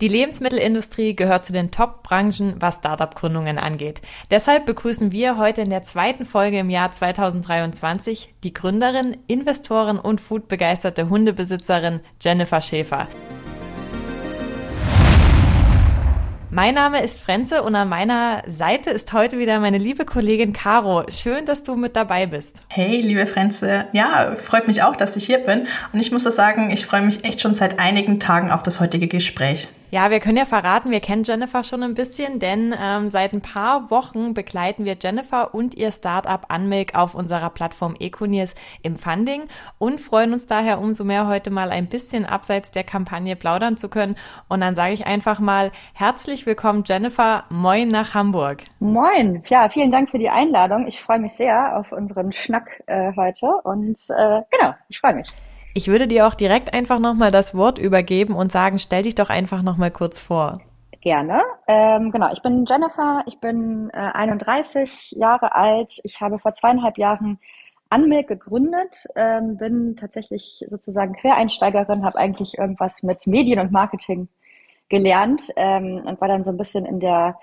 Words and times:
Die 0.00 0.08
Lebensmittelindustrie 0.08 1.14
gehört 1.14 1.44
zu 1.44 1.52
den 1.52 1.70
Top-Branchen, 1.70 2.54
was 2.58 2.78
Startup-Gründungen 2.78 3.58
angeht. 3.58 4.00
Deshalb 4.30 4.64
begrüßen 4.64 5.12
wir 5.12 5.36
heute 5.36 5.60
in 5.60 5.68
der 5.68 5.82
zweiten 5.82 6.24
Folge 6.24 6.58
im 6.58 6.70
Jahr 6.70 6.90
2023 6.90 8.32
die 8.42 8.54
Gründerin, 8.54 9.18
Investorin 9.26 9.98
und 9.98 10.22
foodbegeisterte 10.22 11.10
Hundebesitzerin 11.10 12.00
Jennifer 12.18 12.62
Schäfer. 12.62 13.08
Mein 16.48 16.74
Name 16.74 17.02
ist 17.02 17.20
Frenze 17.20 17.62
und 17.62 17.74
an 17.74 17.90
meiner 17.90 18.42
Seite 18.46 18.88
ist 18.88 19.12
heute 19.12 19.38
wieder 19.38 19.60
meine 19.60 19.78
liebe 19.78 20.06
Kollegin 20.06 20.54
Caro. 20.54 21.04
Schön, 21.10 21.44
dass 21.44 21.62
du 21.62 21.76
mit 21.76 21.94
dabei 21.94 22.24
bist. 22.24 22.64
Hey, 22.68 22.96
liebe 22.96 23.26
Frenze. 23.26 23.84
Ja, 23.92 24.34
freut 24.34 24.66
mich 24.66 24.82
auch, 24.82 24.96
dass 24.96 25.14
ich 25.16 25.26
hier 25.26 25.38
bin. 25.38 25.66
Und 25.92 26.00
ich 26.00 26.10
muss 26.10 26.24
das 26.24 26.36
sagen, 26.36 26.70
ich 26.70 26.86
freue 26.86 27.02
mich 27.02 27.22
echt 27.22 27.42
schon 27.42 27.52
seit 27.52 27.78
einigen 27.78 28.18
Tagen 28.18 28.50
auf 28.50 28.62
das 28.62 28.80
heutige 28.80 29.06
Gespräch. 29.06 29.68
Ja, 29.92 30.08
wir 30.12 30.20
können 30.20 30.36
ja 30.36 30.44
verraten, 30.44 30.92
wir 30.92 31.00
kennen 31.00 31.24
Jennifer 31.24 31.64
schon 31.64 31.82
ein 31.82 31.94
bisschen, 31.94 32.38
denn 32.38 32.72
ähm, 32.80 33.10
seit 33.10 33.32
ein 33.32 33.40
paar 33.40 33.90
Wochen 33.90 34.34
begleiten 34.34 34.84
wir 34.84 34.96
Jennifer 35.00 35.52
und 35.52 35.74
ihr 35.74 35.90
Startup 35.90 36.46
Unmilk 36.48 36.94
auf 36.94 37.16
unserer 37.16 37.50
Plattform 37.50 37.96
Econiers 37.98 38.54
im 38.84 38.94
Funding 38.94 39.48
und 39.78 40.00
freuen 40.00 40.32
uns 40.32 40.46
daher 40.46 40.78
umso 40.78 41.02
mehr 41.02 41.26
heute 41.26 41.50
mal 41.50 41.70
ein 41.70 41.88
bisschen 41.88 42.24
abseits 42.24 42.70
der 42.70 42.84
Kampagne 42.84 43.34
plaudern 43.34 43.76
zu 43.76 43.88
können. 43.88 44.14
Und 44.48 44.60
dann 44.60 44.76
sage 44.76 44.92
ich 44.92 45.06
einfach 45.08 45.40
mal 45.40 45.72
herzlich 45.92 46.46
willkommen 46.46 46.84
Jennifer, 46.86 47.42
moin 47.50 47.88
nach 47.88 48.14
Hamburg. 48.14 48.62
Moin, 48.78 49.42
ja, 49.48 49.68
vielen 49.68 49.90
Dank 49.90 50.08
für 50.12 50.20
die 50.20 50.30
Einladung. 50.30 50.86
Ich 50.86 51.00
freue 51.00 51.18
mich 51.18 51.32
sehr 51.32 51.76
auf 51.76 51.90
unseren 51.90 52.30
Schnack 52.30 52.80
äh, 52.86 53.12
heute 53.16 53.48
und 53.64 53.98
äh, 54.10 54.42
genau, 54.52 54.74
ich 54.88 55.00
freue 55.00 55.14
mich. 55.14 55.32
Ich 55.72 55.86
würde 55.86 56.08
dir 56.08 56.26
auch 56.26 56.34
direkt 56.34 56.74
einfach 56.74 56.98
nochmal 56.98 57.30
das 57.30 57.54
Wort 57.54 57.78
übergeben 57.78 58.34
und 58.34 58.50
sagen, 58.50 58.80
stell 58.80 59.04
dich 59.04 59.14
doch 59.14 59.30
einfach 59.30 59.62
nochmal 59.62 59.92
kurz 59.92 60.18
vor. 60.18 60.60
Gerne. 61.00 61.44
Ähm, 61.68 62.10
genau, 62.10 62.32
ich 62.32 62.42
bin 62.42 62.64
Jennifer, 62.68 63.22
ich 63.26 63.38
bin 63.38 63.88
äh, 63.92 63.96
31 63.96 65.12
Jahre 65.12 65.54
alt. 65.54 66.00
Ich 66.02 66.20
habe 66.20 66.40
vor 66.40 66.54
zweieinhalb 66.54 66.98
Jahren 66.98 67.38
Anmilk 67.88 68.26
gegründet, 68.28 69.06
ähm, 69.16 69.56
bin 69.56 69.96
tatsächlich 69.96 70.64
sozusagen 70.68 71.14
Quereinsteigerin, 71.14 72.04
habe 72.04 72.18
eigentlich 72.18 72.58
irgendwas 72.58 73.02
mit 73.02 73.26
Medien 73.26 73.60
und 73.60 73.72
Marketing 73.72 74.28
gelernt 74.88 75.42
ähm, 75.56 76.02
und 76.04 76.20
war 76.20 76.28
dann 76.28 76.44
so 76.44 76.50
ein 76.50 76.56
bisschen 76.56 76.84
in 76.84 77.00
der 77.00 77.38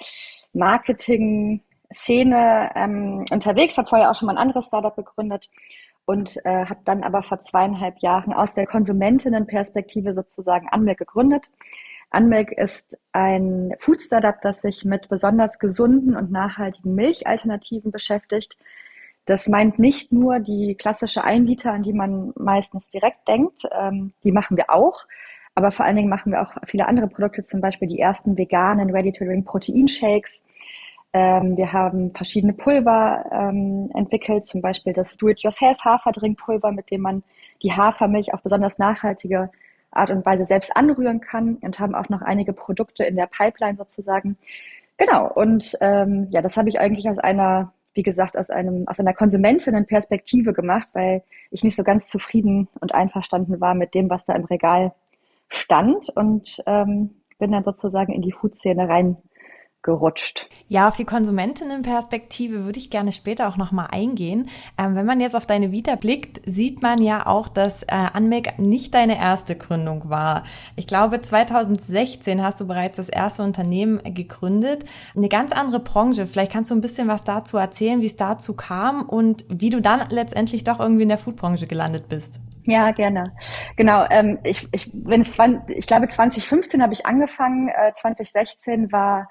Marketing-Szene 0.53 2.71
ähm, 2.75 3.25
unterwegs, 3.31 3.77
habe 3.77 3.87
vorher 3.87 4.11
auch 4.11 4.15
schon 4.15 4.27
mal 4.27 4.33
ein 4.33 4.37
anderes 4.37 4.65
Startup 4.65 4.95
gegründet 4.95 5.49
und 6.07 6.37
äh, 6.45 6.65
habe 6.65 6.79
dann 6.85 7.03
aber 7.03 7.21
vor 7.21 7.41
zweieinhalb 7.41 7.99
Jahren 7.99 8.31
aus 8.31 8.53
der 8.53 8.65
Konsumentinnenperspektive 8.65 10.13
sozusagen 10.13 10.69
Anmelk 10.69 10.99
gegründet. 10.99 11.51
Anmelk 12.09 12.53
ist 12.53 12.97
ein 13.11 13.75
Food-Startup, 13.79 14.39
das 14.41 14.61
sich 14.61 14.85
mit 14.85 15.09
besonders 15.09 15.59
gesunden 15.59 16.15
und 16.15 16.31
nachhaltigen 16.31 16.95
Milchalternativen 16.95 17.91
beschäftigt. 17.91 18.57
Das 19.25 19.49
meint 19.49 19.79
nicht 19.79 20.13
nur 20.13 20.39
die 20.39 20.75
klassische 20.75 21.25
1 21.25 21.45
Liter, 21.45 21.73
an 21.73 21.83
die 21.83 21.91
man 21.91 22.31
meistens 22.37 22.87
direkt 22.87 23.27
denkt, 23.27 23.63
ähm, 23.77 24.13
die 24.23 24.31
machen 24.31 24.55
wir 24.55 24.69
auch, 24.69 25.05
aber 25.55 25.71
vor 25.71 25.85
allen 25.85 25.97
Dingen 25.97 26.09
machen 26.09 26.31
wir 26.31 26.41
auch 26.41 26.53
viele 26.67 26.87
andere 26.87 27.09
Produkte, 27.09 27.43
zum 27.43 27.59
Beispiel 27.59 27.89
die 27.89 27.99
ersten 27.99 28.37
veganen 28.37 28.91
Ready-to-Drink 28.91 29.45
Proteinshakes, 29.45 30.45
ähm, 31.13 31.57
wir 31.57 31.73
haben 31.73 32.13
verschiedene 32.13 32.53
Pulver 32.53 33.25
ähm, 33.31 33.89
entwickelt, 33.95 34.47
zum 34.47 34.61
Beispiel 34.61 34.93
das 34.93 35.17
Do-it-yourself 35.17 35.79
Haferdrinkpulver, 35.83 36.71
mit 36.71 36.91
dem 36.91 37.01
man 37.01 37.23
die 37.63 37.71
Hafermilch 37.71 38.33
auf 38.33 38.43
besonders 38.43 38.77
nachhaltige 38.77 39.49
Art 39.91 40.11
und 40.11 40.25
Weise 40.25 40.45
selbst 40.45 40.75
anrühren 40.75 41.21
kann 41.21 41.55
und 41.61 41.79
haben 41.79 41.95
auch 41.95 42.09
noch 42.09 42.21
einige 42.21 42.53
Produkte 42.53 43.03
in 43.03 43.15
der 43.15 43.27
Pipeline 43.27 43.77
sozusagen. 43.77 44.37
Genau, 44.97 45.31
und 45.31 45.77
ähm, 45.81 46.27
ja, 46.29 46.41
das 46.41 46.57
habe 46.57 46.69
ich 46.69 46.79
eigentlich 46.79 47.09
aus 47.09 47.19
einer, 47.19 47.73
wie 47.93 48.03
gesagt, 48.03 48.37
aus 48.37 48.49
einem, 48.49 48.87
aus 48.87 48.99
einer 48.99 49.13
Konsumentinnenperspektive 49.13 50.53
gemacht, 50.53 50.89
weil 50.93 51.23
ich 51.51 51.63
nicht 51.63 51.75
so 51.75 51.83
ganz 51.83 52.09
zufrieden 52.09 52.67
und 52.81 52.93
einverstanden 52.93 53.61
war 53.61 53.75
mit 53.75 53.93
dem, 53.93 54.09
was 54.09 54.25
da 54.25 54.33
im 54.33 54.45
Regal 54.45 54.93
stand 55.49 56.09
und 56.15 56.61
ähm, 56.65 57.11
bin 57.39 57.51
dann 57.51 57.63
sozusagen 57.63 58.11
in 58.11 58.21
die 58.21 58.31
Food-Szene 58.31 58.89
rein 58.89 59.17
gerutscht. 59.81 60.47
Ja, 60.67 60.87
auf 60.87 60.97
die 60.97 61.05
Konsumentinnenperspektive 61.05 62.65
würde 62.65 62.77
ich 62.77 62.89
gerne 62.89 63.11
später 63.11 63.47
auch 63.47 63.57
nochmal 63.57 63.87
eingehen. 63.91 64.49
Ähm, 64.77 64.95
wenn 64.95 65.05
man 65.05 65.21
jetzt 65.21 65.35
auf 65.35 65.45
deine 65.45 65.71
Vita 65.71 65.95
blickt, 65.95 66.41
sieht 66.45 66.81
man 66.81 67.01
ja 67.01 67.25
auch, 67.25 67.47
dass 67.47 67.83
äh, 67.83 67.87
Anmake 67.91 68.61
nicht 68.61 68.93
deine 68.93 69.17
erste 69.17 69.55
Gründung 69.55 70.09
war. 70.09 70.43
Ich 70.75 70.87
glaube, 70.87 71.21
2016 71.21 72.43
hast 72.43 72.59
du 72.59 72.67
bereits 72.67 72.97
das 72.97 73.07
erste 73.07 73.43
Unternehmen 73.43 74.01
gegründet. 74.13 74.83
Eine 75.15 75.29
ganz 75.29 75.53
andere 75.53 75.79
Branche. 75.79 76.27
Vielleicht 76.27 76.51
kannst 76.51 76.71
du 76.71 76.75
ein 76.75 76.81
bisschen 76.81 77.07
was 77.07 77.21
dazu 77.21 77.57
erzählen, 77.57 78.01
wie 78.01 78.07
es 78.07 78.17
dazu 78.17 78.55
kam 78.55 79.07
und 79.07 79.45
wie 79.47 79.69
du 79.69 79.81
dann 79.81 80.09
letztendlich 80.09 80.65
doch 80.65 80.79
irgendwie 80.79 81.03
in 81.03 81.09
der 81.09 81.17
Foodbranche 81.17 81.67
gelandet 81.67 82.09
bist. 82.09 82.41
Ja, 82.65 82.91
gerne. 82.91 83.33
Genau. 83.77 84.05
Ähm, 84.09 84.39
ich, 84.43 84.67
ich, 84.73 84.91
wenn 84.93 85.21
es, 85.21 85.37
ich 85.69 85.87
glaube, 85.87 86.09
2015 86.09 86.83
habe 86.83 86.91
ich 86.91 87.05
angefangen. 87.05 87.69
Äh, 87.69 87.93
2016 87.93 88.91
war 88.91 89.29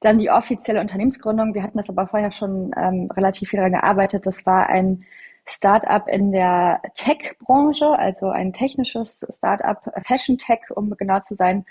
dann 0.00 0.18
die 0.18 0.30
offizielle 0.30 0.80
Unternehmensgründung. 0.80 1.54
Wir 1.54 1.62
hatten 1.62 1.78
das 1.78 1.88
aber 1.88 2.06
vorher 2.06 2.32
schon 2.32 2.72
ähm, 2.76 3.10
relativ 3.10 3.50
viel 3.50 3.58
daran 3.58 3.72
gearbeitet. 3.72 4.26
Das 4.26 4.44
war 4.46 4.68
ein 4.68 5.04
Startup 5.48 6.06
in 6.08 6.32
der 6.32 6.82
Tech-Branche, 6.94 7.86
also 7.98 8.28
ein 8.28 8.52
technisches 8.52 9.24
Startup, 9.30 9.78
Fashion 10.04 10.38
Tech, 10.38 10.60
um 10.74 10.90
genau 10.96 11.20
zu 11.20 11.36
sein. 11.36 11.64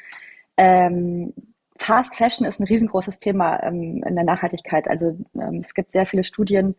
Ähm, 0.57 1.33
Fast 1.77 2.15
Fashion 2.15 2.47
ist 2.47 2.59
ein 2.59 2.67
riesengroßes 2.67 3.19
Thema 3.19 3.61
ähm, 3.63 4.01
in 4.05 4.15
der 4.15 4.23
Nachhaltigkeit. 4.23 4.87
Also 4.87 5.17
ähm, 5.35 5.59
es 5.59 5.73
gibt 5.73 5.91
sehr 5.91 6.05
viele 6.05 6.23
Studien 6.23 6.75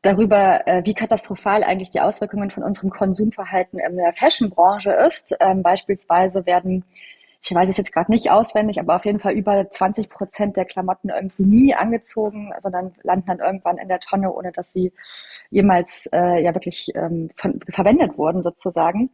darüber, 0.00 0.66
äh, 0.66 0.82
wie 0.84 0.94
katastrophal 0.94 1.62
eigentlich 1.62 1.90
die 1.90 2.00
Auswirkungen 2.00 2.50
von 2.50 2.62
unserem 2.62 2.90
Konsumverhalten 2.90 3.78
in 3.78 3.96
der 3.96 4.14
Fashion-Branche 4.14 4.92
ist. 4.92 5.36
Ähm, 5.40 5.62
beispielsweise 5.62 6.46
werden 6.46 6.84
ich 7.46 7.54
weiß 7.54 7.68
es 7.68 7.76
jetzt 7.76 7.92
gerade 7.92 8.10
nicht 8.10 8.30
auswendig, 8.30 8.80
aber 8.80 8.96
auf 8.96 9.04
jeden 9.04 9.20
Fall 9.20 9.34
über 9.34 9.68
20 9.68 10.08
Prozent 10.08 10.56
der 10.56 10.64
Klamotten 10.64 11.10
irgendwie 11.10 11.44
nie 11.44 11.74
angezogen, 11.74 12.52
sondern 12.62 12.94
landen 13.02 13.26
dann 13.26 13.38
irgendwann 13.40 13.76
in 13.76 13.88
der 13.88 14.00
Tonne, 14.00 14.32
ohne 14.32 14.50
dass 14.50 14.72
sie 14.72 14.92
jemals 15.50 16.08
äh, 16.12 16.42
ja 16.42 16.54
wirklich 16.54 16.88
ähm, 16.94 17.28
von, 17.36 17.60
verwendet 17.70 18.16
wurden 18.16 18.42
sozusagen. 18.42 19.10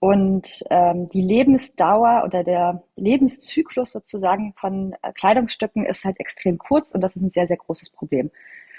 Und 0.00 0.64
ähm, 0.70 1.08
die 1.10 1.22
Lebensdauer 1.22 2.22
oder 2.24 2.42
der 2.42 2.82
Lebenszyklus 2.96 3.92
sozusagen 3.92 4.52
von 4.52 4.96
äh, 5.02 5.12
Kleidungsstücken 5.12 5.86
ist 5.86 6.04
halt 6.04 6.18
extrem 6.18 6.58
kurz 6.58 6.90
und 6.92 7.02
das 7.02 7.14
ist 7.14 7.22
ein 7.22 7.30
sehr, 7.32 7.46
sehr 7.46 7.58
großes 7.58 7.90
Problem. 7.90 8.30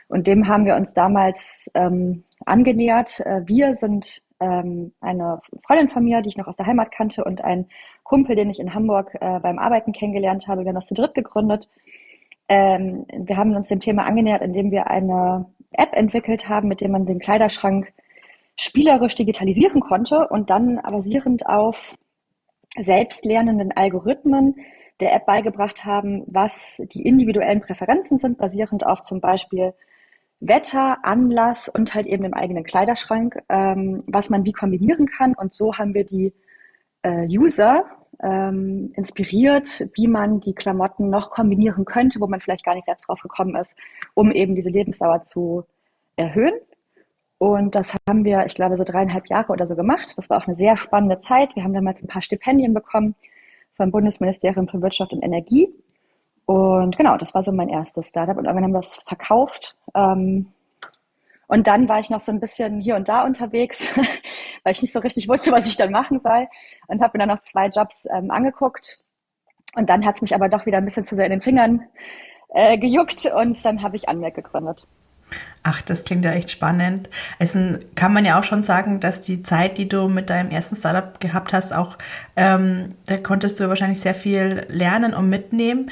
Und 0.10 0.28
dem 0.28 0.50
haben 0.50 0.66
wir 0.66 0.76
uns 0.76 0.94
damals 0.94 1.72
ähm, 1.76 2.26
angenähert. 2.46 3.22
Äh, 3.22 3.44
wir 3.46 3.74
sind 3.76 4.22
ähm, 4.42 4.94
eine 5.00 5.40
Freundin 5.66 5.88
von 5.88 6.04
mir, 6.04 6.22
die 6.22 6.30
ich 6.30 6.38
noch 6.38 6.48
aus 6.48 6.58
der 6.58 6.66
Heimat 6.66 6.92
kannte 6.92 7.24
und 7.24 7.44
ein 7.44 7.68
Kumpel, 8.04 8.36
den 8.36 8.50
ich 8.50 8.60
in 8.60 8.74
Hamburg 8.74 9.16
äh, 9.22 9.40
beim 9.40 9.60
Arbeiten 9.60 9.94
kennengelernt 9.94 10.48
habe. 10.48 10.62
Wir 10.62 10.70
haben 10.70 10.76
das 10.76 10.88
zu 10.88 10.96
dritt 10.96 11.14
gegründet. 11.14 11.70
Ähm, 12.50 13.06
wir 13.14 13.38
haben 13.38 13.56
uns 13.56 13.70
dem 13.70 13.80
Thema 13.80 14.06
angenähert, 14.06 14.42
indem 14.42 14.72
wir 14.72 14.88
eine 14.88 15.46
App 15.72 15.94
entwickelt 15.94 16.50
haben, 16.50 16.68
mit 16.68 16.82
der 16.82 16.90
man 16.90 17.06
den 17.06 17.20
Kleiderschrank 17.20 17.94
spielerisch 18.60 19.16
digitalisieren 19.16 19.80
konnte 19.80 20.28
und 20.28 20.50
dann 20.50 20.82
basierend 20.82 21.46
auf 21.46 21.96
selbstlernenden 22.78 23.72
Algorithmen 23.72 24.56
der 25.00 25.14
App 25.14 25.26
beigebracht 25.26 25.86
haben, 25.86 26.24
was 26.28 26.82
die 26.94 27.04
individuellen 27.04 27.62
Präferenzen 27.62 28.18
sind, 28.18 28.38
basierend 28.38 28.86
auf 28.86 29.04
zum 29.04 29.20
Beispiel 29.20 29.74
Wetter, 30.42 30.98
Anlass 31.04 31.70
und 31.70 31.94
halt 31.94 32.08
eben 32.08 32.26
im 32.26 32.34
eigenen 32.34 32.64
Kleiderschrank, 32.64 33.42
ähm, 33.48 34.04
was 34.08 34.30
man 34.30 34.44
wie 34.44 34.52
kombinieren 34.52 35.06
kann. 35.06 35.34
Und 35.36 35.54
so 35.54 35.78
haben 35.78 35.94
wir 35.94 36.04
die 36.04 36.34
äh, 37.04 37.28
User 37.28 37.86
ähm, 38.22 38.92
inspiriert, 38.96 39.88
wie 39.96 40.08
man 40.08 40.40
die 40.40 40.54
Klamotten 40.54 41.10
noch 41.10 41.30
kombinieren 41.32 41.86
könnte, 41.86 42.20
wo 42.20 42.28
man 42.28 42.42
vielleicht 42.42 42.66
gar 42.66 42.76
nicht 42.76 42.86
selbst 42.86 43.08
drauf 43.08 43.22
gekommen 43.22 43.56
ist, 43.56 43.78
um 44.16 44.32
eben 44.32 44.56
diese 44.56 44.70
Lebensdauer 44.70 45.24
zu 45.24 45.64
erhöhen. 46.16 46.54
Und 47.38 47.74
das 47.76 47.96
haben 48.08 48.24
wir, 48.24 48.46
ich 48.46 48.56
glaube, 48.56 48.78
so 48.78 48.84
dreieinhalb 48.84 49.28
Jahre 49.28 49.52
oder 49.52 49.66
so 49.66 49.76
gemacht. 49.76 50.14
Das 50.18 50.30
war 50.30 50.38
auch 50.38 50.48
eine 50.48 50.58
sehr 50.58 50.78
spannende 50.78 51.20
Zeit. 51.20 51.56
Wir 51.56 51.64
haben 51.64 51.74
damals 51.74 52.02
ein 52.02 52.08
paar 52.08 52.22
Stipendien 52.22 52.74
bekommen 52.74 53.16
vom 53.76 53.92
Bundesministerium 53.92 54.68
für 54.68 54.82
Wirtschaft 54.82 55.14
und 55.14 55.24
Energie. 55.24 55.70
Und 56.46 56.98
genau, 56.98 57.18
das 57.18 57.34
war 57.34 57.44
so 57.44 57.52
mein 57.52 57.70
erstes 57.70 58.08
Startup. 58.08 58.38
Und 58.38 58.46
irgendwann 58.46 58.66
haben 58.66 58.74
wir 58.74 58.82
das 58.82 59.00
verkauft. 59.08 59.76
Ähm, 59.96 60.52
und 61.48 61.68
dann 61.68 61.90
war 61.90 62.00
ich 62.00 62.10
noch 62.10 62.22
so 62.22 62.32
ein 62.32 62.40
bisschen 62.40 62.80
hier 62.80 62.96
und 62.96 63.10
da 63.10 63.24
unterwegs, 63.24 63.96
weil 64.64 64.72
ich 64.72 64.82
nicht 64.82 64.94
so 64.94 65.00
richtig 65.00 65.28
wusste, 65.28 65.52
was 65.52 65.68
ich 65.68 65.78
dann 65.78 65.92
machen 65.92 66.20
soll. 66.20 66.48
Und 66.88 67.02
habe 67.02 67.18
mir 67.18 67.26
dann 67.26 67.36
noch 67.36 67.42
zwei 67.42 67.68
Jobs 67.68 68.08
ähm, 68.14 68.32
angeguckt. 68.32 69.04
Und 69.76 69.90
dann 69.90 70.06
hat 70.06 70.16
es 70.16 70.22
mich 70.22 70.36
aber 70.36 70.50
doch 70.50 70.66
wieder 70.66 70.78
ein 70.78 70.86
bisschen 70.86 71.06
zu 71.06 71.16
sehr 71.16 71.26
in 71.26 71.32
den 71.32 71.42
Fingern 71.42 71.88
äh, 72.54 72.78
gejuckt 72.78 73.26
und 73.26 73.64
dann 73.64 73.82
habe 73.82 73.96
ich 73.96 74.10
Anmerk 74.10 74.36
gegründet. 74.36 74.86
Ach, 75.64 75.82
das 75.82 76.04
klingt 76.04 76.26
ja 76.26 76.32
echt 76.32 76.52
spannend. 76.52 77.10
Also 77.40 77.78
kann 77.96 78.14
man 78.14 78.26
ja 78.26 78.40
auch 78.40 78.44
schon 78.44 78.62
sagen, 78.62 79.00
dass 79.00 79.22
die 79.22 79.44
Zeit, 79.44 79.78
die 79.78 79.88
du 79.88 80.10
mit 80.10 80.30
deinem 80.30 80.50
ersten 80.50 80.76
Startup 80.76 81.20
gehabt 81.20 81.54
hast, 81.54 81.74
auch 81.74 81.98
ähm, 82.36 82.90
da 83.06 83.18
konntest 83.18 83.60
du 83.60 83.70
wahrscheinlich 83.70 84.02
sehr 84.02 84.16
viel 84.16 84.66
lernen 84.68 85.14
und 85.14 85.30
mitnehmen. 85.30 85.90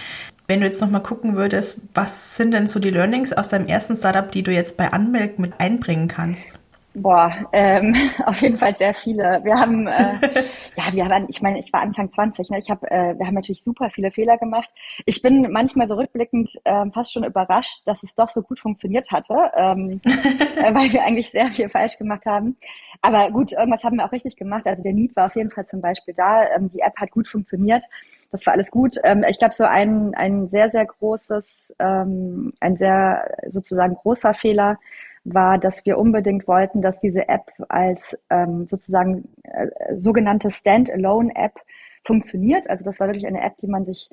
Wenn 0.49 0.61
du 0.61 0.65
jetzt 0.65 0.81
nochmal 0.81 1.03
gucken 1.03 1.35
würdest, 1.35 1.89
was 1.93 2.35
sind 2.35 2.55
denn 2.55 2.65
so 2.65 2.79
die 2.79 2.89
Learnings 2.89 3.31
aus 3.33 3.49
deinem 3.49 3.67
ersten 3.67 3.95
Startup, 3.95 4.31
die 4.31 4.41
du 4.41 4.51
jetzt 4.51 4.77
bei 4.77 4.91
Anmelk 4.91 5.37
mit 5.37 5.53
einbringen 5.59 6.07
kannst? 6.07 6.57
Boah, 6.95 7.31
ähm, 7.53 7.95
auf 8.25 8.41
jeden 8.41 8.57
Fall 8.57 8.75
sehr 8.75 8.95
viele. 8.95 9.41
Wir 9.43 9.53
haben, 9.53 9.85
äh, 9.85 10.17
ja, 10.75 10.91
wir 10.91 11.05
haben, 11.05 11.27
ich 11.29 11.43
meine, 11.43 11.59
ich 11.59 11.71
war 11.71 11.81
Anfang 11.81 12.09
20, 12.09 12.49
ne? 12.49 12.57
ich 12.57 12.71
habe, 12.71 12.89
äh, 12.89 13.15
wir 13.15 13.27
haben 13.27 13.35
natürlich 13.35 13.61
super 13.61 13.91
viele 13.91 14.09
Fehler 14.09 14.39
gemacht. 14.39 14.71
Ich 15.05 15.21
bin 15.21 15.51
manchmal 15.51 15.87
so 15.87 15.93
rückblickend 15.93 16.49
äh, 16.63 16.89
fast 16.95 17.13
schon 17.13 17.25
überrascht, 17.25 17.83
dass 17.85 18.01
es 18.01 18.15
doch 18.15 18.31
so 18.31 18.41
gut 18.41 18.59
funktioniert 18.59 19.11
hatte, 19.11 19.35
ähm, 19.55 20.01
äh, 20.03 20.73
weil 20.73 20.91
wir 20.91 21.03
eigentlich 21.03 21.29
sehr 21.29 21.51
viel 21.51 21.67
falsch 21.67 21.99
gemacht 21.99 22.25
haben. 22.25 22.57
Aber 23.03 23.29
gut, 23.29 23.51
irgendwas 23.51 23.83
haben 23.83 23.97
wir 23.97 24.05
auch 24.05 24.11
richtig 24.11 24.35
gemacht. 24.35 24.65
Also 24.65 24.81
der 24.81 24.93
Need 24.93 25.15
war 25.15 25.27
auf 25.27 25.35
jeden 25.35 25.51
Fall 25.51 25.67
zum 25.67 25.79
Beispiel 25.79 26.15
da. 26.15 26.49
Ähm, 26.55 26.71
die 26.71 26.79
App 26.79 26.97
hat 26.97 27.11
gut 27.11 27.29
funktioniert. 27.29 27.85
Das 28.31 28.45
war 28.45 28.53
alles 28.53 28.71
gut. 28.71 28.95
Ähm, 29.03 29.25
ich 29.27 29.39
glaube, 29.39 29.53
so 29.53 29.63
ein, 29.63 30.13
ein 30.15 30.49
sehr, 30.49 30.69
sehr 30.69 30.85
großes, 30.85 31.75
ähm, 31.79 32.53
ein 32.59 32.77
sehr 32.77 33.29
sozusagen 33.49 33.95
großer 33.95 34.33
Fehler 34.33 34.77
war, 35.23 35.57
dass 35.57 35.85
wir 35.85 35.97
unbedingt 35.97 36.47
wollten, 36.47 36.81
dass 36.81 36.99
diese 36.99 37.27
App 37.27 37.51
als 37.67 38.17
ähm, 38.29 38.67
sozusagen 38.67 39.27
äh, 39.43 39.95
sogenannte 39.95 40.51
Standalone-App 40.51 41.59
funktioniert. 42.05 42.69
Also 42.69 42.85
das 42.85 42.99
war 42.99 43.07
wirklich 43.07 43.27
eine 43.27 43.41
App, 43.41 43.57
die 43.57 43.67
man 43.67 43.85
sich 43.85 44.09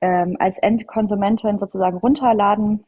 ähm, 0.00 0.36
als 0.38 0.58
Endkonsumentin 0.58 1.58
sozusagen 1.58 1.96
runterladen 1.96 2.84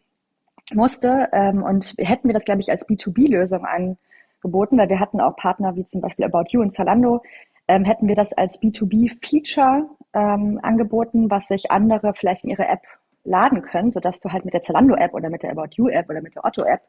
musste. 0.72 1.28
Ähm, 1.32 1.62
und 1.62 1.94
hätten 1.98 2.28
wir 2.28 2.34
das, 2.34 2.44
glaube 2.44 2.60
ich, 2.60 2.70
als 2.70 2.86
B2B-Lösung 2.86 3.64
angeboten, 3.64 4.78
weil 4.78 4.88
wir 4.88 5.00
hatten 5.00 5.20
auch 5.20 5.36
Partner 5.36 5.74
wie 5.76 5.86
zum 5.86 6.00
Beispiel 6.00 6.26
About 6.26 6.44
You 6.50 6.60
und 6.60 6.74
Zalando, 6.74 7.22
ähm, 7.68 7.84
hätten 7.84 8.08
wir 8.08 8.16
das 8.16 8.32
als 8.32 8.60
B2B-Feature 8.60 9.88
ähm, 10.12 10.58
angeboten, 10.62 11.30
was 11.30 11.48
sich 11.48 11.70
andere 11.70 12.14
vielleicht 12.14 12.44
in 12.44 12.50
ihre 12.50 12.66
App 12.66 12.82
laden 13.24 13.62
können, 13.62 13.92
sodass 13.92 14.20
du 14.20 14.30
halt 14.30 14.44
mit 14.44 14.54
der 14.54 14.62
Zalando-App 14.62 15.14
oder 15.14 15.30
mit 15.30 15.42
der 15.42 15.50
About 15.52 15.70
You-App 15.76 16.08
oder 16.08 16.22
mit 16.22 16.34
der 16.34 16.44
Otto-App 16.44 16.80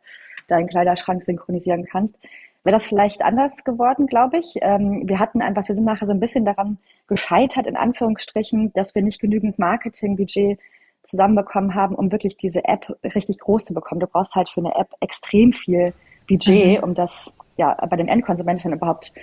deinen 0.48 0.68
Kleiderschrank 0.68 1.24
synchronisieren 1.24 1.86
kannst. 1.86 2.16
Wäre 2.64 2.76
das 2.76 2.86
vielleicht 2.86 3.24
anders 3.24 3.64
geworden, 3.64 4.06
glaube 4.06 4.38
ich. 4.38 4.56
Ähm, 4.62 5.08
wir 5.08 5.20
hatten 5.20 5.42
einfach, 5.42 5.68
wir 5.68 5.76
sind 5.76 5.84
nachher 5.84 6.06
so 6.06 6.12
ein 6.12 6.20
bisschen 6.20 6.46
daran 6.46 6.78
gescheitert, 7.08 7.66
in 7.66 7.76
Anführungsstrichen, 7.76 8.72
dass 8.74 8.94
wir 8.94 9.02
nicht 9.02 9.20
genügend 9.20 9.58
Marketingbudget 9.58 10.60
zusammenbekommen 11.04 11.74
haben, 11.74 11.96
um 11.96 12.12
wirklich 12.12 12.38
diese 12.38 12.64
App 12.66 12.96
richtig 13.04 13.40
groß 13.40 13.66
zu 13.66 13.74
bekommen. 13.74 14.00
Du 14.00 14.08
brauchst 14.08 14.36
halt 14.36 14.50
für 14.50 14.62
eine 14.62 14.76
App 14.76 14.90
extrem 15.00 15.54
viel 15.54 15.94
Budget, 16.30 16.78
mhm. 16.78 16.84
um 16.84 16.94
das 16.94 17.34
ja 17.58 17.74
bei 17.90 17.98
den 17.98 18.08
Endkonsumenten 18.08 18.74
überhaupt 18.74 19.14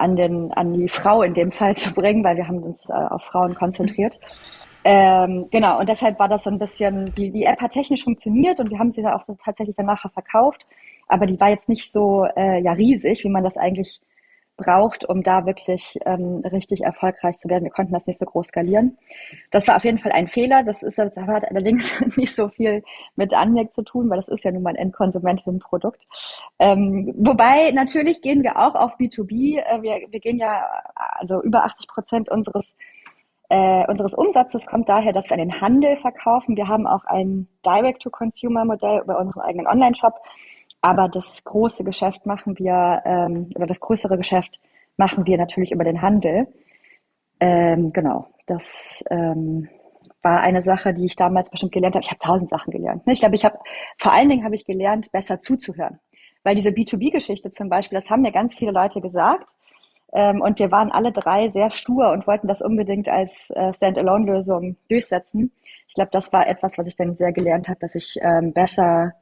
an 0.00 0.16
den 0.16 0.52
an 0.52 0.72
die 0.72 0.88
Frau 0.88 1.22
in 1.22 1.34
dem 1.34 1.52
Fall 1.52 1.76
zu 1.82 1.94
bringen, 1.94 2.24
weil 2.24 2.36
wir 2.36 2.48
haben 2.48 2.62
uns 2.62 2.88
äh, 2.88 2.92
auf 2.92 3.22
Frauen 3.24 3.54
konzentriert. 3.54 4.18
Ähm, 4.82 5.46
genau, 5.50 5.78
und 5.78 5.88
deshalb 5.88 6.18
war 6.18 6.28
das 6.28 6.44
so 6.44 6.50
ein 6.50 6.58
bisschen, 6.58 7.12
die, 7.14 7.30
die 7.30 7.44
App 7.44 7.60
hat 7.60 7.72
technisch 7.72 8.02
funktioniert 8.02 8.60
und 8.60 8.70
wir 8.70 8.78
haben 8.78 8.92
sie 8.92 9.02
da 9.02 9.14
auch 9.14 9.24
tatsächlich 9.44 9.76
dann 9.76 9.84
nachher 9.84 10.08
verkauft, 10.08 10.64
aber 11.06 11.26
die 11.26 11.38
war 11.38 11.50
jetzt 11.50 11.68
nicht 11.68 11.92
so 11.92 12.24
äh, 12.34 12.62
ja 12.62 12.72
riesig, 12.72 13.22
wie 13.24 13.28
man 13.28 13.44
das 13.44 13.58
eigentlich 13.58 14.00
braucht, 14.60 15.08
um 15.08 15.22
da 15.22 15.46
wirklich 15.46 15.98
ähm, 16.04 16.42
richtig 16.44 16.82
erfolgreich 16.82 17.38
zu 17.38 17.48
werden. 17.48 17.64
Wir 17.64 17.70
konnten 17.70 17.92
das 17.92 18.06
nicht 18.06 18.18
so 18.18 18.26
groß 18.26 18.48
skalieren. 18.48 18.98
Das 19.50 19.66
war 19.66 19.76
auf 19.76 19.84
jeden 19.84 19.98
Fall 19.98 20.12
ein 20.12 20.28
Fehler. 20.28 20.62
Das 20.62 20.82
ist 20.82 20.98
das 20.98 21.16
hat 21.16 21.50
allerdings 21.50 22.00
nicht 22.16 22.34
so 22.34 22.48
viel 22.48 22.82
mit 23.16 23.34
Anmerk 23.34 23.74
zu 23.74 23.82
tun, 23.82 24.10
weil 24.10 24.16
das 24.16 24.28
ist 24.28 24.44
ja 24.44 24.52
nun 24.52 24.62
mal 24.62 24.70
ein 24.70 24.76
Endkonsumentinnenprodukt. 24.76 26.00
Ähm, 26.58 27.14
wobei 27.16 27.70
natürlich 27.72 28.20
gehen 28.22 28.42
wir 28.42 28.58
auch 28.58 28.74
auf 28.74 28.96
B2B. 28.98 29.58
Äh, 29.58 29.82
wir, 29.82 30.06
wir 30.10 30.20
gehen 30.20 30.38
ja 30.38 30.64
also 30.94 31.42
über 31.42 31.64
80 31.64 31.88
Prozent 31.88 32.28
unseres 32.28 32.76
äh, 33.50 33.84
unseres 33.88 34.14
Umsatzes 34.14 34.64
kommt 34.64 34.88
daher, 34.88 35.12
dass 35.12 35.28
wir 35.28 35.32
an 35.32 35.48
den 35.48 35.60
Handel 35.60 35.96
verkaufen. 35.96 36.56
Wir 36.56 36.68
haben 36.68 36.86
auch 36.86 37.04
ein 37.04 37.48
Direct-to-Consumer-Modell 37.66 39.00
über 39.02 39.18
unseren 39.18 39.40
eigenen 39.40 39.66
Online-Shop. 39.66 40.14
Aber 40.82 41.08
das 41.08 41.44
große 41.44 41.84
Geschäft 41.84 42.24
machen 42.26 42.58
wir, 42.58 43.02
ähm, 43.04 43.50
oder 43.54 43.66
das 43.66 43.80
größere 43.80 44.16
Geschäft 44.16 44.58
machen 44.96 45.26
wir 45.26 45.36
natürlich 45.36 45.72
über 45.72 45.84
den 45.84 46.00
Handel. 46.00 46.46
Ähm, 47.38 47.92
genau, 47.92 48.28
das 48.46 49.04
ähm, 49.10 49.68
war 50.22 50.40
eine 50.40 50.62
Sache, 50.62 50.94
die 50.94 51.04
ich 51.04 51.16
damals 51.16 51.50
bestimmt 51.50 51.72
gelernt 51.72 51.94
habe. 51.94 52.04
Ich 52.04 52.10
habe 52.10 52.20
tausend 52.20 52.50
Sachen 52.50 52.70
gelernt. 52.70 53.06
Ne? 53.06 53.12
Ich 53.12 53.20
glaube, 53.20 53.34
ich 53.34 53.44
habe 53.44 53.58
vor 53.98 54.12
allen 54.12 54.28
Dingen 54.28 54.44
habe 54.44 54.54
ich 54.54 54.64
gelernt, 54.64 55.10
besser 55.12 55.40
zuzuhören. 55.40 55.98
Weil 56.42 56.54
diese 56.54 56.70
B2B-Geschichte 56.70 57.50
zum 57.50 57.68
Beispiel, 57.68 57.98
das 57.98 58.10
haben 58.10 58.22
mir 58.22 58.32
ganz 58.32 58.54
viele 58.54 58.72
Leute 58.72 59.00
gesagt. 59.00 59.50
Ähm, 60.12 60.40
und 60.40 60.58
wir 60.58 60.70
waren 60.70 60.90
alle 60.90 61.12
drei 61.12 61.48
sehr 61.48 61.70
stur 61.70 62.10
und 62.10 62.26
wollten 62.26 62.48
das 62.48 62.62
unbedingt 62.62 63.08
als 63.08 63.50
äh, 63.50 63.72
Standalone-Lösung 63.72 64.76
durchsetzen. 64.88 65.52
Ich 65.88 65.94
glaube, 65.94 66.10
das 66.12 66.32
war 66.32 66.48
etwas, 66.48 66.78
was 66.78 66.88
ich 66.88 66.96
dann 66.96 67.16
sehr 67.16 67.32
gelernt 67.32 67.68
habe, 67.68 67.80
dass 67.80 67.94
ich 67.94 68.16
ähm, 68.22 68.52
besser 68.52 69.12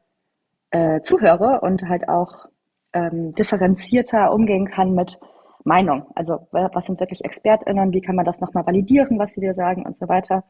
äh, 0.70 1.00
zuhöre 1.02 1.60
und 1.60 1.88
halt 1.88 2.08
auch 2.08 2.46
ähm, 2.92 3.34
differenzierter 3.34 4.32
umgehen 4.32 4.68
kann 4.68 4.94
mit 4.94 5.18
Meinung. 5.64 6.06
Also 6.14 6.46
was 6.50 6.86
sind 6.86 7.00
wirklich 7.00 7.24
ExpertInnen, 7.24 7.92
wie 7.92 8.00
kann 8.00 8.16
man 8.16 8.24
das 8.24 8.40
nochmal 8.40 8.66
validieren, 8.66 9.18
was 9.18 9.34
sie 9.34 9.40
dir 9.40 9.54
sagen 9.54 9.84
und 9.84 9.98
so 9.98 10.08
weiter. 10.08 10.44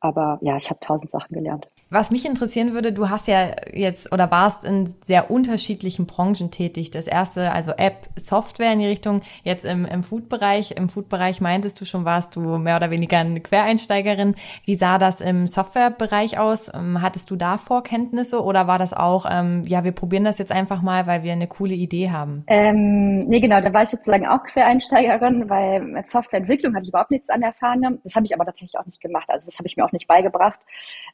Aber 0.00 0.38
ja, 0.42 0.56
ich 0.56 0.70
habe 0.70 0.80
tausend 0.80 1.10
Sachen 1.10 1.34
gelernt. 1.34 1.68
Was 1.90 2.10
mich 2.10 2.26
interessieren 2.26 2.72
würde, 2.72 2.92
du 2.92 3.08
hast 3.10 3.28
ja 3.28 3.52
jetzt 3.72 4.12
oder 4.12 4.30
warst 4.30 4.64
in 4.64 4.86
sehr 4.86 5.30
unterschiedlichen 5.30 6.06
Branchen 6.06 6.50
tätig. 6.50 6.90
Das 6.90 7.06
erste, 7.06 7.52
also 7.52 7.72
App, 7.76 8.08
Software 8.16 8.72
in 8.72 8.80
die 8.80 8.86
Richtung, 8.86 9.22
jetzt 9.44 9.64
im, 9.64 9.84
im 9.84 10.02
Food-Bereich. 10.02 10.72
Im 10.72 10.88
Food-Bereich 10.88 11.40
meintest 11.40 11.80
du 11.80 11.84
schon, 11.84 12.04
warst 12.04 12.34
du 12.36 12.58
mehr 12.58 12.76
oder 12.76 12.90
weniger 12.90 13.18
eine 13.18 13.40
Quereinsteigerin. 13.40 14.34
Wie 14.64 14.74
sah 14.74 14.98
das 14.98 15.20
im 15.20 15.46
Software-Bereich 15.46 16.38
aus? 16.38 16.72
Ähm, 16.74 17.00
hattest 17.02 17.30
du 17.30 17.36
da 17.36 17.58
Vorkenntnisse 17.58 18.42
oder 18.42 18.66
war 18.66 18.78
das 18.78 18.92
auch, 18.92 19.26
ähm, 19.30 19.62
ja, 19.66 19.84
wir 19.84 19.92
probieren 19.92 20.24
das 20.24 20.38
jetzt 20.38 20.52
einfach 20.52 20.82
mal, 20.82 21.06
weil 21.06 21.22
wir 21.22 21.32
eine 21.32 21.46
coole 21.46 21.74
Idee 21.74 22.10
haben? 22.10 22.44
Ähm, 22.48 23.20
nee, 23.20 23.40
genau, 23.40 23.60
da 23.60 23.72
war 23.72 23.82
ich 23.82 23.90
sozusagen 23.90 24.26
auch 24.26 24.42
Quereinsteigerin, 24.44 25.48
weil 25.48 25.80
mit 25.80 26.08
Softwareentwicklung 26.08 26.74
hatte 26.74 26.84
ich 26.84 26.88
überhaupt 26.88 27.10
nichts 27.10 27.30
an 27.30 27.42
Erfahrung. 27.42 27.98
Das 28.02 28.16
habe 28.16 28.26
ich 28.26 28.34
aber 28.34 28.44
tatsächlich 28.44 28.78
auch 28.78 28.86
nicht 28.86 29.00
gemacht. 29.00 29.28
Also 29.28 29.46
das 29.46 29.58
habe 29.58 29.68
ich 29.68 29.76
mir 29.76 29.84
auch 29.84 29.92
nicht 29.92 30.08
beigebracht. 30.08 30.60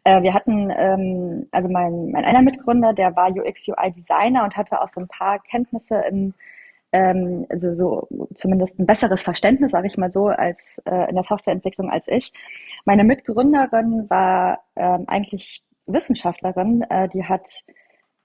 Äh, 0.05 0.23
wir 0.23 0.33
hatten 0.33 0.70
ähm, 0.77 1.49
also 1.51 1.69
mein, 1.69 2.11
mein 2.11 2.25
einer 2.25 2.43
Mitgründer, 2.43 2.93
der 2.93 3.15
war 3.17 3.31
UX 3.31 3.69
UI 3.69 3.93
Designer 3.93 4.45
und 4.45 4.57
hatte 4.57 4.81
auch 4.81 4.89
so 4.89 5.01
ein 5.01 5.09
paar 5.09 5.39
Kenntnisse 5.41 6.03
im, 6.11 6.35
ähm, 6.93 7.47
also 7.49 7.73
so 7.73 8.09
zumindest 8.37 8.79
ein 8.79 8.87
besseres 8.87 9.23
Verständnis, 9.23 9.73
sage 9.73 9.87
ich 9.87 9.97
mal 9.97 10.11
so, 10.11 10.29
als 10.29 10.81
äh, 10.87 11.09
in 11.09 11.15
der 11.15 11.25
Softwareentwicklung 11.25 11.91
als 11.91 12.09
ich. 12.09 12.33
Meine 12.85 13.05
Mitgründerin 13.05 14.09
war 14.11 14.61
ähm, 14.77 15.05
eigentlich 15.07 15.62
Wissenschaftlerin, 15.87 16.83
äh, 16.89 17.09
die 17.09 17.25
hat 17.25 17.65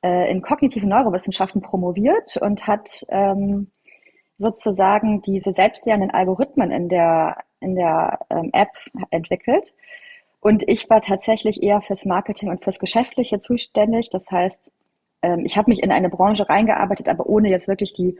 äh, 0.03 0.29
in 0.31 0.41
kognitiven 0.41 0.89
Neurowissenschaften 0.89 1.61
promoviert 1.61 2.37
und 2.37 2.67
hat 2.67 3.05
ähm, 3.09 3.71
sozusagen 4.37 5.21
diese 5.21 5.53
selbstlernenden 5.53 6.11
Algorithmen 6.11 6.71
in 6.71 6.89
der 6.89 7.37
in 7.61 7.75
der 7.75 8.19
ähm, 8.29 8.49
App 8.53 8.69
entwickelt 9.09 9.73
und 10.45 10.61
ich 10.67 10.87
war 10.91 11.01
tatsächlich 11.01 11.63
eher 11.63 11.81
fürs 11.81 12.05
Marketing 12.05 12.49
und 12.49 12.63
fürs 12.63 12.77
Geschäftliche 12.77 13.39
zuständig. 13.39 14.11
Das 14.11 14.29
heißt, 14.29 14.71
ähm, 15.23 15.43
ich 15.43 15.57
habe 15.57 15.71
mich 15.71 15.81
in 15.81 15.91
eine 15.91 16.07
Branche 16.07 16.47
reingearbeitet, 16.47 17.09
aber 17.09 17.25
ohne 17.25 17.49
jetzt 17.49 17.67
wirklich 17.67 17.95
die 17.95 18.15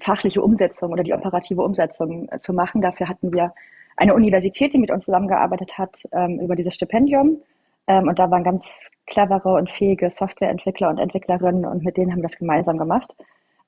fachliche 0.00 0.42
Umsetzung 0.42 0.90
oder 0.90 1.04
die 1.04 1.14
operative 1.14 1.62
Umsetzung 1.62 2.28
äh, 2.32 2.40
zu 2.40 2.52
machen. 2.52 2.82
Dafür 2.82 3.08
hatten 3.08 3.32
wir 3.32 3.54
eine 3.96 4.14
Universität, 4.14 4.72
die 4.72 4.78
mit 4.78 4.90
uns 4.90 5.04
zusammengearbeitet 5.04 5.78
hat 5.78 6.02
ähm, 6.10 6.40
über 6.40 6.56
dieses 6.56 6.74
Stipendium. 6.74 7.42
Ähm, 7.86 8.08
und 8.08 8.18
da 8.18 8.28
waren 8.28 8.42
ganz 8.42 8.90
clevere 9.06 9.54
und 9.54 9.70
fähige 9.70 10.10
Softwareentwickler 10.10 10.88
und 10.88 10.98
Entwicklerinnen 10.98 11.64
und 11.64 11.84
mit 11.84 11.96
denen 11.96 12.10
haben 12.10 12.22
wir 12.22 12.28
das 12.28 12.38
gemeinsam 12.38 12.78
gemacht. 12.78 13.14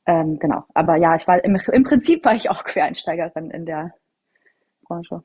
genau. 0.04 0.64
Aber 0.74 0.96
ja, 0.96 1.14
ich 1.14 1.28
war 1.28 1.44
im, 1.44 1.56
im 1.72 1.84
Prinzip 1.84 2.24
war 2.24 2.34
ich 2.34 2.50
auch 2.50 2.64
Quereinsteigerin 2.64 3.52
in 3.52 3.66
der 3.66 3.94
Branche. 4.82 5.22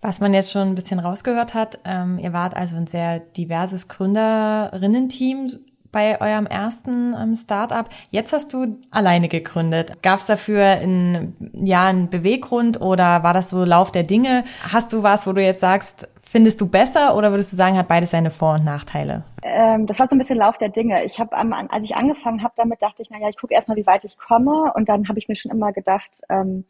Was 0.00 0.20
man 0.20 0.32
jetzt 0.32 0.52
schon 0.52 0.68
ein 0.68 0.74
bisschen 0.76 1.00
rausgehört 1.00 1.54
hat, 1.54 1.80
ähm, 1.84 2.18
ihr 2.20 2.32
wart 2.32 2.56
also 2.56 2.76
ein 2.76 2.86
sehr 2.86 3.18
diverses 3.18 3.88
Gründerinnen-Team 3.88 5.50
bei 5.90 6.20
eurem 6.20 6.46
ersten 6.46 7.14
ähm, 7.20 7.34
Startup. 7.34 7.88
Jetzt 8.10 8.32
hast 8.32 8.52
du 8.52 8.78
alleine 8.90 9.28
gegründet. 9.28 10.00
Gab 10.02 10.20
es 10.20 10.26
dafür 10.26 10.64
ein, 10.64 11.34
ja, 11.52 11.86
einen 11.86 12.10
Beweggrund 12.10 12.80
oder 12.80 13.24
war 13.24 13.32
das 13.32 13.50
so 13.50 13.64
Lauf 13.64 13.90
der 13.90 14.04
Dinge? 14.04 14.44
Hast 14.72 14.92
du 14.92 15.02
was, 15.02 15.26
wo 15.26 15.32
du 15.32 15.42
jetzt 15.42 15.60
sagst, 15.60 16.08
findest 16.20 16.60
du 16.60 16.68
besser 16.68 17.16
oder 17.16 17.30
würdest 17.32 17.52
du 17.52 17.56
sagen, 17.56 17.76
hat 17.76 17.88
beides 17.88 18.10
seine 18.10 18.30
Vor- 18.30 18.54
und 18.54 18.64
Nachteile? 18.64 19.24
Ähm, 19.42 19.86
das 19.86 19.98
war 19.98 20.06
so 20.06 20.14
ein 20.14 20.18
bisschen 20.18 20.38
Lauf 20.38 20.58
der 20.58 20.68
Dinge. 20.68 21.02
Ich 21.04 21.18
habe, 21.18 21.34
als 21.36 21.86
ich 21.86 21.96
angefangen 21.96 22.42
habe 22.42 22.52
damit, 22.56 22.82
dachte 22.82 23.02
ich, 23.02 23.10
naja, 23.10 23.28
ich 23.28 23.38
gucke 23.38 23.54
erstmal, 23.54 23.76
wie 23.76 23.86
weit 23.86 24.04
ich 24.04 24.18
komme. 24.18 24.72
Und 24.74 24.88
dann 24.88 25.08
habe 25.08 25.18
ich 25.18 25.26
mir 25.26 25.36
schon 25.36 25.50
immer 25.50 25.72
gedacht, 25.72 26.20
ähm, 26.28 26.64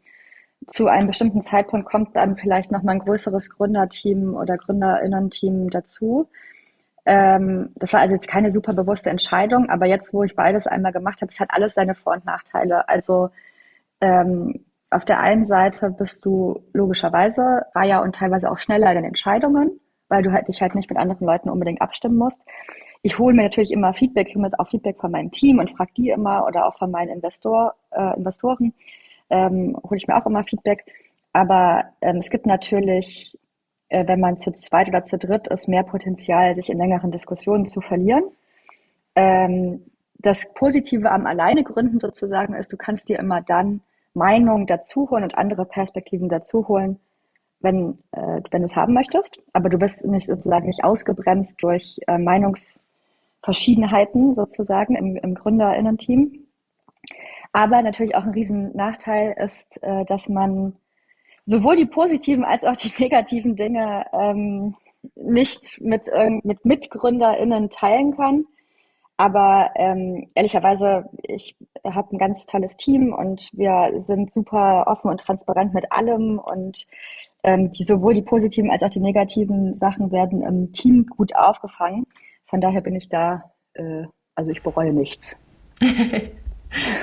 zu 0.67 0.87
einem 0.87 1.07
bestimmten 1.07 1.41
Zeitpunkt 1.41 1.89
kommt 1.89 2.15
dann 2.15 2.35
vielleicht 2.35 2.71
noch 2.71 2.83
mal 2.83 2.93
ein 2.93 2.99
größeres 2.99 3.49
Gründerteam 3.49 4.35
oder 4.35 4.57
Gründerinnen-Team 4.57 5.69
dazu. 5.69 6.29
Ähm, 7.05 7.71
das 7.75 7.93
war 7.93 8.01
also 8.01 8.13
jetzt 8.13 8.27
keine 8.27 8.51
super 8.51 8.73
bewusste 8.73 9.09
Entscheidung, 9.09 9.69
aber 9.69 9.85
jetzt, 9.85 10.13
wo 10.13 10.23
ich 10.23 10.35
beides 10.35 10.67
einmal 10.67 10.91
gemacht 10.91 11.21
habe, 11.21 11.31
es 11.31 11.39
hat 11.39 11.49
alles 11.51 11.73
seine 11.73 11.95
Vor- 11.95 12.13
und 12.13 12.25
Nachteile. 12.25 12.87
Also 12.89 13.29
ähm, 14.01 14.65
auf 14.91 15.05
der 15.05 15.19
einen 15.19 15.45
Seite 15.45 15.91
bist 15.91 16.25
du 16.25 16.61
logischerweise 16.73 17.65
freier 17.73 18.01
und 18.01 18.15
teilweise 18.15 18.51
auch 18.51 18.59
schneller 18.59 18.89
in 18.89 18.95
den 18.95 19.05
Entscheidungen, 19.05 19.79
weil 20.09 20.23
du 20.23 20.31
halt 20.31 20.47
dich 20.47 20.61
halt 20.61 20.75
nicht 20.75 20.89
mit 20.89 20.99
anderen 20.99 21.25
Leuten 21.25 21.49
unbedingt 21.49 21.81
abstimmen 21.81 22.17
musst. 22.17 22.39
Ich 23.01 23.17
hole 23.17 23.33
mir 23.33 23.43
natürlich 23.43 23.71
immer 23.71 23.93
Feedback, 23.93 24.27
ich 24.27 24.35
hole 24.35 24.49
mir 24.49 24.59
auch 24.59 24.69
Feedback 24.69 24.99
von 24.99 25.11
meinem 25.11 25.31
Team 25.31 25.59
und 25.59 25.71
frage 25.71 25.91
die 25.95 26.09
immer 26.09 26.45
oder 26.45 26.65
auch 26.65 26.77
von 26.77 26.91
meinen 26.91 27.09
Investor, 27.09 27.75
äh, 27.91 28.17
Investoren, 28.17 28.73
ähm, 29.29 29.77
hole 29.83 29.97
ich 29.97 30.07
mir 30.07 30.17
auch 30.17 30.25
immer 30.25 30.43
Feedback. 30.43 30.85
Aber 31.33 31.85
ähm, 32.01 32.17
es 32.17 32.29
gibt 32.29 32.45
natürlich, 32.45 33.37
äh, 33.89 34.07
wenn 34.07 34.19
man 34.19 34.39
zu 34.39 34.51
zweit 34.51 34.89
oder 34.89 35.05
zu 35.05 35.17
dritt 35.17 35.47
ist, 35.47 35.67
mehr 35.67 35.83
Potenzial, 35.83 36.55
sich 36.55 36.69
in 36.69 36.77
längeren 36.77 37.11
Diskussionen 37.11 37.67
zu 37.67 37.81
verlieren. 37.81 38.23
Ähm, 39.15 39.85
das 40.15 40.51
Positive 40.53 41.11
am 41.11 41.25
Alleinegründen 41.25 41.99
sozusagen 41.99 42.53
ist, 42.53 42.71
du 42.73 42.77
kannst 42.77 43.09
dir 43.09 43.19
immer 43.19 43.41
dann 43.41 43.81
Meinungen 44.13 44.67
dazuholen 44.67 45.23
und 45.23 45.37
andere 45.37 45.65
Perspektiven 45.65 46.29
dazuholen, 46.29 46.99
wenn, 47.61 47.97
äh, 48.11 48.41
wenn 48.51 48.61
du 48.61 48.65
es 48.65 48.75
haben 48.75 48.93
möchtest. 48.93 49.39
Aber 49.53 49.69
du 49.69 49.79
wirst 49.79 50.05
nicht 50.05 50.27
sozusagen 50.27 50.67
nicht 50.67 50.83
ausgebremst 50.83 51.55
durch 51.61 51.99
äh, 52.07 52.17
Meinungsverschiedenheiten 52.17 54.35
sozusagen 54.35 54.95
im, 54.95 55.15
im 55.15 55.35
GründerInnen-Team. 55.35 56.45
Aber 57.51 57.81
natürlich 57.81 58.15
auch 58.15 58.23
ein 58.23 58.33
riesen 58.33 58.75
Nachteil 58.75 59.35
ist, 59.43 59.81
äh, 59.81 60.05
dass 60.05 60.29
man 60.29 60.75
sowohl 61.45 61.75
die 61.75 61.85
positiven 61.85 62.43
als 62.43 62.63
auch 62.63 62.75
die 62.75 62.91
negativen 62.99 63.55
Dinge 63.55 64.05
ähm, 64.13 64.75
nicht 65.15 65.79
mit, 65.81 66.09
mit 66.43 66.65
MitgründerInnen 66.65 67.69
teilen 67.69 68.15
kann. 68.15 68.45
Aber 69.15 69.71
ähm, 69.75 70.27
ehrlicherweise, 70.35 71.09
ich 71.23 71.55
habe 71.83 72.15
ein 72.15 72.19
ganz 72.19 72.45
tolles 72.45 72.77
Team 72.77 73.13
und 73.13 73.49
wir 73.51 74.03
sind 74.05 74.31
super 74.31 74.85
offen 74.87 75.09
und 75.09 75.19
transparent 75.19 75.73
mit 75.73 75.91
allem 75.91 76.39
und 76.39 76.87
ähm, 77.43 77.71
die, 77.71 77.83
sowohl 77.83 78.13
die 78.13 78.21
positiven 78.21 78.71
als 78.71 78.83
auch 78.83 78.89
die 78.89 79.01
negativen 79.01 79.75
Sachen 79.75 80.11
werden 80.11 80.41
im 80.41 80.71
Team 80.71 81.05
gut 81.05 81.35
aufgefangen. 81.35 82.05
Von 82.45 82.61
daher 82.61 82.81
bin 82.81 82.95
ich 82.95 83.09
da, 83.09 83.51
äh, 83.73 84.03
also 84.35 84.51
ich 84.51 84.63
bereue 84.63 84.93
nichts. 84.93 85.37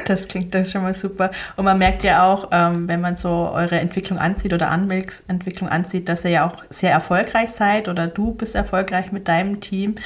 Das 0.05 0.29
klingt 0.29 0.55
das 0.55 0.71
schon 0.71 0.83
mal 0.83 0.95
super. 0.95 1.33
Und 1.57 1.65
man 1.65 1.79
merkt 1.79 2.05
ja 2.05 2.25
auch, 2.25 2.49
ähm, 2.53 2.87
wenn 2.87 3.01
man 3.01 3.17
so 3.17 3.51
eure 3.53 3.81
Entwicklung 3.81 4.19
ansieht 4.19 4.53
oder 4.53 4.71
Anmelks 4.71 5.25
Entwicklung 5.27 5.69
ansieht, 5.69 6.09
dass 6.09 6.25
ihr 6.25 6.31
ja 6.31 6.47
auch 6.47 6.63
sehr 6.71 6.93
erfolgreich 6.93 7.51
seid 7.51 7.89
oder 7.89 8.07
du 8.07 8.33
bist 8.33 8.55
erfolgreich 8.55 9.11
mit 9.11 9.27
deinem 9.27 9.61
Team. 9.61 9.97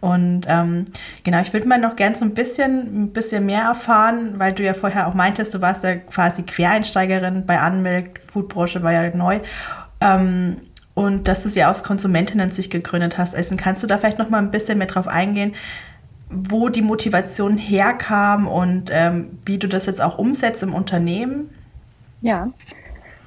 Und 0.00 0.46
ähm, 0.48 0.86
genau, 1.22 1.40
ich 1.40 1.52
würde 1.52 1.68
mal 1.68 1.78
noch 1.78 1.96
gern 1.96 2.14
so 2.14 2.24
ein 2.24 2.32
bisschen, 2.32 3.04
ein 3.04 3.12
bisschen 3.12 3.44
mehr 3.44 3.62
erfahren, 3.62 4.38
weil 4.38 4.52
du 4.52 4.62
ja 4.62 4.72
vorher 4.72 5.06
auch 5.06 5.14
meintest, 5.14 5.52
du 5.54 5.60
warst 5.60 5.84
ja 5.84 5.96
quasi 5.96 6.42
Quereinsteigerin 6.42 7.44
bei 7.44 7.60
Anmelk, 7.60 8.20
Foodbranche 8.32 8.82
war 8.82 8.92
ja 8.92 9.14
neu. 9.14 9.40
Ähm, 10.00 10.56
und 10.94 11.28
dass 11.28 11.42
du 11.42 11.48
sie 11.48 11.64
aus 11.64 11.84
Konsumentinnen 11.84 12.50
sich 12.50 12.68
gegründet 12.68 13.16
hast. 13.16 13.34
Essen, 13.34 13.56
kannst 13.56 13.82
du 13.82 13.86
da 13.86 13.98
vielleicht 13.98 14.18
noch 14.18 14.28
mal 14.28 14.38
ein 14.38 14.50
bisschen 14.50 14.78
mehr 14.78 14.86
drauf 14.86 15.08
eingehen, 15.08 15.54
wo 16.30 16.68
die 16.68 16.82
Motivation 16.82 17.58
herkam 17.58 18.46
und 18.46 18.90
ähm, 18.92 19.38
wie 19.44 19.58
du 19.58 19.68
das 19.68 19.86
jetzt 19.86 20.00
auch 20.00 20.18
umsetzt 20.18 20.62
im 20.62 20.74
Unternehmen? 20.74 21.50
Ja, 22.20 22.50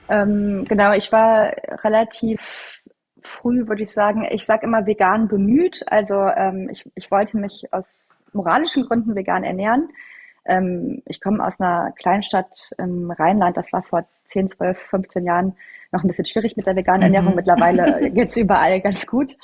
ähm, 0.09 0.65
genau. 0.67 0.93
Ich 0.93 1.11
war 1.11 1.51
relativ 1.83 2.81
früh, 3.21 3.67
würde 3.67 3.83
ich 3.83 3.91
sagen, 3.91 4.27
ich 4.29 4.45
sage 4.45 4.65
immer 4.65 4.85
vegan 4.85 5.27
bemüht. 5.27 5.83
Also 5.87 6.15
ähm, 6.15 6.69
ich, 6.69 6.89
ich 6.95 7.11
wollte 7.11 7.37
mich 7.37 7.71
aus 7.71 7.89
moralischen 8.33 8.85
Gründen 8.85 9.15
vegan 9.15 9.43
ernähren. 9.43 9.89
Ähm, 10.45 11.01
ich 11.05 11.21
komme 11.21 11.45
aus 11.45 11.59
einer 11.59 11.91
Kleinstadt 11.97 12.71
im 12.77 13.11
Rheinland. 13.11 13.57
Das 13.57 13.71
war 13.71 13.83
vor 13.83 14.05
10, 14.25 14.49
12, 14.49 14.77
15 14.77 15.25
Jahren 15.25 15.55
noch 15.91 16.03
ein 16.03 16.07
bisschen 16.07 16.25
schwierig 16.25 16.57
mit 16.57 16.65
der 16.65 16.75
veganen 16.75 17.03
Ernährung. 17.03 17.29
Mhm. 17.29 17.35
Mittlerweile 17.35 18.11
geht's 18.11 18.35
überall 18.35 18.81
ganz 18.81 19.07
gut. 19.07 19.37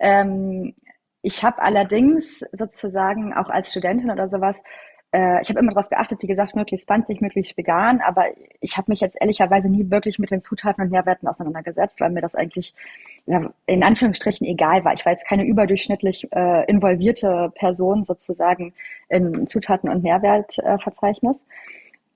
Ähm, 0.00 0.74
ich 1.22 1.44
habe 1.44 1.62
allerdings 1.62 2.40
sozusagen 2.52 3.32
auch 3.32 3.48
als 3.48 3.70
Studentin 3.70 4.10
oder 4.10 4.28
sowas, 4.28 4.62
äh, 5.12 5.40
ich 5.42 5.48
habe 5.50 5.60
immer 5.60 5.72
darauf 5.72 5.88
geachtet, 5.88 6.22
wie 6.22 6.26
gesagt, 6.26 6.56
möglichst 6.56 6.86
20, 6.86 7.20
möglichst 7.20 7.56
vegan, 7.56 8.00
aber 8.00 8.26
ich 8.60 8.76
habe 8.76 8.90
mich 8.90 9.00
jetzt 9.00 9.16
ehrlicherweise 9.20 9.68
nie 9.68 9.90
wirklich 9.90 10.18
mit 10.18 10.30
den 10.30 10.42
Zutaten 10.42 10.82
und 10.82 10.90
Nährwerten 10.90 11.28
auseinandergesetzt, 11.28 12.00
weil 12.00 12.10
mir 12.10 12.22
das 12.22 12.34
eigentlich 12.34 12.74
ja, 13.26 13.52
in 13.66 13.82
Anführungsstrichen 13.84 14.46
egal 14.46 14.84
war. 14.84 14.94
Ich 14.94 15.04
war 15.04 15.12
jetzt 15.12 15.26
keine 15.26 15.44
überdurchschnittlich 15.44 16.28
äh, 16.32 16.64
involvierte 16.66 17.52
Person 17.54 18.04
sozusagen 18.04 18.74
in 19.08 19.46
Zutaten- 19.46 19.90
und 19.90 20.02
Nährwertverzeichnis. 20.02 21.42
Äh, 21.42 21.44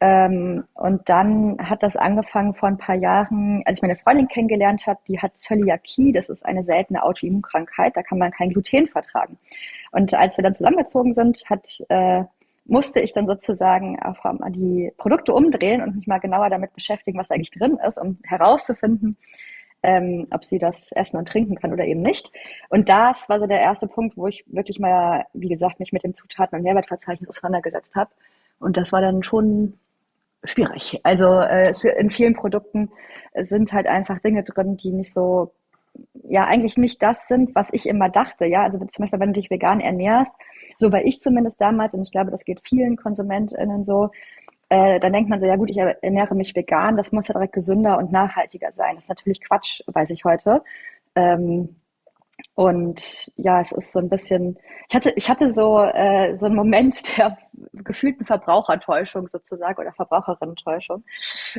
ähm, 0.00 0.64
und 0.74 1.08
dann 1.08 1.56
hat 1.58 1.82
das 1.82 1.96
angefangen 1.96 2.54
vor 2.54 2.68
ein 2.68 2.76
paar 2.76 2.96
Jahren, 2.96 3.62
als 3.64 3.78
ich 3.78 3.82
meine 3.82 3.96
Freundin 3.96 4.28
kennengelernt 4.28 4.86
habe, 4.86 5.00
die 5.08 5.20
hat 5.20 5.32
Zöliakie, 5.38 6.12
das 6.12 6.28
ist 6.28 6.44
eine 6.44 6.64
seltene 6.64 7.02
Autoimmunkrankheit, 7.02 7.96
da 7.96 8.02
kann 8.02 8.18
man 8.18 8.30
kein 8.30 8.50
Gluten 8.50 8.88
vertragen. 8.88 9.38
Und 9.92 10.12
als 10.12 10.36
wir 10.36 10.44
dann 10.44 10.54
zusammengezogen 10.54 11.14
sind, 11.14 11.42
hat, 11.48 11.82
äh, 11.88 12.24
musste 12.66 13.00
ich 13.00 13.12
dann 13.14 13.26
sozusagen 13.26 13.98
auf 14.02 14.18
die 14.48 14.92
Produkte 14.98 15.32
umdrehen 15.32 15.82
und 15.82 15.96
mich 15.96 16.06
mal 16.06 16.18
genauer 16.18 16.50
damit 16.50 16.74
beschäftigen, 16.74 17.18
was 17.18 17.28
da 17.28 17.34
eigentlich 17.34 17.52
drin 17.52 17.78
ist, 17.86 17.96
um 17.96 18.18
herauszufinden, 18.24 19.16
ähm, 19.82 20.26
ob 20.30 20.44
sie 20.44 20.58
das 20.58 20.92
essen 20.92 21.16
und 21.16 21.28
trinken 21.28 21.54
kann 21.54 21.72
oder 21.72 21.84
eben 21.84 22.02
nicht. 22.02 22.30
Und 22.68 22.90
das 22.90 23.28
war 23.30 23.38
so 23.40 23.46
der 23.46 23.60
erste 23.60 23.86
Punkt, 23.86 24.16
wo 24.18 24.26
ich 24.26 24.44
wirklich 24.48 24.78
mal, 24.78 25.24
wie 25.32 25.48
gesagt, 25.48 25.80
mich 25.80 25.92
mit 25.92 26.02
dem 26.04 26.14
Zutaten- 26.14 26.56
und 26.56 26.64
Nährwertverzeichnis 26.64 27.30
auseinandergesetzt 27.30 27.94
habe. 27.94 28.10
Und 28.58 28.76
das 28.76 28.92
war 28.92 29.00
dann 29.00 29.22
schon 29.22 29.78
schwierig. 30.46 31.00
Also 31.02 31.40
äh, 31.40 31.72
in 31.98 32.10
vielen 32.10 32.34
Produkten 32.34 32.90
sind 33.34 33.72
halt 33.72 33.86
einfach 33.86 34.20
Dinge 34.20 34.44
drin, 34.44 34.76
die 34.76 34.92
nicht 34.92 35.12
so, 35.12 35.52
ja, 36.28 36.44
eigentlich 36.44 36.76
nicht 36.76 37.02
das 37.02 37.28
sind, 37.28 37.54
was 37.54 37.72
ich 37.72 37.86
immer 37.86 38.08
dachte. 38.08 38.46
Ja, 38.46 38.62
also 38.62 38.78
zum 38.78 39.02
Beispiel, 39.02 39.20
wenn 39.20 39.32
du 39.32 39.40
dich 39.40 39.50
vegan 39.50 39.80
ernährst, 39.80 40.32
so 40.76 40.92
war 40.92 41.02
ich 41.02 41.20
zumindest 41.20 41.60
damals, 41.60 41.94
und 41.94 42.02
ich 42.02 42.10
glaube, 42.10 42.30
das 42.30 42.44
geht 42.44 42.60
vielen 42.66 42.96
KonsumentInnen 42.96 43.84
so, 43.84 44.10
äh, 44.68 44.98
dann 45.00 45.12
denkt 45.12 45.30
man 45.30 45.40
so, 45.40 45.46
ja 45.46 45.56
gut, 45.56 45.70
ich 45.70 45.78
ernähre 45.78 46.34
mich 46.34 46.54
vegan, 46.54 46.96
das 46.96 47.12
muss 47.12 47.28
ja 47.28 47.34
direkt 47.34 47.52
gesünder 47.52 47.98
und 47.98 48.10
nachhaltiger 48.12 48.72
sein. 48.72 48.96
Das 48.96 49.04
ist 49.04 49.08
natürlich 49.08 49.40
Quatsch, 49.40 49.80
weiß 49.86 50.10
ich 50.10 50.24
heute. 50.24 50.62
Ähm, 51.14 51.76
und 52.54 53.30
ja, 53.36 53.60
es 53.60 53.72
ist 53.72 53.92
so 53.92 53.98
ein 53.98 54.08
bisschen, 54.08 54.58
ich 54.88 54.94
hatte, 54.94 55.12
ich 55.16 55.28
hatte 55.28 55.50
so, 55.50 55.80
äh, 55.80 56.36
so 56.38 56.46
einen 56.46 56.54
Moment 56.54 57.02
der 57.18 57.38
gefühlten 57.72 58.24
Verbrauchertäuschung 58.26 59.28
sozusagen 59.28 59.80
oder 59.80 59.92
Verbraucherinnen-Täuschung, 59.92 61.04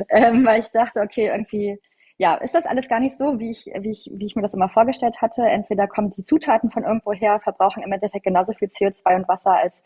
ähm, 0.08 0.44
weil 0.44 0.60
ich 0.60 0.70
dachte, 0.70 1.00
okay, 1.00 1.28
irgendwie, 1.28 1.78
ja, 2.16 2.34
ist 2.34 2.54
das 2.54 2.66
alles 2.66 2.88
gar 2.88 3.00
nicht 3.00 3.16
so, 3.16 3.38
wie 3.38 3.50
ich, 3.50 3.66
wie 3.78 3.90
ich, 3.90 4.10
wie 4.12 4.26
ich 4.26 4.34
mir 4.34 4.42
das 4.42 4.54
immer 4.54 4.68
vorgestellt 4.68 5.22
hatte. 5.22 5.42
Entweder 5.42 5.86
kommen 5.86 6.10
die 6.10 6.24
Zutaten 6.24 6.70
von 6.70 6.82
irgendwo 6.82 7.12
her, 7.12 7.40
verbrauchen 7.40 7.82
im 7.82 7.92
Endeffekt 7.92 8.24
genauso 8.24 8.52
viel 8.52 8.68
CO2 8.68 9.16
und 9.16 9.28
Wasser 9.28 9.52
als 9.52 9.80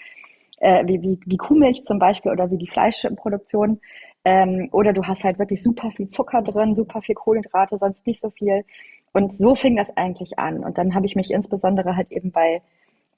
äh, 0.60 0.86
wie, 0.86 1.02
wie, 1.02 1.20
wie 1.26 1.36
Kuhmilch 1.36 1.84
zum 1.84 1.98
Beispiel 1.98 2.32
oder 2.32 2.50
wie 2.50 2.56
die 2.56 2.68
Fleischproduktion. 2.68 3.80
Ähm, 4.24 4.68
oder 4.72 4.92
du 4.92 5.02
hast 5.02 5.24
halt 5.24 5.38
wirklich 5.38 5.62
super 5.62 5.90
viel 5.90 6.08
Zucker 6.08 6.42
drin, 6.42 6.74
super 6.74 7.02
viel 7.02 7.14
Kohlenhydrate, 7.16 7.76
sonst 7.78 8.06
nicht 8.06 8.20
so 8.20 8.30
viel. 8.30 8.64
Und 9.12 9.34
so 9.34 9.54
fing 9.54 9.76
das 9.76 9.96
eigentlich 9.96 10.38
an. 10.38 10.64
Und 10.64 10.78
dann 10.78 10.94
habe 10.94 11.06
ich 11.06 11.16
mich 11.16 11.30
insbesondere 11.30 11.96
halt 11.96 12.10
eben 12.10 12.32
bei, 12.32 12.62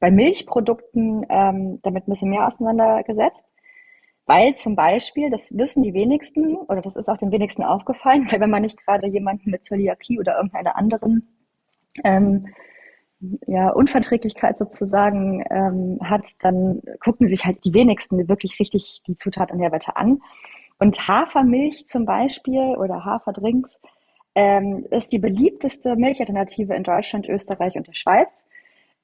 bei 0.00 0.10
Milchprodukten 0.10 1.24
ähm, 1.28 1.80
damit 1.82 2.06
ein 2.06 2.10
bisschen 2.10 2.30
mehr 2.30 2.46
auseinandergesetzt. 2.46 3.44
Weil 4.26 4.54
zum 4.54 4.74
Beispiel, 4.74 5.30
das 5.30 5.56
wissen 5.56 5.82
die 5.82 5.92
wenigsten, 5.92 6.56
oder 6.56 6.80
das 6.80 6.96
ist 6.96 7.08
auch 7.08 7.18
den 7.18 7.30
wenigsten 7.30 7.62
aufgefallen, 7.62 8.26
weil 8.30 8.40
wenn 8.40 8.50
man 8.50 8.62
nicht 8.62 8.78
gerade 8.84 9.06
jemanden 9.06 9.50
mit 9.50 9.64
Zöliakie 9.64 10.18
oder 10.18 10.36
irgendeiner 10.36 10.76
anderen 10.76 11.28
ähm, 12.02 12.48
ja, 13.46 13.70
Unverträglichkeit 13.70 14.58
sozusagen 14.58 15.44
ähm, 15.50 15.98
hat, 16.02 16.26
dann 16.40 16.82
gucken 17.00 17.28
sich 17.28 17.44
halt 17.46 17.64
die 17.64 17.74
wenigsten 17.74 18.28
wirklich 18.28 18.58
richtig 18.58 19.02
die 19.06 19.16
Zutaten 19.16 19.54
und 19.54 19.60
Nährwerte 19.60 19.96
an. 19.96 20.20
Und 20.78 21.06
Hafermilch 21.06 21.86
zum 21.86 22.04
Beispiel 22.04 22.76
oder 22.76 23.04
Haferdrinks 23.04 23.78
ähm, 24.35 24.87
ist 24.91 25.12
die 25.12 25.19
beliebteste 25.19 25.97
Milchalternative 25.97 26.75
in 26.75 26.83
Deutschland, 26.83 27.29
Österreich 27.29 27.76
und 27.76 27.87
der 27.87 27.95
Schweiz. 27.95 28.45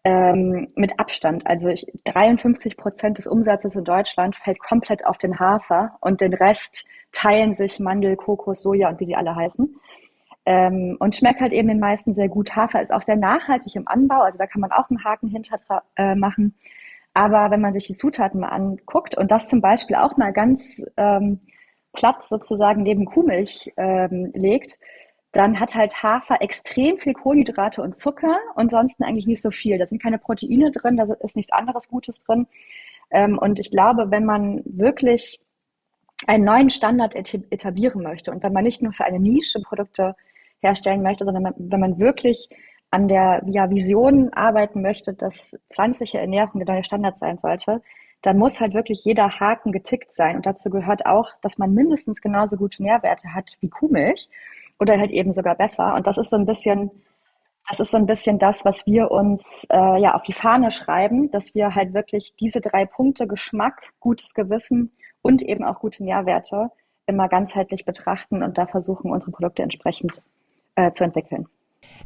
Ähm, 0.03 0.69
mit 0.77 0.99
Abstand. 0.99 1.47
Also 1.47 1.69
ich, 1.69 1.87
53 2.05 2.79
Prozent 2.79 3.19
des 3.19 3.27
Umsatzes 3.27 3.77
in 3.77 3.85
Deutschland 3.85 4.35
fällt 4.35 4.59
komplett 4.59 5.05
auf 5.05 5.19
den 5.19 5.39
Hafer 5.39 5.99
und 6.01 6.23
den 6.23 6.33
Rest 6.33 6.87
teilen 7.13 7.53
sich 7.53 7.79
Mandel, 7.81 8.17
Kokos, 8.17 8.63
Soja 8.63 8.89
und 8.89 8.99
wie 8.99 9.05
sie 9.05 9.15
alle 9.15 9.37
heißen. 9.37 9.77
Ähm, 10.47 10.97
und 11.01 11.17
schmeckt 11.17 11.43
halt 11.43 11.53
eben 11.53 11.69
den 11.69 11.81
meisten 11.81 12.15
sehr 12.15 12.31
gut. 12.31 12.57
Hafer 12.57 12.81
ist 12.81 12.95
auch 12.95 13.03
sehr 13.03 13.17
nachhaltig 13.17 13.77
im 13.77 13.87
Anbau, 13.87 14.23
also 14.23 14.39
da 14.39 14.47
kann 14.47 14.63
man 14.63 14.73
auch 14.73 14.89
einen 14.89 15.05
Haken 15.05 15.29
hinter 15.29 15.59
äh, 15.97 16.15
machen. 16.15 16.55
Aber 17.13 17.51
wenn 17.51 17.61
man 17.61 17.75
sich 17.75 17.87
die 17.87 17.97
Zutaten 17.97 18.41
mal 18.41 18.49
anguckt 18.49 19.17
und 19.19 19.31
das 19.31 19.49
zum 19.49 19.61
Beispiel 19.61 19.97
auch 19.97 20.17
mal 20.17 20.33
ganz 20.33 20.83
ähm, 20.97 21.41
platt 21.93 22.23
sozusagen 22.23 22.83
neben 22.85 23.05
Kuhmilch 23.05 23.73
ähm, 23.77 24.31
legt, 24.35 24.79
dann 25.33 25.61
hat 25.61 25.75
halt 25.75 26.03
Hafer 26.03 26.43
extrem 26.43 26.99
viel 26.99 27.15
Kohlenhydrate 27.15 27.83
und 27.83 27.95
Zucker 27.95 28.39
und 28.57 28.71
sonst 28.71 29.01
eigentlich 29.01 29.27
nicht 29.27 29.43
so 29.43 29.51
viel. 29.51 29.79
Da 29.79 29.87
sind 29.87 30.03
keine 30.03 30.19
Proteine 30.19 30.73
drin, 30.73 30.97
da 30.97 31.07
ist 31.21 31.37
nichts 31.37 31.53
anderes 31.53 31.89
Gutes 31.89 32.17
drin. 32.27 32.47
Ähm, 33.11 33.39
und 33.39 33.59
ich 33.59 33.71
glaube, 33.71 34.11
wenn 34.11 34.25
man 34.25 34.63
wirklich 34.65 35.41
einen 36.27 36.45
neuen 36.45 36.71
Standard 36.71 37.15
etablieren 37.15 38.03
möchte 38.03 38.31
und 38.31 38.43
wenn 38.43 38.53
man 38.53 38.65
nicht 38.65 38.83
nur 38.83 38.93
für 38.93 39.05
eine 39.05 39.21
Nische 39.21 39.61
Produkte 39.61 40.15
herstellen 40.61 41.03
möchte, 41.03 41.25
sondern 41.25 41.55
wenn 41.57 41.81
man 41.81 41.99
wirklich 41.99 42.51
an 42.91 43.09
der 43.09 43.43
ja, 43.47 43.71
Vision 43.71 44.33
arbeiten 44.33 44.83
möchte, 44.83 45.15
dass 45.15 45.57
pflanzliche 45.73 46.19
Ernährung 46.19 46.61
der 46.65 46.75
neue 46.75 46.85
Standard 46.85 47.19
sein 47.19 47.39
sollte, 47.39 47.83
dann 48.23 48.37
muss 48.37 48.61
halt 48.61 48.75
wirklich 48.75 49.05
jeder 49.05 49.41
Haken 49.41 49.73
getickt 49.73 50.13
sein. 50.13 50.37
Und 50.37 50.45
dazu 50.45 50.69
gehört 50.69 51.07
auch, 51.07 51.31
dass 51.41 51.57
man 51.57 51.73
mindestens 51.73 52.21
genauso 52.21 52.57
gute 52.57 52.83
Nährwerte 52.83 53.33
hat 53.33 53.57
wie 53.61 53.71
Kuhmilch 53.71 54.29
oder 54.81 54.99
halt 54.99 55.11
eben 55.11 55.33
sogar 55.33 55.55
besser. 55.55 55.95
Und 55.95 56.07
das 56.07 56.19
ist 56.19 56.31
so 56.31 56.37
ein 56.37 56.47
bisschen, 56.47 56.91
das 57.69 57.81
ist 57.81 57.91
so 57.91 57.99
ein 57.99 58.07
bisschen 58.07 58.39
das, 58.39 58.65
was 58.65 58.87
wir 58.87 59.11
uns 59.11 59.67
äh, 59.71 60.01
ja 60.01 60.15
auf 60.15 60.23
die 60.23 60.33
Fahne 60.33 60.71
schreiben, 60.71 61.31
dass 61.31 61.55
wir 61.55 61.75
halt 61.75 61.95
wirklich 61.95 62.35
diese 62.41 62.61
drei 62.61 62.87
Punkte 62.87 63.27
Geschmack, 63.27 63.83
gutes 64.01 64.35
Gewissen 64.35 64.93
und 65.23 65.43
eben 65.43 65.65
auch 65.65 65.79
gute 65.81 66.03
Nährwerte 66.03 66.71
immer 67.07 67.29
ganzheitlich 67.29 67.85
betrachten 67.85 68.43
und 68.43 68.57
da 68.57 68.67
versuchen, 68.67 69.11
unsere 69.11 69.33
Produkte 69.33 69.63
entsprechend 69.63 70.23
äh, 70.77 70.93
zu 70.93 71.05
entwickeln. 71.05 71.47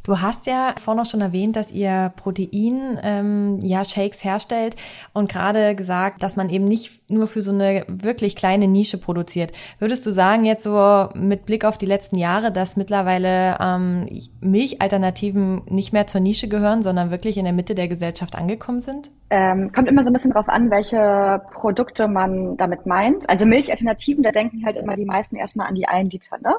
Du 0.05 0.21
hast 0.21 0.45
ja 0.45 0.75
vorhin 0.77 1.01
noch 1.01 1.09
schon 1.09 1.21
erwähnt, 1.21 1.55
dass 1.55 1.71
ihr 1.71 2.13
Protein, 2.15 2.99
ähm, 3.01 3.59
ja, 3.63 3.83
Shakes 3.83 4.23
herstellt 4.23 4.75
und 5.13 5.29
gerade 5.29 5.73
gesagt, 5.73 6.21
dass 6.21 6.35
man 6.35 6.51
eben 6.51 6.65
nicht 6.65 7.09
nur 7.09 7.25
für 7.25 7.41
so 7.41 7.51
eine 7.51 7.85
wirklich 7.87 8.35
kleine 8.35 8.67
Nische 8.67 8.99
produziert. 8.99 9.51
Würdest 9.79 10.05
du 10.05 10.11
sagen, 10.11 10.45
jetzt 10.45 10.61
so 10.61 11.09
mit 11.15 11.47
Blick 11.47 11.65
auf 11.65 11.79
die 11.79 11.87
letzten 11.87 12.17
Jahre, 12.17 12.51
dass 12.51 12.77
mittlerweile 12.77 13.57
ähm, 13.59 14.07
Milchalternativen 14.41 15.63
nicht 15.69 15.91
mehr 15.91 16.05
zur 16.05 16.21
Nische 16.21 16.47
gehören, 16.47 16.83
sondern 16.83 17.09
wirklich 17.09 17.37
in 17.37 17.45
der 17.45 17.53
Mitte 17.53 17.73
der 17.73 17.87
Gesellschaft 17.87 18.37
angekommen 18.37 18.81
sind? 18.81 19.09
Ähm, 19.31 19.71
kommt 19.71 19.87
immer 19.87 20.03
so 20.03 20.11
ein 20.11 20.13
bisschen 20.13 20.31
drauf 20.31 20.49
an, 20.49 20.69
welche 20.69 21.41
Produkte 21.51 22.07
man 22.07 22.57
damit 22.57 22.85
meint. 22.85 23.27
Also 23.27 23.47
Milchalternativen, 23.47 24.23
da 24.23 24.31
denken 24.31 24.63
halt 24.63 24.77
immer 24.77 24.95
die 24.95 25.05
meisten 25.05 25.35
erstmal 25.35 25.67
an 25.67 25.73
die 25.73 25.87
1 25.87 26.13
Liter, 26.13 26.37
ne? 26.37 26.57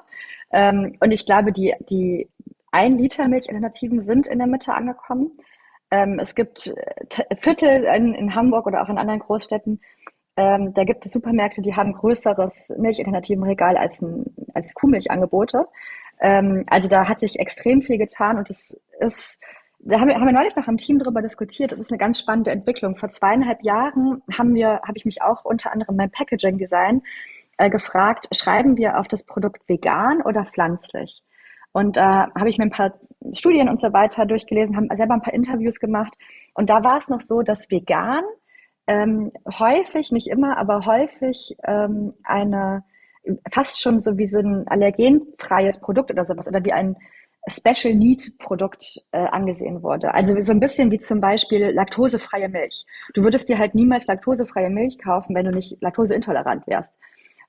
Ähm, 0.52 0.96
und 1.00 1.10
ich 1.10 1.26
glaube, 1.26 1.52
die, 1.52 1.74
die 1.88 2.28
ein 2.76 2.98
Liter 2.98 3.26
Milchalternativen 3.26 4.04
sind 4.04 4.26
in 4.28 4.38
der 4.38 4.46
Mitte 4.46 4.74
angekommen. 4.74 5.30
Ähm, 5.90 6.18
es 6.18 6.34
gibt 6.34 6.66
äh, 6.66 7.36
Viertel 7.36 7.84
in, 7.84 8.12
in, 8.14 8.34
Hamburg 8.34 8.66
oder 8.66 8.82
auch 8.82 8.90
in 8.90 8.98
anderen 8.98 9.20
Großstädten, 9.20 9.80
ähm, 10.36 10.74
da 10.74 10.84
gibt 10.84 11.06
es 11.06 11.12
Supermärkte, 11.12 11.62
die 11.62 11.74
haben 11.74 11.94
größeres 11.94 12.74
Milchalternativenregal 12.76 13.78
als, 13.78 14.02
ein, 14.02 14.26
als 14.52 14.74
Kuhmilchangebote. 14.74 15.66
Ähm, 16.20 16.64
also 16.66 16.88
da 16.88 17.08
hat 17.08 17.20
sich 17.20 17.38
extrem 17.38 17.80
viel 17.80 17.96
getan 17.96 18.36
und 18.36 18.50
es 18.50 18.78
ist, 19.00 19.40
da 19.78 19.98
haben 19.98 20.08
wir, 20.08 20.16
haben 20.16 20.26
wir 20.26 20.32
neulich 20.32 20.56
noch 20.56 20.68
im 20.68 20.76
Team 20.76 20.98
darüber 20.98 21.22
diskutiert. 21.22 21.72
Das 21.72 21.78
ist 21.78 21.90
eine 21.90 21.98
ganz 21.98 22.18
spannende 22.18 22.50
Entwicklung. 22.50 22.96
Vor 22.96 23.08
zweieinhalb 23.08 23.62
Jahren 23.62 24.22
haben 24.36 24.54
wir, 24.54 24.80
habe 24.86 24.98
ich 24.98 25.06
mich 25.06 25.22
auch 25.22 25.46
unter 25.46 25.72
anderem 25.72 25.96
beim 25.96 26.10
Packaging 26.10 26.58
Design 26.58 27.02
äh, 27.56 27.70
gefragt, 27.70 28.28
schreiben 28.32 28.76
wir 28.76 28.98
auf 28.98 29.08
das 29.08 29.24
Produkt 29.24 29.66
vegan 29.68 30.20
oder 30.20 30.44
pflanzlich? 30.44 31.22
Und 31.76 31.98
da 31.98 32.24
äh, 32.24 32.40
habe 32.40 32.48
ich 32.48 32.56
mir 32.56 32.64
ein 32.64 32.70
paar 32.70 32.94
Studien 33.34 33.68
und 33.68 33.82
so 33.82 33.92
weiter 33.92 34.24
durchgelesen, 34.24 34.76
habe 34.76 34.96
selber 34.96 35.12
ein 35.12 35.20
paar 35.20 35.34
Interviews 35.34 35.78
gemacht. 35.78 36.16
Und 36.54 36.70
da 36.70 36.82
war 36.82 36.96
es 36.96 37.10
noch 37.10 37.20
so, 37.20 37.42
dass 37.42 37.70
vegan 37.70 38.24
ähm, 38.86 39.30
häufig, 39.46 40.10
nicht 40.10 40.28
immer, 40.28 40.56
aber 40.56 40.86
häufig 40.86 41.54
ähm, 41.64 42.14
eine 42.24 42.82
fast 43.52 43.82
schon 43.82 44.00
so 44.00 44.16
wie 44.16 44.26
so 44.26 44.38
ein 44.38 44.66
allergenfreies 44.68 45.78
Produkt 45.78 46.10
oder 46.10 46.24
sowas 46.24 46.48
oder 46.48 46.64
wie 46.64 46.72
ein 46.72 46.96
Special 47.46 47.94
Need 47.94 48.38
Produkt 48.38 49.02
äh, 49.12 49.18
angesehen 49.18 49.82
wurde. 49.82 50.14
Also 50.14 50.40
so 50.40 50.52
ein 50.52 50.60
bisschen 50.60 50.90
wie 50.90 50.98
zum 50.98 51.20
Beispiel 51.20 51.72
laktosefreie 51.72 52.48
Milch. 52.48 52.86
Du 53.12 53.22
würdest 53.22 53.50
dir 53.50 53.58
halt 53.58 53.74
niemals 53.74 54.06
laktosefreie 54.06 54.70
Milch 54.70 54.96
kaufen, 54.98 55.34
wenn 55.34 55.44
du 55.44 55.50
nicht 55.50 55.76
laktoseintolerant 55.82 56.66
wärst. 56.66 56.94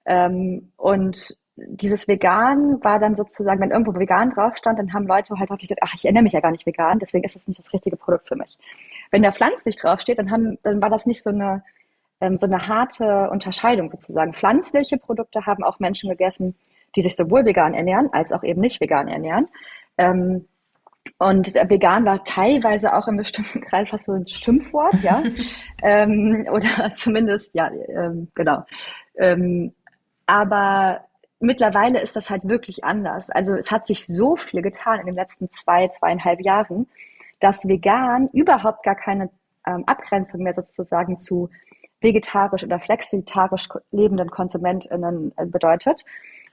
Ähm, 0.05 0.73
und 0.75 1.37
dieses 1.57 2.07
Vegan 2.07 2.83
war 2.83 2.99
dann 2.99 3.15
sozusagen, 3.15 3.59
wenn 3.59 3.71
irgendwo 3.71 3.97
vegan 3.99 4.29
drauf 4.29 4.57
stand, 4.57 4.77
dann 4.79 4.93
haben 4.93 5.07
Leute 5.07 5.37
halt 5.37 5.49
häufig 5.49 5.67
gedacht, 5.67 5.89
ach, 5.89 5.95
ich 5.95 6.05
ernähre 6.05 6.23
mich 6.23 6.33
ja 6.33 6.39
gar 6.39 6.51
nicht 6.51 6.65
vegan, 6.65 6.99
deswegen 6.99 7.23
ist 7.23 7.35
das 7.35 7.47
nicht 7.47 7.59
das 7.59 7.73
richtige 7.73 7.97
Produkt 7.97 8.27
für 8.27 8.35
mich. 8.35 8.57
Wenn 9.11 9.23
da 9.23 9.31
pflanzlich 9.31 9.75
draufsteht, 9.75 10.19
dann, 10.19 10.31
haben, 10.31 10.57
dann 10.63 10.81
war 10.81 10.89
das 10.89 11.05
nicht 11.05 11.23
so 11.23 11.31
eine, 11.31 11.63
ähm, 12.21 12.37
so 12.37 12.45
eine 12.45 12.67
harte 12.67 13.29
Unterscheidung 13.31 13.89
sozusagen. 13.89 14.33
Pflanzliche 14.33 14.97
Produkte 14.97 15.45
haben 15.45 15.63
auch 15.63 15.79
Menschen 15.79 16.09
gegessen, 16.09 16.55
die 16.95 17.01
sich 17.01 17.15
sowohl 17.15 17.45
vegan 17.45 17.73
ernähren 17.73 18.09
als 18.11 18.31
auch 18.31 18.43
eben 18.43 18.61
nicht 18.61 18.79
vegan 18.79 19.07
ernähren. 19.07 19.47
Ähm, 19.97 20.45
und 21.17 21.55
vegan 21.55 22.05
war 22.05 22.23
teilweise 22.23 22.93
auch 22.93 23.07
in 23.07 23.17
bestimmten 23.17 23.61
Kreisen 23.61 23.87
fast 23.87 24.05
so 24.05 24.11
ein 24.11 24.27
Schimpfwort, 24.27 25.01
ja. 25.01 25.23
ähm, 25.81 26.47
oder 26.51 26.91
zumindest, 26.93 27.55
ja, 27.55 27.71
ähm, 27.71 28.27
genau. 28.35 28.63
Ähm, 29.15 29.73
aber 30.27 31.06
mittlerweile 31.39 32.01
ist 32.01 32.15
das 32.15 32.29
halt 32.29 32.47
wirklich 32.47 32.83
anders. 32.83 33.29
Also 33.29 33.53
es 33.55 33.71
hat 33.71 33.87
sich 33.87 34.05
so 34.05 34.35
viel 34.35 34.61
getan 34.61 34.99
in 34.99 35.05
den 35.05 35.15
letzten 35.15 35.49
zwei, 35.51 35.87
zweieinhalb 35.89 36.41
Jahren, 36.41 36.87
dass 37.39 37.67
vegan 37.67 38.29
überhaupt 38.33 38.83
gar 38.83 38.95
keine 38.95 39.29
ähm, 39.65 39.83
Abgrenzung 39.85 40.41
mehr 40.41 40.55
sozusagen 40.55 41.19
zu 41.19 41.49
vegetarisch 42.01 42.63
oder 42.63 42.79
flexitarisch 42.79 43.69
lebenden 43.91 44.29
KonsumentInnen 44.29 45.33
äh, 45.37 45.45
bedeutet, 45.45 46.03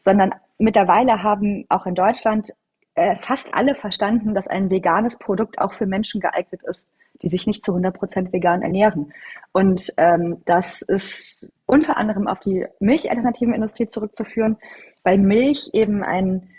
sondern 0.00 0.34
mittlerweile 0.58 1.22
haben 1.22 1.64
auch 1.68 1.86
in 1.86 1.94
Deutschland 1.94 2.52
äh, 2.94 3.16
fast 3.16 3.54
alle 3.54 3.74
verstanden, 3.74 4.34
dass 4.34 4.46
ein 4.46 4.70
veganes 4.70 5.16
Produkt 5.16 5.58
auch 5.58 5.74
für 5.74 5.86
Menschen 5.86 6.20
geeignet 6.20 6.62
ist, 6.62 6.88
die 7.22 7.28
sich 7.28 7.46
nicht 7.46 7.64
zu 7.64 7.72
100 7.72 7.96
Prozent 7.96 8.32
vegan 8.32 8.62
ernähren. 8.62 9.12
Und 9.52 9.92
ähm, 9.96 10.42
das 10.44 10.82
ist 10.82 11.52
unter 11.66 11.96
anderem 11.96 12.26
auf 12.26 12.40
die 12.40 12.66
milchalternativen 12.80 13.54
Industrie 13.54 13.88
zurückzuführen, 13.88 14.58
weil 15.02 15.18
Milch 15.18 15.70
eben 15.72 16.02
ein 16.02 16.50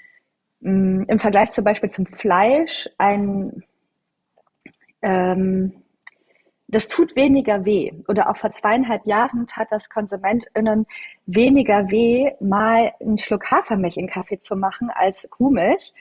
mh, 0.62 0.72
mm, 0.72 1.04
im 1.08 1.20
Vergleich 1.20 1.52
zum 1.52 1.64
Beispiel 1.64 1.90
zum 1.90 2.06
Fleisch 2.06 2.90
ein 2.98 3.64
ähm, 5.02 5.84
das 6.68 6.88
tut 6.88 7.16
weniger 7.16 7.66
weh. 7.66 7.92
Oder 8.08 8.30
auch 8.30 8.38
vor 8.38 8.50
zweieinhalb 8.50 9.06
Jahren 9.06 9.46
tat 9.48 9.72
das 9.72 9.90
KonsumentInnen 9.90 10.88
weniger 11.26 11.92
weh, 11.92 12.32
mal 12.40 12.92
einen 13.00 13.18
Schluck 13.18 13.52
Hafermilch 13.52 13.98
in 13.98 14.08
Kaffee 14.08 14.42
zu 14.42 14.56
machen 14.56 14.90
als 14.90 15.30
Kuhmilch, 15.30 15.94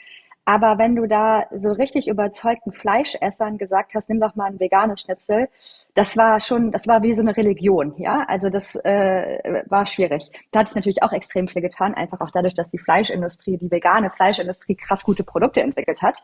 aber 0.46 0.76
wenn 0.78 0.94
du 0.94 1.06
da 1.06 1.46
so 1.56 1.72
richtig 1.72 2.06
überzeugten 2.06 2.72
Fleischessern 2.72 3.56
gesagt 3.56 3.94
hast, 3.94 4.10
nimm 4.10 4.20
doch 4.20 4.34
mal 4.34 4.46
ein 4.46 4.60
veganes 4.60 5.00
Schnitzel, 5.00 5.48
das 5.94 6.16
war 6.18 6.40
schon, 6.40 6.70
das 6.70 6.86
war 6.86 7.02
wie 7.02 7.14
so 7.14 7.22
eine 7.22 7.36
Religion, 7.36 7.94
ja. 7.96 8.24
Also 8.28 8.50
das 8.50 8.76
äh, 8.84 9.62
war 9.66 9.86
schwierig. 9.86 10.30
Da 10.50 10.60
hat 10.60 10.68
sich 10.68 10.76
natürlich 10.76 11.02
auch 11.02 11.12
extrem 11.12 11.48
viel 11.48 11.62
getan, 11.62 11.94
einfach 11.94 12.20
auch 12.20 12.30
dadurch, 12.30 12.54
dass 12.54 12.70
die 12.70 12.78
Fleischindustrie, 12.78 13.56
die 13.56 13.70
vegane 13.70 14.10
Fleischindustrie 14.10 14.74
krass 14.74 15.02
gute 15.04 15.24
Produkte 15.24 15.62
entwickelt 15.62 16.02
hat 16.02 16.20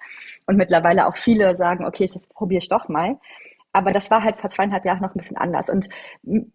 und 0.46 0.56
mittlerweile 0.56 1.06
auch 1.06 1.16
viele 1.16 1.56
sagen, 1.56 1.87
okay, 1.87 2.06
das 2.12 2.28
probiere 2.28 2.59
ich 2.59 2.68
doch 2.68 2.88
mal. 2.88 3.18
Aber 3.72 3.92
das 3.92 4.11
war 4.11 4.22
halt 4.22 4.37
vor 4.38 4.50
zweieinhalb 4.50 4.85
Jahren 4.85 5.00
noch 5.00 5.14
ein 5.14 5.18
bisschen 5.18 5.37
anders. 5.37 5.70
Und 5.70 5.88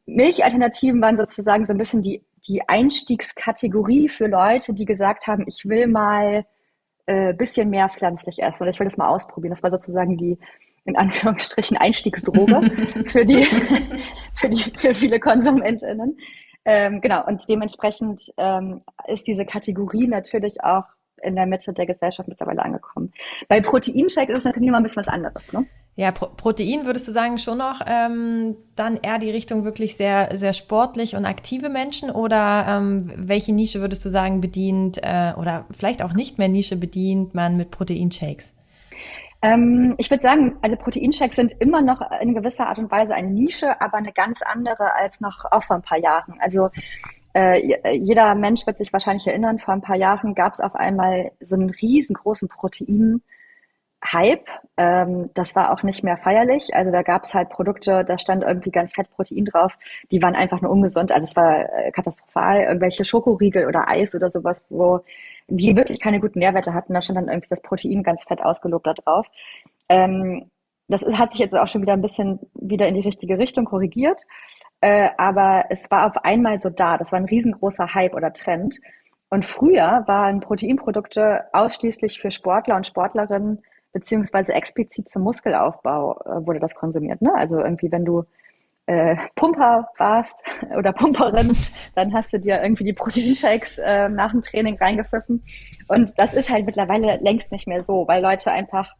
Milchalternativen 0.05 1.01
waren 1.01 1.17
sozusagen 1.17 1.65
so 1.65 1.73
ein 1.73 1.77
bisschen 1.77 2.01
die, 2.01 2.21
die 2.47 2.67
Einstiegskategorie 2.67 4.09
für 4.09 4.27
Leute, 4.27 4.73
die 4.73 4.85
gesagt 4.85 5.25
haben, 5.25 5.45
ich 5.47 5.63
will 5.65 5.87
mal 5.87 6.45
äh, 7.07 7.33
bisschen 7.33 7.69
mehr 7.69 7.89
pflanzlich 7.89 8.41
essen 8.41 8.63
oder 8.63 8.71
ich 8.71 8.79
will 8.79 8.85
das 8.87 8.97
mal 8.97 9.09
ausprobieren. 9.09 9.51
Das 9.51 9.63
war 9.63 9.71
sozusagen 9.71 10.17
die 10.17 10.37
in 10.85 10.95
Anführungsstrichen 10.95 11.77
Einstiegsdroge 11.77 12.61
für 13.05 13.25
die 13.25 13.43
für 14.33 14.49
die 14.49 14.61
für 14.75 14.93
viele 14.93 15.19
KonsumentInnen. 15.19 16.17
Ähm, 16.65 17.01
genau 17.01 17.25
und 17.25 17.47
dementsprechend 17.47 18.33
ähm, 18.37 18.81
ist 19.07 19.27
diese 19.27 19.45
Kategorie 19.45 20.07
natürlich 20.07 20.63
auch 20.63 20.85
in 21.25 21.35
der 21.35 21.45
Mitte 21.45 21.73
der 21.73 21.85
Gesellschaft 21.85 22.29
mittlerweile 22.29 22.63
angekommen. 22.63 23.11
Bei 23.47 23.59
Proteinshake 23.61 24.31
ist 24.31 24.39
es 24.39 24.45
natürlich 24.45 24.67
immer 24.67 24.77
ein 24.77 24.83
bisschen 24.83 25.01
was 25.01 25.07
anderes. 25.07 25.51
Ne? 25.51 25.65
Ja, 25.97 26.11
Pro 26.11 26.27
Protein 26.27 26.85
würdest 26.85 27.07
du 27.07 27.13
sagen 27.13 27.37
schon 27.37 27.57
noch 27.57 27.81
ähm, 27.87 28.57
dann 28.75 28.99
eher 29.01 29.17
die 29.17 29.31
Richtung 29.31 29.63
wirklich 29.63 29.95
sehr 29.95 30.35
sehr 30.35 30.51
sportlich 30.51 31.15
und 31.15 31.25
aktive 31.25 31.69
Menschen 31.69 32.11
oder 32.11 32.65
ähm, 32.67 33.11
welche 33.15 33.53
Nische 33.53 33.79
würdest 33.79 34.03
du 34.03 34.09
sagen 34.09 34.41
bedient 34.41 34.99
äh, 35.01 35.33
oder 35.37 35.65
vielleicht 35.71 36.03
auch 36.03 36.13
nicht 36.13 36.37
mehr 36.37 36.49
Nische 36.49 36.75
bedient 36.75 37.33
man 37.33 37.55
mit 37.55 37.71
Proteinshakes? 37.71 38.53
Ähm, 39.41 39.95
ich 39.97 40.09
würde 40.09 40.23
sagen, 40.23 40.57
also 40.61 40.75
Proteinshakes 40.75 41.37
sind 41.37 41.53
immer 41.59 41.81
noch 41.81 42.01
in 42.19 42.33
gewisser 42.33 42.67
Art 42.67 42.77
und 42.77 42.91
Weise 42.91 43.15
eine 43.15 43.29
Nische, 43.29 43.79
aber 43.79 43.97
eine 43.97 44.11
ganz 44.11 44.41
andere 44.41 44.93
als 44.95 45.21
noch 45.21 45.45
auch 45.51 45.63
vor 45.63 45.77
ein 45.77 45.81
paar 45.81 45.99
Jahren. 45.99 46.35
Also 46.39 46.69
äh, 47.35 47.97
jeder 47.97 48.33
Mensch 48.35 48.65
wird 48.65 48.77
sich 48.77 48.93
wahrscheinlich 48.93 49.27
erinnern, 49.27 49.59
vor 49.59 49.73
ein 49.73 49.81
paar 49.81 49.97
Jahren 49.97 50.35
gab 50.35 50.53
es 50.53 50.61
auf 50.61 50.73
einmal 50.75 51.31
so 51.41 51.55
einen 51.55 51.69
riesengroßen 51.69 52.47
Protein 52.47 53.21
Hype. 54.03 54.47
Ähm, 54.77 55.29
das 55.33 55.55
war 55.55 55.73
auch 55.73 55.83
nicht 55.83 56.03
mehr 56.03 56.17
feierlich. 56.17 56.75
Also 56.75 56.91
da 56.91 57.01
gab 57.01 57.23
es 57.23 57.33
halt 57.33 57.49
Produkte, 57.49 58.05
da 58.05 58.17
stand 58.19 58.43
irgendwie 58.43 58.71
ganz 58.71 58.93
fett 58.93 59.09
Protein 59.09 59.45
drauf, 59.45 59.73
die 60.11 60.21
waren 60.21 60.35
einfach 60.35 60.61
nur 60.61 60.71
ungesund. 60.71 61.11
Also 61.11 61.25
es 61.25 61.35
war 61.35 61.69
äh, 61.73 61.91
katastrophal. 61.91 62.61
Irgendwelche 62.61 63.03
Schokoriegel 63.03 63.67
oder 63.67 63.89
Eis 63.89 64.15
oder 64.15 64.31
sowas, 64.31 64.63
wo 64.69 65.01
die 65.47 65.75
wirklich 65.75 65.99
keine 65.99 66.19
guten 66.19 66.39
Nährwerte 66.39 66.73
hatten. 66.73 66.93
Da 66.93 67.01
stand 67.01 67.17
dann 67.17 67.27
irgendwie 67.27 67.49
das 67.49 67.61
Protein 67.61 68.03
ganz 68.03 68.23
fett 68.23 68.41
ausgelobt 68.41 68.87
da 68.87 68.93
drauf. 68.93 69.27
Ähm, 69.89 70.49
das 70.87 71.01
ist, 71.01 71.19
hat 71.19 71.31
sich 71.31 71.39
jetzt 71.41 71.55
auch 71.55 71.67
schon 71.67 71.81
wieder 71.81 71.93
ein 71.93 72.01
bisschen 72.01 72.39
wieder 72.53 72.87
in 72.87 72.95
die 72.95 73.01
richtige 73.01 73.37
Richtung 73.37 73.65
korrigiert. 73.65 74.21
Äh, 74.81 75.09
aber 75.17 75.65
es 75.69 75.89
war 75.89 76.05
auf 76.07 76.17
einmal 76.23 76.59
so 76.59 76.69
da. 76.69 76.97
Das 76.97 77.11
war 77.11 77.19
ein 77.19 77.25
riesengroßer 77.25 77.93
Hype 77.93 78.13
oder 78.13 78.33
Trend. 78.33 78.79
Und 79.29 79.45
früher 79.45 80.03
waren 80.07 80.39
Proteinprodukte 80.39 81.45
ausschließlich 81.53 82.21
für 82.21 82.31
Sportler 82.31 82.75
und 82.75 82.87
Sportlerinnen 82.87 83.63
beziehungsweise 83.95 84.53
explizit 84.53 85.09
zum 85.09 85.23
Muskelaufbau 85.23 86.19
äh, 86.25 86.45
wurde 86.45 86.59
das 86.59 86.75
konsumiert. 86.75 87.21
Ne? 87.21 87.33
Also 87.33 87.59
irgendwie, 87.59 87.91
wenn 87.91 88.03
du 88.03 88.25
äh, 88.87 89.15
Pumper 89.35 89.89
warst 89.97 90.43
oder 90.77 90.91
Pumperin, 90.91 91.55
dann 91.95 92.13
hast 92.13 92.33
du 92.33 92.39
dir 92.39 92.61
irgendwie 92.61 92.83
die 92.83 92.93
Proteinshakes 92.93 93.79
äh, 93.79 94.09
nach 94.09 94.31
dem 94.31 94.41
Training 94.41 94.77
reingepfiffen. 94.77 95.43
Und 95.87 96.19
das 96.19 96.33
ist 96.33 96.51
halt 96.51 96.65
mittlerweile 96.65 97.17
längst 97.21 97.51
nicht 97.51 97.67
mehr 97.67 97.83
so, 97.83 98.07
weil 98.07 98.21
Leute 98.21 98.51
einfach 98.51 98.93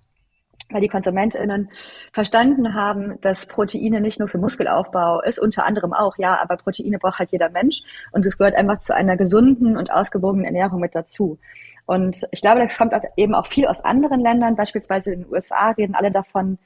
weil 0.70 0.82
die 0.82 0.88
KonsumentInnen 0.88 1.70
verstanden 2.12 2.74
haben, 2.74 3.20
dass 3.22 3.46
Proteine 3.46 4.02
nicht 4.02 4.20
nur 4.20 4.28
für 4.28 4.38
Muskelaufbau 4.38 5.22
ist, 5.22 5.40
unter 5.40 5.66
anderem 5.66 5.94
auch, 5.94 6.18
ja, 6.18 6.42
aber 6.42 6.58
Proteine 6.58 6.98
braucht 6.98 7.20
halt 7.20 7.32
jeder 7.32 7.50
Mensch 7.50 7.82
und 8.12 8.26
es 8.26 8.38
gehört 8.38 8.56
einfach 8.56 8.80
zu 8.80 8.94
einer 8.94 9.18
gesunden 9.18 9.78
und 9.78 9.92
ausgewogenen 9.92 10.46
Ernährung 10.46 10.80
mit 10.80 10.96
dazu. 10.96 11.38
Und 11.86 12.26
ich 12.32 12.42
glaube, 12.42 12.62
das 12.62 12.78
kommt 12.78 12.94
eben 13.16 13.36
auch 13.36 13.46
viel 13.46 13.68
aus 13.68 13.82
anderen 13.82 14.20
Ländern, 14.20 14.56
beispielsweise 14.56 15.14
in 15.14 15.22
den 15.22 15.32
USA 15.32 15.70
reden 15.72 15.94
alle 15.94 16.12
davon, 16.12 16.58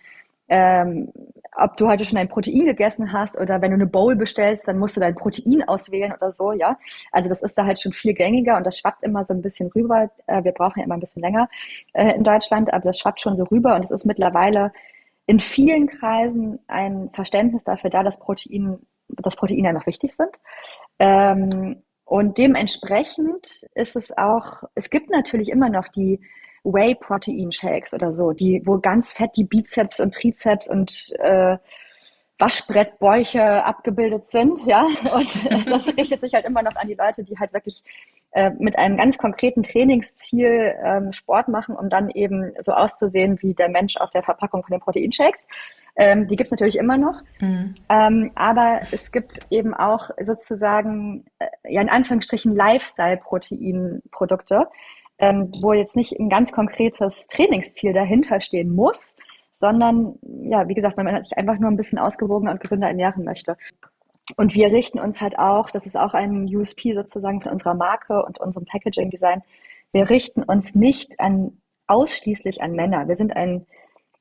ähm, 0.50 1.12
ob 1.56 1.78
du 1.78 1.88
heute 1.88 2.06
schon 2.06 2.18
ein 2.18 2.28
Protein 2.28 2.66
gegessen 2.66 3.12
hast 3.14 3.38
oder 3.38 3.62
wenn 3.62 3.72
du 3.72 3.76
eine 3.76 3.88
Bowl 3.88 4.16
bestellst, 4.16 4.68
dann 4.68 4.78
musst 4.78 4.96
du 4.96 5.00
dein 5.00 5.16
Protein 5.16 5.64
auswählen 5.68 6.14
oder 6.14 6.32
so, 6.32 6.52
ja. 6.54 6.78
Also 7.12 7.30
das 7.30 7.42
ist 7.42 7.58
da 7.58 7.66
halt 7.66 7.80
schon 7.80 7.94
viel 7.94 8.14
gängiger 8.14 8.58
und 8.58 8.66
das 8.66 8.78
schwappt 8.78 9.04
immer 9.04 9.26
so 9.26 9.34
ein 9.34 9.42
bisschen 9.42 9.70
rüber. 9.70 10.10
Äh, 10.28 10.44
wir 10.44 10.52
brauchen 10.52 10.80
ja 10.80 10.86
immer 10.86 10.96
ein 10.96 11.00
bisschen 11.00 11.22
länger 11.22 11.50
äh, 11.94 12.16
in 12.16 12.24
Deutschland, 12.24 12.74
aber 12.74 12.86
das 12.86 13.00
schwappt 13.00 13.22
schon 13.22 13.38
so 13.38 13.44
rüber 13.44 13.76
und 13.76 13.84
es 13.84 13.92
ist 13.92 14.06
mittlerweile 14.06 14.72
in 15.26 15.40
vielen 15.40 15.88
Kreisen 15.88 16.60
ein 16.68 17.10
Verständnis 17.14 17.64
dafür 17.64 17.92
da, 17.92 18.02
dass 18.02 18.18
Protein, 18.18 18.80
dass 19.10 19.36
Proteine 19.36 19.70
einfach 19.70 19.86
wichtig 19.86 20.16
sind. 20.16 20.32
Ähm, 20.98 21.84
und 22.06 22.40
dementsprechend 22.40 23.68
ist 23.76 23.96
es 23.96 24.18
auch, 24.18 24.64
es 24.74 24.90
gibt 24.90 25.12
natürlich 25.12 25.50
immer 25.50 25.70
noch 25.70 25.88
die 25.90 26.20
Whey-Protein-Shakes 26.64 27.94
oder 27.94 28.14
so, 28.14 28.32
die, 28.32 28.62
wo 28.66 28.80
ganz 28.80 29.14
fett 29.14 29.32
die 29.36 29.44
Bizeps 29.44 30.00
und 30.00 30.14
Trizeps 30.14 30.70
und 30.70 31.14
äh, 31.20 31.58
Waschbrettbäuche 32.40 33.64
abgebildet 33.66 34.30
sind, 34.30 34.66
ja. 34.66 34.84
Und 35.14 35.70
das 35.70 35.90
richtet 35.98 36.22
sich 36.22 36.34
halt 36.34 36.46
immer 36.46 36.64
noch 36.64 36.78
an 36.78 36.88
die 36.88 36.94
Leute, 36.94 37.26
die 37.26 37.38
halt 37.38 37.54
wirklich 37.54 37.84
äh, 38.32 38.52
mit 38.52 38.78
einem 38.78 38.96
ganz 38.96 39.18
konkreten 39.18 39.62
Trainingsziel 39.62 40.74
ähm, 40.82 41.12
Sport 41.12 41.50
machen, 41.50 41.76
um 41.76 41.90
dann 41.90 42.10
eben 42.12 42.54
so 42.62 42.72
auszusehen 42.72 43.38
wie 43.42 43.54
der 43.54 43.68
Mensch 43.68 43.98
auf 43.98 44.12
der 44.12 44.24
Verpackung 44.24 44.64
von 44.64 44.72
den 44.72 44.80
Proteinshakes. 44.80 45.48
Ähm, 45.98 46.28
die 46.28 46.38
gibt's 46.38 46.52
natürlich 46.52 46.78
immer 46.78 46.98
noch. 46.98 47.22
Mhm. 47.42 47.76
Ähm, 47.90 48.32
aber 48.36 48.80
es 48.92 49.12
gibt 49.12 49.40
eben 49.50 49.74
auch 49.74 50.10
sozusagen, 50.22 51.26
äh, 51.40 51.48
ja 51.68 51.82
in 51.82 51.90
Anführungsstrichen, 51.90 52.56
Lifestyle-Protein-Produkte, 52.56 54.70
ähm, 55.20 55.52
wo 55.62 55.74
jetzt 55.74 55.96
nicht 55.96 56.18
ein 56.20 56.30
ganz 56.30 56.52
konkretes 56.52 57.28
Trainingsziel 57.28 57.94
dahinter 57.94 58.42
stehen 58.42 58.74
muss, 58.74 59.14
sondern 59.60 60.18
ja, 60.22 60.68
wie 60.68 60.74
gesagt, 60.74 60.98
wenn 60.98 61.06
man 61.06 61.22
sich 61.22 61.38
einfach 61.38 61.60
nur 61.60 61.70
ein 61.70 61.78
bisschen 61.78 62.00
ausgewogener 62.00 62.52
und 62.52 62.62
gesünder 62.62 62.88
ernähren 62.88 63.26
möchte. 63.26 63.58
Und 64.38 64.54
wir 64.54 64.72
richten 64.72 65.00
uns 65.00 65.22
halt 65.22 65.38
auch, 65.38 65.70
das 65.72 65.86
ist 65.86 65.98
auch 65.98 66.14
ein 66.14 66.46
USP 66.46 66.94
sozusagen 66.94 67.42
von 67.42 67.52
unserer 67.52 67.74
Marke 67.74 68.24
und 68.24 68.40
unserem 68.40 68.66
Packaging 68.66 69.10
Design, 69.10 69.42
wir 69.92 70.10
richten 70.10 70.44
uns 70.44 70.76
nicht 70.76 71.20
an 71.20 71.58
ausschließlich 71.88 72.62
an 72.62 72.74
Männer. 72.74 73.08
Wir 73.08 73.18
sind 73.18 73.36
ein 73.36 73.66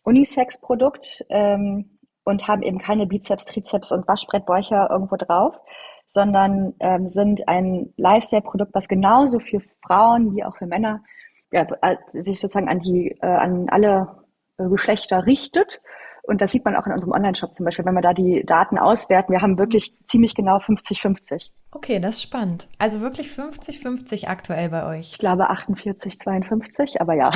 Unisex-Produkt 0.03 1.27
ähm, 1.29 1.99
und 2.25 2.49
haben 2.49 2.63
eben 2.63 2.79
keine 2.79 3.07
Bizeps, 3.07 3.45
Trizeps 3.45 3.93
und 3.93 4.09
Waschbrettbäucher 4.09 4.89
irgendwo 4.91 5.17
drauf, 5.17 5.55
sondern 6.15 6.75
ähm, 6.81 7.09
sind 7.09 7.47
ein 7.49 7.93
Lifestyle-Produkt, 7.97 8.75
was 8.75 8.89
genauso 8.89 9.39
für 9.39 9.61
Frauen 9.87 10.35
wie 10.35 10.45
auch 10.45 10.57
für 10.57 10.67
Männer 10.67 11.03
ja, 11.51 11.67
äh, 11.83 11.97
sich 12.13 12.41
sozusagen 12.41 12.69
an 12.69 12.81
die 12.81 13.17
äh, 13.23 13.27
an 13.27 13.69
alle 13.69 14.09
äh, 14.59 14.69
Geschlechter 14.69 15.27
richtet. 15.27 15.81
Und 16.23 16.43
das 16.43 16.53
sieht 16.53 16.65
man 16.65 16.77
auch 16.77 16.87
in 16.87 16.93
unserem 16.93 17.13
Online-Shop 17.13 17.55
zum 17.55 17.65
Beispiel, 17.65 17.87
wenn 17.87 17.95
wir 17.95 18.03
da 18.03 18.13
die 18.13 18.45
Daten 18.45 18.79
auswerten. 18.79 19.33
Wir 19.33 19.41
haben 19.41 19.59
wirklich 19.59 19.95
ziemlich 20.07 20.35
genau 20.35 20.59
50-50. 20.59 21.51
Okay, 21.71 22.01
das 22.01 22.17
ist 22.17 22.23
spannend. 22.23 22.67
Also 22.79 23.03
wirklich 23.03 23.29
50-50 23.29 24.27
aktuell 24.27 24.71
bei 24.71 24.87
euch. 24.87 25.13
Ich 25.13 25.19
glaube 25.19 25.51
48, 25.51 26.19
52, 26.19 27.01
aber 27.01 27.13
ja. 27.13 27.31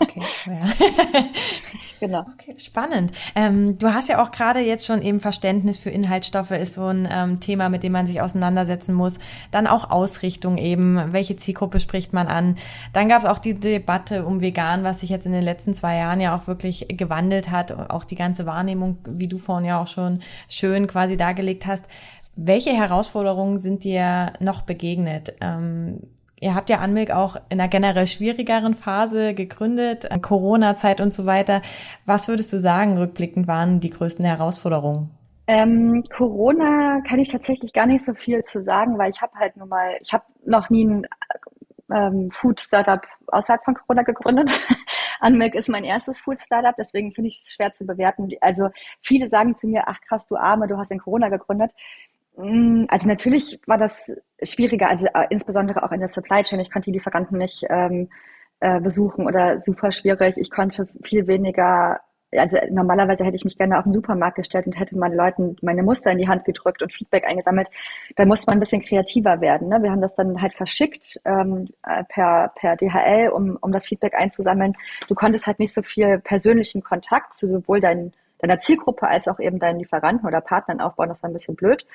Okay, 0.00 0.20
ja. 0.46 0.60
genau. 2.00 2.26
Okay, 2.34 2.56
spannend. 2.58 3.12
Ähm, 3.36 3.78
du 3.78 3.94
hast 3.94 4.08
ja 4.08 4.20
auch 4.20 4.32
gerade 4.32 4.58
jetzt 4.58 4.84
schon 4.84 5.00
eben 5.00 5.20
Verständnis 5.20 5.78
für 5.78 5.90
Inhaltsstoffe 5.90 6.50
ist 6.50 6.74
so 6.74 6.86
ein 6.86 7.08
ähm, 7.10 7.38
Thema, 7.38 7.68
mit 7.68 7.84
dem 7.84 7.92
man 7.92 8.08
sich 8.08 8.20
auseinandersetzen 8.20 8.94
muss. 8.94 9.20
Dann 9.52 9.68
auch 9.68 9.90
Ausrichtung 9.90 10.58
eben. 10.58 11.12
Welche 11.12 11.36
Zielgruppe 11.36 11.78
spricht 11.78 12.12
man 12.12 12.26
an? 12.26 12.56
Dann 12.92 13.08
gab 13.08 13.22
es 13.22 13.28
auch 13.28 13.38
die 13.38 13.54
Debatte 13.54 14.26
um 14.26 14.40
vegan, 14.40 14.82
was 14.82 15.00
sich 15.00 15.10
jetzt 15.10 15.24
in 15.24 15.32
den 15.32 15.44
letzten 15.44 15.72
zwei 15.72 15.96
Jahren 15.96 16.20
ja 16.20 16.34
auch 16.34 16.48
wirklich 16.48 16.86
gewandelt 16.88 17.52
hat. 17.52 17.90
Auch 17.90 18.02
die 18.02 18.16
ganze 18.16 18.44
Wahrnehmung, 18.44 18.98
wie 19.06 19.28
du 19.28 19.38
vorhin 19.38 19.66
ja 19.66 19.80
auch 19.80 19.86
schon 19.86 20.18
schön 20.48 20.88
quasi 20.88 21.16
dargelegt 21.16 21.64
hast. 21.64 21.86
Welche 22.34 22.70
Herausforderungen 22.70 23.58
sind 23.58 23.84
dir 23.84 24.32
noch 24.40 24.62
begegnet? 24.62 25.34
Ähm, 25.40 26.00
ihr 26.40 26.54
habt 26.54 26.70
ja 26.70 26.78
Anmilk 26.78 27.10
auch 27.10 27.36
in 27.50 27.60
einer 27.60 27.68
generell 27.68 28.06
schwierigeren 28.06 28.74
Phase 28.74 29.34
gegründet, 29.34 30.08
Corona-Zeit 30.22 31.00
und 31.00 31.12
so 31.12 31.26
weiter. 31.26 31.62
Was 32.06 32.28
würdest 32.28 32.52
du 32.52 32.58
sagen, 32.58 32.96
rückblickend 32.96 33.46
waren 33.46 33.80
die 33.80 33.90
größten 33.90 34.24
Herausforderungen? 34.24 35.10
Ähm, 35.46 36.04
Corona 36.16 37.00
kann 37.06 37.18
ich 37.18 37.28
tatsächlich 37.28 37.72
gar 37.72 37.86
nicht 37.86 38.04
so 38.04 38.14
viel 38.14 38.42
zu 38.42 38.62
sagen, 38.62 38.96
weil 38.96 39.10
ich 39.10 39.20
habe 39.20 39.34
halt 39.38 39.56
nur 39.56 39.66
mal, 39.66 39.98
ich 40.00 40.12
habe 40.12 40.24
noch 40.46 40.70
nie 40.70 40.84
ein 40.84 41.06
ähm, 41.92 42.30
Food-Startup 42.30 43.02
außerhalb 43.26 43.62
von 43.64 43.74
Corona 43.74 44.02
gegründet. 44.02 44.50
Unmilk 45.20 45.54
ist 45.54 45.68
mein 45.68 45.84
erstes 45.84 46.20
Food-Startup, 46.20 46.74
deswegen 46.76 47.12
finde 47.12 47.28
ich 47.28 47.42
es 47.42 47.52
schwer 47.52 47.72
zu 47.72 47.84
bewerten. 47.84 48.28
Also 48.40 48.70
viele 49.02 49.28
sagen 49.28 49.54
zu 49.54 49.66
mir, 49.66 49.84
ach 49.86 50.00
krass, 50.00 50.26
du 50.26 50.36
Arme, 50.36 50.66
du 50.66 50.78
hast 50.78 50.90
in 50.90 50.98
Corona 50.98 51.28
gegründet. 51.28 51.72
Mm, 52.36 52.84
also 52.88 53.08
natürlich 53.08 53.60
war 53.66 53.78
das 53.78 54.10
schwieriger, 54.42 54.88
also 54.88 55.06
äh, 55.06 55.26
insbesondere 55.30 55.82
auch 55.82 55.92
in 55.92 56.00
der 56.00 56.08
Supply 56.08 56.42
Chain. 56.42 56.60
Ich 56.60 56.70
konnte 56.70 56.90
die 56.90 56.98
Lieferanten 56.98 57.38
nicht 57.38 57.64
ähm, 57.68 58.08
äh, 58.60 58.80
besuchen 58.80 59.26
oder 59.26 59.58
super 59.60 59.92
schwierig. 59.92 60.36
Ich 60.38 60.50
konnte 60.50 60.88
viel 61.04 61.26
weniger, 61.26 62.00
also 62.34 62.58
normalerweise 62.70 63.24
hätte 63.24 63.36
ich 63.36 63.44
mich 63.44 63.58
gerne 63.58 63.78
auf 63.78 63.84
den 63.84 63.92
Supermarkt 63.92 64.36
gestellt 64.36 64.66
und 64.66 64.78
hätte 64.78 64.96
meinen 64.96 65.16
Leuten 65.16 65.56
meine 65.60 65.82
Muster 65.82 66.10
in 66.10 66.18
die 66.18 66.28
Hand 66.28 66.44
gedrückt 66.46 66.80
und 66.82 66.92
Feedback 66.92 67.24
eingesammelt. 67.26 67.68
Da 68.16 68.24
musste 68.24 68.46
man 68.46 68.56
ein 68.56 68.60
bisschen 68.60 68.80
kreativer 68.82 69.42
werden. 69.42 69.68
Ne? 69.68 69.82
Wir 69.82 69.90
haben 69.90 70.00
das 70.00 70.14
dann 70.16 70.40
halt 70.40 70.54
verschickt 70.54 71.20
ähm, 71.26 71.68
äh, 71.82 72.04
per, 72.04 72.52
per 72.56 72.76
DHL, 72.76 73.28
um, 73.28 73.58
um 73.60 73.72
das 73.72 73.86
Feedback 73.86 74.14
einzusammeln. 74.14 74.74
Du 75.08 75.14
konntest 75.14 75.46
halt 75.46 75.58
nicht 75.58 75.74
so 75.74 75.82
viel 75.82 76.18
persönlichen 76.20 76.82
Kontakt 76.82 77.34
zu 77.34 77.46
sowohl 77.46 77.80
deinen 77.80 78.12
deiner 78.42 78.58
Zielgruppe 78.58 79.06
als 79.06 79.28
auch 79.28 79.38
eben 79.38 79.58
deinen 79.58 79.78
Lieferanten 79.78 80.26
oder 80.26 80.40
Partnern 80.40 80.80
aufbauen. 80.80 81.08
Das 81.08 81.22
war 81.22 81.30
ein 81.30 81.32
bisschen 81.32 81.54
blöd. 81.54 81.86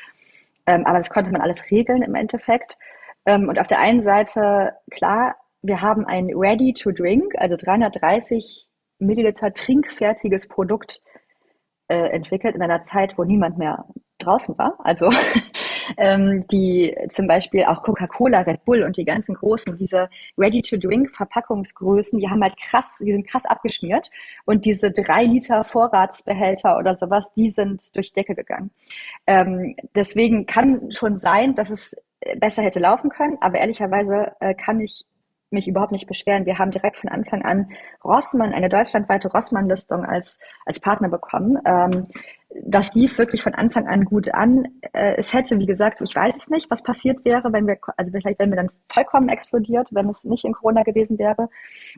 Ähm, 0.68 0.86
aber 0.86 1.00
das 1.00 1.10
konnte 1.10 1.32
man 1.32 1.42
alles 1.42 1.72
regeln 1.72 2.04
im 2.04 2.14
Endeffekt. 2.14 2.78
Ähm, 3.26 3.50
und 3.50 3.60
auf 3.60 3.68
der 3.68 3.80
einen 3.80 4.04
Seite, 4.04 4.74
klar, 4.92 5.36
wir 5.62 5.82
haben 5.82 6.06
ein 6.06 6.30
Ready 6.34 6.74
to 6.74 6.92
Drink, 6.92 7.34
also 7.38 7.58
330 7.58 8.68
Milliliter 9.00 9.54
trinkfertiges 9.54 10.48
Produkt 10.48 11.02
äh, 11.88 12.10
entwickelt 12.10 12.56
in 12.56 12.62
einer 12.62 12.84
Zeit, 12.84 13.18
wo 13.18 13.24
niemand 13.24 13.58
mehr 13.58 13.86
draußen 14.20 14.58
war. 14.58 14.78
Also 14.80 15.10
ähm, 15.98 16.46
die 16.48 16.96
zum 17.10 17.28
Beispiel 17.28 17.64
auch 17.66 17.84
Coca-Cola, 17.84 18.42
Red 18.42 18.66
Bull 18.66 18.84
und 18.84 18.98
die 18.98 19.06
ganzen 19.06 19.36
großen, 19.36 19.78
diese 19.78 20.10
Ready-to-Drink-Verpackungsgrößen, 20.38 22.20
die 22.20 22.30
haben 22.30 22.44
halt 22.44 22.58
krass, 22.60 22.98
die 23.00 23.12
sind 23.12 23.28
krass 23.28 23.46
abgeschmiert. 23.46 24.10
Und 24.46 24.66
diese 24.66 24.92
drei 24.92 25.24
Liter 25.24 25.64
Vorratsbehälter 25.64 26.78
oder 26.78 26.98
sowas, 26.98 27.32
die 27.36 27.50
sind 27.50 27.96
durch 27.96 28.14
Decke 28.14 28.36
gegangen. 28.36 28.72
Ähm, 29.26 29.76
deswegen 29.96 30.46
kann 30.46 30.92
schon 30.92 31.20
sein, 31.20 31.56
dass 31.56 31.70
es 31.70 31.96
besser 32.40 32.64
hätte 32.64 32.80
laufen 32.80 33.10
können, 33.10 33.38
aber 33.42 33.60
ehrlicherweise 33.60 34.34
äh, 34.40 34.54
kann 34.54 34.80
ich 34.80 35.06
mich 35.50 35.68
überhaupt 35.68 35.92
nicht 35.92 36.08
beschweren. 36.08 36.46
Wir 36.46 36.58
haben 36.58 36.72
direkt 36.72 36.98
von 36.98 37.10
Anfang 37.10 37.42
an 37.44 37.70
Rossmann, 38.04 38.54
eine 38.54 38.70
deutschlandweite 38.70 39.30
Rossmann-Listung 39.30 40.04
als, 40.04 40.40
als 40.66 40.80
Partner 40.80 41.10
bekommen. 41.10 41.58
Ähm, 41.66 42.08
das 42.64 42.94
lief 42.94 43.18
wirklich 43.18 43.44
von 43.44 43.54
Anfang 43.54 43.88
an 43.88 44.06
gut 44.06 44.34
an. 44.34 44.66
Äh, 44.94 45.16
es 45.18 45.34
hätte, 45.34 45.60
wie 45.60 45.66
gesagt, 45.66 46.02
ich 46.02 46.16
weiß 46.16 46.36
es 46.36 46.50
nicht, 46.50 46.70
was 46.70 46.84
passiert 46.84 47.24
wäre, 47.26 47.52
wenn 47.54 47.68
wir, 47.68 47.78
also 47.98 48.12
vielleicht 48.12 48.40
wären 48.40 48.52
wir 48.52 48.58
dann 48.58 48.72
vollkommen 48.92 49.30
explodiert, 49.30 49.88
wenn 49.92 50.10
es 50.10 50.24
nicht 50.24 50.46
in 50.46 50.54
Corona 50.54 50.84
gewesen 50.84 51.18
wäre. 51.18 51.50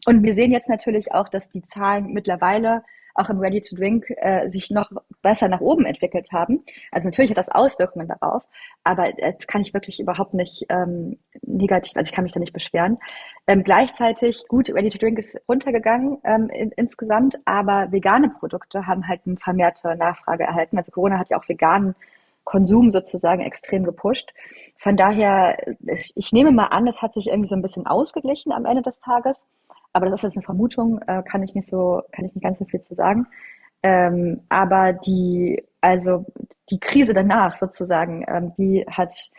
Und 0.05 0.23
wir 0.23 0.33
sehen 0.33 0.51
jetzt 0.51 0.69
natürlich 0.69 1.11
auch, 1.13 1.29
dass 1.29 1.49
die 1.49 1.63
Zahlen 1.63 2.13
mittlerweile 2.13 2.83
auch 3.15 3.29
im 3.29 3.39
Ready-to-Drink 3.39 4.05
äh, 4.17 4.49
sich 4.49 4.69
noch 4.69 4.91
besser 5.21 5.47
nach 5.47 5.61
oben 5.61 5.85
entwickelt 5.85 6.31
haben. 6.31 6.63
Also 6.91 7.07
natürlich 7.07 7.31
hat 7.31 7.37
das 7.37 7.49
Auswirkungen 7.49 8.07
darauf, 8.07 8.43
aber 8.83 9.17
jetzt 9.19 9.47
kann 9.47 9.61
ich 9.61 9.73
wirklich 9.73 9.99
überhaupt 9.99 10.33
nicht 10.33 10.65
ähm, 10.69 11.17
negativ, 11.41 11.95
also 11.95 12.09
ich 12.09 12.15
kann 12.15 12.23
mich 12.23 12.33
da 12.33 12.39
nicht 12.39 12.53
beschweren. 12.53 12.97
Ähm, 13.47 13.63
gleichzeitig, 13.63 14.47
gut, 14.47 14.69
Ready-to-Drink 14.69 15.19
ist 15.19 15.37
runtergegangen 15.47 16.19
ähm, 16.23 16.49
in, 16.49 16.71
insgesamt, 16.71 17.39
aber 17.45 17.91
vegane 17.91 18.29
Produkte 18.29 18.87
haben 18.87 19.07
halt 19.07 19.21
eine 19.25 19.37
vermehrte 19.37 19.95
Nachfrage 19.95 20.43
erhalten. 20.43 20.77
Also 20.77 20.91
Corona 20.91 21.17
hat 21.17 21.29
ja 21.29 21.37
auch 21.37 21.49
veganen 21.49 21.95
Konsum 22.49 22.91
sozusagen 22.91 23.41
extrem 23.41 23.83
gepusht. 23.83 24.33
Von 24.77 24.97
daher, 24.97 25.57
ich, 25.85 26.13
ich 26.15 26.31
nehme 26.31 26.51
mal 26.51 26.67
an, 26.67 26.87
es 26.87 27.01
hat 27.01 27.13
sich 27.13 27.27
irgendwie 27.27 27.47
so 27.47 27.55
ein 27.55 27.61
bisschen 27.61 27.85
ausgeglichen 27.85 28.51
am 28.51 28.65
Ende 28.65 28.81
des 28.81 28.99
Tages. 28.99 29.43
Aber 29.93 30.09
das 30.09 30.19
ist 30.19 30.23
jetzt 30.23 30.37
eine 30.37 30.45
Vermutung, 30.45 30.99
äh, 31.07 31.23
kann 31.23 31.43
ich 31.43 31.55
nicht 31.55 31.69
so, 31.69 32.01
kann 32.11 32.25
ich 32.25 32.35
nicht 32.35 32.43
ganz 32.43 32.59
so 32.59 32.65
viel 32.65 32.81
zu 32.83 32.95
sagen. 32.95 33.27
Ähm, 33.81 34.41
aber 34.49 34.93
die, 34.93 35.63
also 35.81 36.25
die 36.69 36.79
Krise 36.79 37.13
danach 37.13 37.55
sozusagen, 37.55 38.25
ähm, 38.27 38.53
die 38.57 38.85
hat 38.89 39.29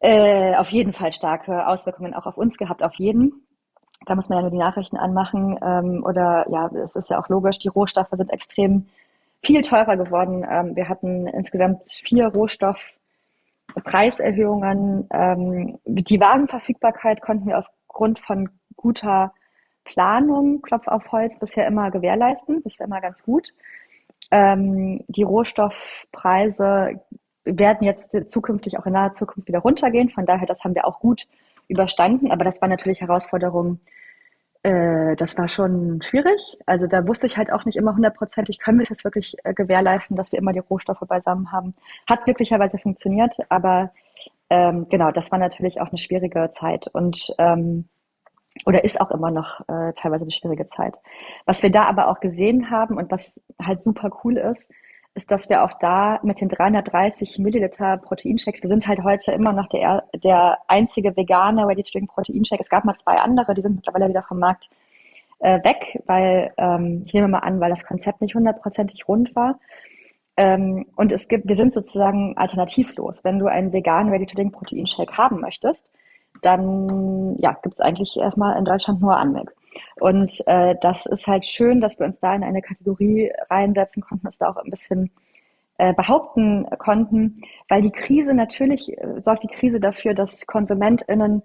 äh, 0.00 0.54
auf 0.56 0.70
jeden 0.70 0.92
Fall 0.92 1.12
starke 1.12 1.66
Auswirkungen 1.66 2.14
auch 2.14 2.26
auf 2.26 2.36
uns 2.36 2.58
gehabt, 2.58 2.82
auf 2.82 2.94
jeden. 2.94 3.46
Da 4.06 4.14
muss 4.14 4.28
man 4.28 4.38
ja 4.38 4.42
nur 4.42 4.50
die 4.50 4.58
Nachrichten 4.58 4.96
anmachen. 4.96 5.58
Ähm, 5.62 6.04
oder 6.04 6.46
ja, 6.50 6.70
es 6.84 6.94
ist 6.94 7.10
ja 7.10 7.18
auch 7.20 7.28
logisch, 7.28 7.58
die 7.58 7.66
Rohstoffe 7.68 8.10
sind 8.12 8.32
extrem 8.32 8.86
viel 9.42 9.62
teurer 9.62 9.96
geworden. 9.96 10.46
Ähm, 10.48 10.76
wir 10.76 10.88
hatten 10.88 11.26
insgesamt 11.26 11.82
vier 11.90 12.28
Rohstoffpreiserhöhungen. 12.28 15.08
Ähm, 15.10 15.78
die 15.84 16.20
Warenverfügbarkeit 16.20 17.20
konnten 17.22 17.48
wir 17.48 17.58
aufgrund 17.58 18.20
von 18.20 18.50
guter 18.76 19.32
Planung, 19.88 20.60
Klopf 20.62 20.86
auf 20.86 21.10
Holz, 21.12 21.38
bisher 21.38 21.66
immer 21.66 21.90
gewährleisten. 21.90 22.60
Das 22.62 22.78
wäre 22.78 22.86
immer 22.86 23.00
ganz 23.00 23.22
gut. 23.22 23.54
Ähm, 24.30 25.02
die 25.08 25.22
Rohstoffpreise 25.22 27.00
werden 27.44 27.84
jetzt 27.84 28.16
zukünftig 28.28 28.78
auch 28.78 28.86
in 28.86 28.92
naher 28.92 29.14
Zukunft 29.14 29.48
wieder 29.48 29.60
runtergehen. 29.60 30.10
Von 30.10 30.26
daher, 30.26 30.46
das 30.46 30.62
haben 30.62 30.74
wir 30.74 30.86
auch 30.86 31.00
gut 31.00 31.26
überstanden. 31.68 32.30
Aber 32.30 32.44
das 32.44 32.60
war 32.60 32.68
natürlich 32.68 33.00
Herausforderung. 33.00 33.80
Äh, 34.62 35.16
das 35.16 35.38
war 35.38 35.48
schon 35.48 36.02
schwierig. 36.02 36.58
Also 36.66 36.86
da 36.86 37.06
wusste 37.06 37.26
ich 37.26 37.38
halt 37.38 37.50
auch 37.50 37.64
nicht 37.64 37.76
immer 37.76 37.94
hundertprozentig, 37.94 38.58
können 38.58 38.78
wir 38.78 38.82
es 38.82 38.90
jetzt 38.90 39.04
wirklich 39.04 39.36
äh, 39.44 39.54
gewährleisten, 39.54 40.16
dass 40.16 40.32
wir 40.32 40.38
immer 40.38 40.52
die 40.52 40.58
Rohstoffe 40.58 41.02
beisammen 41.08 41.50
haben. 41.52 41.74
Hat 42.06 42.24
glücklicherweise 42.24 42.78
funktioniert, 42.78 43.34
aber 43.48 43.92
ähm, 44.50 44.86
genau, 44.90 45.10
das 45.12 45.30
war 45.30 45.38
natürlich 45.38 45.80
auch 45.80 45.88
eine 45.88 45.98
schwierige 45.98 46.50
Zeit. 46.52 46.88
Und 46.92 47.34
ähm, 47.38 47.88
oder 48.66 48.84
ist 48.84 49.00
auch 49.00 49.10
immer 49.10 49.30
noch 49.30 49.60
äh, 49.68 49.92
teilweise 49.94 50.24
eine 50.24 50.30
schwierige 50.30 50.68
Zeit. 50.68 50.94
Was 51.46 51.62
wir 51.62 51.70
da 51.70 51.84
aber 51.84 52.08
auch 52.08 52.20
gesehen 52.20 52.70
haben 52.70 52.96
und 52.96 53.10
was 53.10 53.40
halt 53.60 53.82
super 53.82 54.10
cool 54.24 54.36
ist, 54.36 54.70
ist, 55.14 55.30
dass 55.30 55.48
wir 55.48 55.64
auch 55.64 55.72
da 55.80 56.20
mit 56.22 56.40
den 56.40 56.48
330 56.48 57.38
Milliliter 57.38 57.96
Proteinshakes, 57.98 58.62
wir 58.62 58.68
sind 58.68 58.86
halt 58.86 59.02
heute 59.02 59.32
immer 59.32 59.52
noch 59.52 59.68
der, 59.68 60.04
der 60.14 60.58
einzige 60.68 61.16
vegane 61.16 61.66
Ready-to-Drink 61.66 62.10
Proteinshake. 62.10 62.60
Es 62.60 62.68
gab 62.68 62.84
mal 62.84 62.94
zwei 62.94 63.16
andere, 63.16 63.54
die 63.54 63.62
sind 63.62 63.76
mittlerweile 63.76 64.08
wieder 64.08 64.22
vom 64.22 64.38
Markt 64.38 64.68
äh, 65.40 65.58
weg, 65.64 66.02
weil 66.06 66.52
ähm, 66.56 67.02
ich 67.04 67.14
nehme 67.14 67.28
mal 67.28 67.40
an, 67.40 67.60
weil 67.60 67.70
das 67.70 67.84
Konzept 67.84 68.20
nicht 68.20 68.34
hundertprozentig 68.34 69.08
rund 69.08 69.34
war. 69.34 69.58
Ähm, 70.36 70.86
und 70.94 71.10
es 71.10 71.26
gibt, 71.26 71.48
wir 71.48 71.56
sind 71.56 71.74
sozusagen 71.74 72.36
alternativlos. 72.36 73.24
Wenn 73.24 73.40
du 73.40 73.46
einen 73.46 73.72
veganen 73.72 74.12
Ready-to-Drink 74.12 74.52
Proteinshake 74.52 75.16
haben 75.16 75.40
möchtest, 75.40 75.84
dann 76.42 77.36
ja, 77.38 77.52
gibt 77.62 77.74
es 77.74 77.80
eigentlich 77.80 78.16
erstmal 78.16 78.58
in 78.58 78.64
Deutschland 78.64 79.00
nur 79.00 79.16
Anmilk. 79.16 79.54
Und 80.00 80.42
äh, 80.46 80.74
das 80.80 81.06
ist 81.06 81.26
halt 81.26 81.44
schön, 81.44 81.80
dass 81.80 81.98
wir 81.98 82.06
uns 82.06 82.18
da 82.20 82.34
in 82.34 82.44
eine 82.44 82.62
Kategorie 82.62 83.32
reinsetzen 83.50 84.02
konnten, 84.02 84.26
uns 84.26 84.38
da 84.38 84.48
auch 84.48 84.56
ein 84.56 84.70
bisschen 84.70 85.10
äh, 85.78 85.94
behaupten 85.94 86.66
konnten, 86.78 87.36
weil 87.68 87.82
die 87.82 87.92
Krise 87.92 88.34
natürlich 88.34 88.96
äh, 88.98 89.20
sorgt 89.22 89.44
die 89.44 89.54
Krise 89.54 89.80
dafür, 89.80 90.14
dass 90.14 90.46
KonsumentInnen 90.46 91.42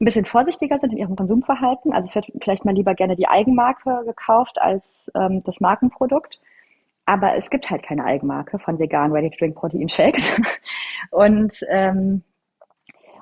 ein 0.00 0.04
bisschen 0.04 0.24
vorsichtiger 0.24 0.78
sind 0.78 0.92
in 0.92 0.98
ihrem 0.98 1.16
Konsumverhalten. 1.16 1.92
Also 1.92 2.08
es 2.08 2.14
wird 2.14 2.26
vielleicht 2.42 2.64
mal 2.64 2.74
lieber 2.74 2.94
gerne 2.94 3.16
die 3.16 3.28
Eigenmarke 3.28 4.02
gekauft 4.04 4.60
als 4.60 5.10
ähm, 5.14 5.40
das 5.40 5.60
Markenprodukt. 5.60 6.40
Aber 7.04 7.36
es 7.36 7.50
gibt 7.50 7.70
halt 7.70 7.82
keine 7.82 8.04
Eigenmarke 8.04 8.58
von 8.58 8.78
veganen 8.78 9.12
Ready-to-Drink-Protein-Shakes. 9.12 10.40
Und 11.10 11.54
ähm, 11.68 12.22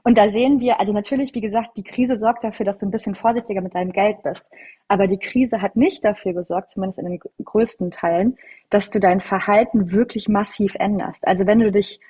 und 0.03 0.19
da 0.19 0.29
sehen 0.29 0.61
wir, 0.61 0.81
also 0.81 0.93
natürlich, 0.93 1.35
wie 1.35 1.41
gesagt, 1.41 1.77
die 1.77 1.83
Krise 1.83 2.17
sorgt 2.17 2.45
dafür, 2.45 2.65
dass 2.65 2.79
du 2.79 2.87
ein 2.87 2.91
bisschen 2.91 3.15
vorsichtiger 3.15 3.61
mit 3.61 3.75
deinem 3.75 3.93
Geld 3.93 4.23
bist. 4.23 4.47
Aber 4.89 5.07
die 5.07 5.19
Krise 5.19 5.61
hat 5.61 5.77
nicht 5.77 6.05
dafür 6.05 6.33
gesorgt, 6.33 6.73
zumindest 6.73 6.99
in 6.99 7.07
den 7.07 7.21
größten 7.45 7.91
Teilen, 7.91 8.37
dass 8.71 8.91
du 8.91 8.99
dein 8.99 9.21
Verhalten 9.21 9.93
wirklich 9.93 10.29
massiv 10.29 10.75
änderst. 10.77 11.27
Also 11.27 11.47
wenn 11.47 11.59
du 11.61 11.71
dich 11.71 12.01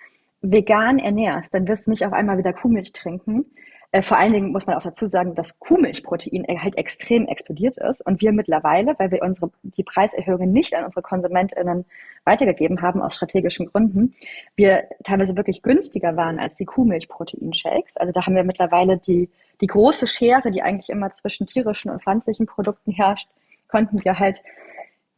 vegan 0.42 0.98
ernährst, 0.98 1.53
dann 1.53 1.68
wirst 1.68 1.87
du 1.87 1.90
nicht 1.90 2.07
auf 2.07 2.12
einmal 2.12 2.38
wieder 2.38 2.53
Kuhmilch 2.53 2.92
trinken, 2.92 3.44
äh, 3.92 4.03
vor 4.03 4.18
allen 4.18 4.33
Dingen 4.33 4.53
muss 4.53 4.66
man 4.66 4.76
auch 4.76 4.83
dazu 4.83 5.09
sagen, 5.09 5.35
dass 5.35 5.59
Kuhmilchprotein 5.59 6.46
halt 6.62 6.76
extrem 6.76 7.26
explodiert 7.26 7.76
ist 7.79 8.07
und 8.07 8.20
wir 8.20 8.33
mittlerweile, 8.33 8.94
weil 8.98 9.11
wir 9.11 9.22
unsere, 9.22 9.50
die 9.62 9.83
Preiserhöhungen 9.83 10.53
nicht 10.53 10.74
an 10.74 10.85
unsere 10.85 11.03
KonsumentInnen 11.03 11.85
weitergegeben 12.24 12.83
haben 12.83 13.03
aus 13.03 13.16
strategischen 13.16 13.66
Gründen, 13.66 14.14
wir 14.55 14.85
teilweise 15.03 15.37
wirklich 15.37 15.62
günstiger 15.62 16.16
waren 16.16 16.38
als 16.38 16.55
die 16.55 16.66
Kuhmilchproteinshakes. 16.66 17.96
Also 17.96 18.12
da 18.12 18.24
haben 18.24 18.37
wir 18.37 18.44
mittlerweile 18.44 18.98
die, 18.98 19.29
die 19.61 19.66
große 19.66 20.07
Schere, 20.07 20.50
die 20.53 20.62
eigentlich 20.62 20.90
immer 20.90 21.12
zwischen 21.14 21.46
tierischen 21.46 21.90
und 21.90 22.03
pflanzlichen 22.03 22.46
Produkten 22.46 22.92
herrscht, 22.92 23.29
konnten 23.66 24.05
wir 24.05 24.18
halt 24.18 24.42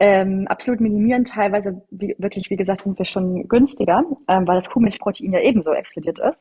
ähm, 0.00 0.46
absolut 0.48 0.80
minimieren. 0.80 1.24
Teilweise, 1.24 1.82
wie, 1.90 2.14
wirklich, 2.18 2.48
wie 2.48 2.56
gesagt, 2.56 2.82
sind 2.82 2.98
wir 2.98 3.06
schon 3.06 3.46
günstiger, 3.48 4.02
ähm, 4.28 4.48
weil 4.48 4.56
das 4.56 4.70
Kuhmilchprotein 4.70 5.32
ja 5.32 5.40
ebenso 5.40 5.72
explodiert 5.72 6.18
ist. 6.18 6.40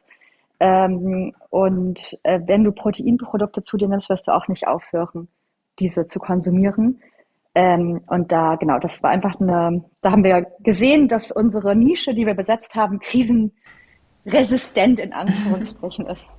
Ähm, 0.61 1.33
und 1.49 2.19
äh, 2.21 2.39
wenn 2.45 2.63
du 2.63 2.71
Proteinprodukte 2.71 3.63
zu 3.63 3.77
dir 3.77 3.87
nimmst, 3.87 4.09
wirst 4.09 4.27
du 4.27 4.31
auch 4.31 4.47
nicht 4.47 4.67
aufhören, 4.67 5.27
diese 5.79 6.07
zu 6.07 6.19
konsumieren. 6.19 7.01
Ähm, 7.55 8.01
und 8.05 8.31
da, 8.31 8.57
genau, 8.57 8.77
das 8.77 9.01
war 9.01 9.09
einfach 9.09 9.41
eine, 9.41 9.83
da 10.01 10.11
haben 10.11 10.23
wir 10.23 10.45
gesehen, 10.59 11.07
dass 11.07 11.31
unsere 11.31 11.75
Nische, 11.75 12.13
die 12.13 12.27
wir 12.27 12.35
besetzt 12.35 12.75
haben, 12.75 12.99
krisenresistent 12.99 14.99
in 14.99 15.13
Anführungsstrichen 15.13 16.05
ist. 16.05 16.29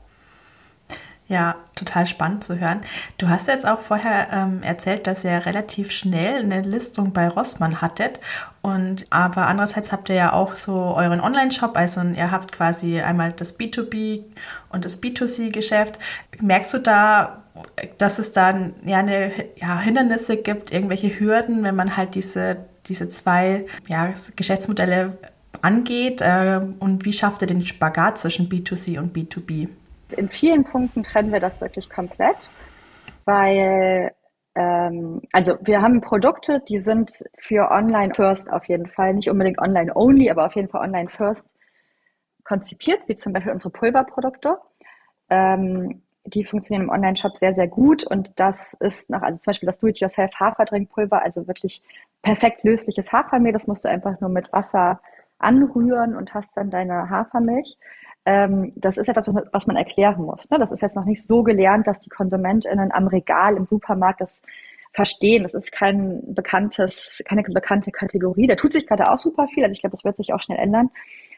Ja, 1.29 1.55
total 1.77 2.07
spannend 2.07 2.45
zu 2.45 2.59
hören. 2.59 2.81
Du 3.17 3.29
hast 3.29 3.49
jetzt 3.49 3.67
auch 3.67 3.79
vorher 3.79 4.29
ähm, 4.33 4.63
erzählt, 4.63 5.07
dass 5.07 5.25
ihr 5.25 5.47
relativ 5.47 5.91
schnell 5.91 6.43
eine 6.43 6.63
Listung 6.63 7.13
bei 7.13 7.29
Rossmann 7.29 7.81
hattet. 7.81 8.21
Und 8.61 9.07
aber 9.11 9.47
andererseits 9.47 9.93
habt 9.93 10.09
ihr 10.09 10.17
ja 10.17 10.33
auch 10.33 10.57
so 10.57 10.95
euren 10.95 11.21
Online-Shop, 11.21 11.77
also 11.77 12.03
ihr 12.03 12.31
habt 12.31 12.53
quasi 12.53 13.01
einmal 13.01 13.33
das 13.33 13.59
B2B 13.59 14.25
und 14.71 14.85
das 14.85 15.03
B2C-Geschäft. 15.03 15.99
Merkst 16.41 16.75
du 16.75 16.79
da, 16.79 17.43
dass 17.99 18.19
es 18.19 18.33
dann 18.33 18.75
ja 18.85 18.99
eine 18.99 19.33
ja, 19.57 19.79
Hindernisse 19.79 20.37
gibt, 20.37 20.73
irgendwelche 20.73 21.19
Hürden, 21.19 21.63
wenn 21.63 21.77
man 21.77 21.97
halt 21.97 22.15
diese, 22.15 22.67
diese 22.87 23.09
zwei 23.09 23.67
ja, 23.89 24.13
Geschäftsmodelle 24.37 25.17
angeht? 25.63 26.21
Äh, 26.21 26.61
und 26.79 27.05
wie 27.05 27.13
schafft 27.13 27.43
ihr 27.43 27.49
den 27.49 27.63
Spagat 27.63 28.19
zwischen 28.19 28.49
B2C 28.49 28.99
und 28.99 29.17
B2B? 29.17 29.69
In 30.15 30.29
vielen 30.29 30.65
Punkten 30.65 31.03
trennen 31.03 31.33
wir 31.33 31.41
das 31.41 31.61
wirklich 31.61 31.89
komplett, 31.91 32.51
weil 33.25 34.13
ähm, 34.55 35.23
also 35.33 35.57
wir 35.63 35.81
haben 35.81 36.01
Produkte, 36.01 36.61
die 36.69 36.79
sind 36.79 37.25
für 37.39 37.71
Online 37.71 38.15
First 38.15 38.53
auf 38.53 38.65
jeden 38.67 38.87
Fall, 38.87 39.15
nicht 39.15 39.31
unbedingt 39.31 39.59
Online 39.59 39.95
Only, 39.95 40.31
aber 40.31 40.47
auf 40.47 40.55
jeden 40.55 40.69
Fall 40.69 40.83
Online 40.83 41.09
First 41.09 41.47
konzipiert, 42.45 43.01
wie 43.07 43.17
zum 43.17 43.33
Beispiel 43.33 43.53
unsere 43.53 43.71
Pulverprodukte. 43.71 44.59
Ähm, 45.31 46.03
die 46.25 46.45
funktionieren 46.45 46.85
im 46.85 46.91
Online-Shop 46.91 47.37
sehr, 47.39 47.53
sehr 47.53 47.67
gut 47.67 48.05
und 48.05 48.31
das 48.37 48.75
ist 48.75 49.11
nach, 49.11 49.23
also 49.23 49.39
zum 49.39 49.51
Beispiel 49.51 49.67
das 49.67 49.79
Do-it-yourself 49.81 50.31
Haferdrinkpulver, 50.39 51.21
also 51.21 51.49
wirklich 51.49 51.83
perfekt 52.23 52.63
lösliches 52.63 53.13
Hafermehl, 53.13 53.53
das 53.53 53.67
musst 53.67 53.85
du 53.85 53.89
einfach 53.89 54.21
nur 54.21 54.31
mit 54.31 54.53
Wasser 54.53 55.01
anrühren 55.39 56.15
und 56.15 56.33
hast 56.33 56.57
dann 56.57 56.71
deine 56.71 57.11
Hafermilch 57.11 57.77
ähm, 58.25 58.73
das 58.77 58.99
ist 58.99 59.09
etwas, 59.09 59.29
was 59.53 59.67
man 59.67 59.77
erklären 59.77 60.23
muss. 60.23 60.49
Ne? 60.51 60.59
Das 60.59 60.73
ist 60.73 60.83
jetzt 60.83 60.97
noch 60.97 61.05
nicht 61.05 61.27
so 61.27 61.43
gelernt, 61.43 61.87
dass 61.87 62.01
die 62.01 62.11
KonsumentInnen 62.11 62.93
am 62.93 63.09
Regal 63.09 63.57
im 63.57 63.67
Supermarkt 63.67 64.21
das 64.21 64.43
verstehen. 64.93 65.43
Das 65.43 65.55
ist 65.55 65.73
kein 65.73 66.35
bekanntes, 66.35 67.23
keine 67.25 67.43
bekannte 67.43 67.91
Kategorie. 67.91 68.47
Da 68.47 68.55
tut 68.55 68.75
sich 68.75 68.87
gerade 68.87 69.11
auch 69.11 69.19
super 69.19 69.49
viel. 69.49 69.65
Also 69.65 69.73
ich 69.73 69.81
glaube, 69.81 69.97
das 69.97 70.05
wird 70.05 70.17
sich 70.17 70.33
auch 70.33 70.43
schnell 70.43 70.59
ändern. 70.59 70.91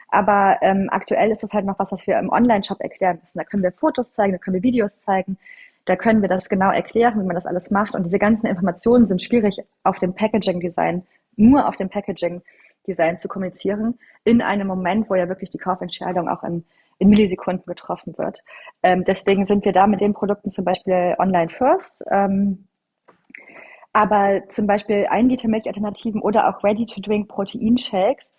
Aber 0.09 0.59
ähm, 0.61 0.89
aktuell 0.91 1.31
ist 1.31 1.43
das 1.43 1.53
halt 1.53 1.65
noch 1.65 1.79
was, 1.79 1.91
was 1.91 2.07
wir 2.07 2.19
im 2.19 2.29
Online-Shop 2.29 2.81
erklären 2.81 3.19
müssen. 3.21 3.39
Da 3.39 3.45
können 3.45 3.63
wir 3.63 3.73
Fotos 3.73 4.13
zeigen, 4.13 4.33
da 4.33 4.39
können 4.39 4.55
wir 4.55 4.63
Videos 4.63 4.97
zeigen, 5.01 5.39
da 5.87 5.97
können 5.97 6.23
wir 6.23 6.29
das 6.29 6.49
genau 6.49 6.71
erklären, 6.71 7.21
wie 7.21 7.27
man 7.27 7.35
das 7.35 7.47
alles 7.47 7.71
macht. 7.71 7.95
Und 7.95 8.05
diese 8.05 8.19
ganzen 8.19 8.47
Informationen 8.47 9.07
sind 9.07 9.23
schwierig 9.23 9.63
auf 9.83 9.99
dem 9.99 10.15
Packaging-Design, 10.15 11.05
nur 11.37 11.67
auf 11.67 11.77
dem 11.77 11.89
Packaging 11.89 12.43
Design 12.87 13.19
zu 13.19 13.29
kommunizieren, 13.29 13.99
in 14.25 14.43
einem 14.43 14.67
Moment, 14.67 15.09
wo 15.11 15.15
ja 15.15 15.29
wirklich 15.29 15.51
die 15.51 15.59
Kaufentscheidung 15.59 16.29
auch 16.29 16.43
in, 16.45 16.65
in 16.99 17.09
Millisekunden 17.09 17.67
getroffen 17.67 18.17
wird. 18.19 18.41
Ähm, 18.83 19.05
deswegen 19.05 19.45
sind 19.45 19.65
wir 19.65 19.73
da 19.73 19.87
mit 19.87 20.01
den 20.01 20.15
Produkten 20.15 20.51
zum 20.51 20.65
Beispiel 20.65 21.15
online 21.19 21.51
first. 21.51 22.05
Ähm, 22.11 22.67
Aber 23.93 24.43
zum 24.49 24.67
Beispiel 24.67 25.07
1 25.07 25.31
Liter 25.31 25.49
Milchalternativen 25.49 26.21
oder 26.21 26.49
auch 26.49 26.65
Ready-to-Drink 26.65 27.29
Proteinshakes, 27.29 28.33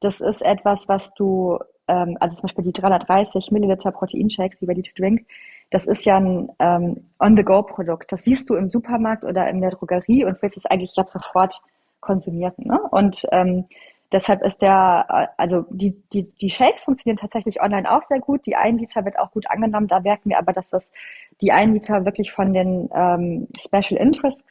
das 0.00 0.20
ist 0.20 0.40
etwas, 0.42 0.88
was 0.88 1.12
du, 1.14 1.58
ähm, 1.88 2.16
also 2.20 2.36
zum 2.36 2.42
Beispiel 2.42 2.64
die 2.64 2.72
330 2.72 3.50
Milliliter 3.50 3.90
Proteinshakes, 3.90 4.60
die 4.60 4.66
Ready-to-Drink, 4.66 5.26
das 5.70 5.86
ist 5.86 6.04
ja 6.04 6.16
ein 6.16 6.50
ähm, 6.58 7.10
On-the-Go-Produkt. 7.20 8.12
Das 8.12 8.24
siehst 8.24 8.50
du 8.50 8.54
im 8.54 8.70
Supermarkt 8.70 9.24
oder 9.24 9.48
in 9.48 9.60
der 9.60 9.70
Drogerie 9.70 10.24
und 10.24 10.40
willst 10.42 10.56
es 10.56 10.66
eigentlich 10.66 10.94
jetzt 10.96 11.12
sofort 11.12 11.60
konsumieren. 12.00 12.54
Ne? 12.58 12.80
Und 12.90 13.26
ähm, 13.30 13.66
deshalb 14.12 14.42
ist 14.42 14.62
der, 14.62 15.32
also 15.36 15.64
die, 15.70 15.92
die, 16.12 16.30
die 16.30 16.50
Shakes 16.50 16.84
funktionieren 16.84 17.18
tatsächlich 17.18 17.60
online 17.62 17.90
auch 17.90 18.02
sehr 18.02 18.20
gut. 18.20 18.44
Die 18.46 18.56
1 18.56 18.80
Liter 18.80 19.04
wird 19.04 19.18
auch 19.18 19.30
gut 19.30 19.48
angenommen. 19.50 19.88
Da 19.88 20.00
merken 20.00 20.30
wir 20.30 20.38
aber, 20.38 20.52
dass 20.52 20.70
das 20.70 20.92
die 21.40 21.52
1 21.52 21.72
Liter 21.72 22.04
wirklich 22.04 22.32
von 22.32 22.52
den 22.52 22.88
ähm, 22.94 23.48
Special 23.58 24.00
Interest 24.00 24.42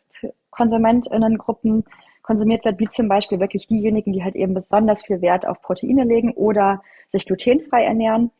KonsumentInnengruppen 0.51 1.85
konsumiert 2.21 2.65
wird, 2.65 2.79
wie 2.79 2.87
zum 2.87 3.07
Beispiel 3.07 3.39
wirklich 3.39 3.67
diejenigen, 3.67 4.13
die 4.13 4.23
halt 4.23 4.35
eben 4.35 4.53
besonders 4.53 5.03
viel 5.03 5.21
Wert 5.21 5.47
auf 5.47 5.61
Proteine 5.61 6.03
legen 6.03 6.31
oder 6.33 6.81
sich 7.07 7.25
glutenfrei 7.25 7.83
ernähren. 7.83 8.31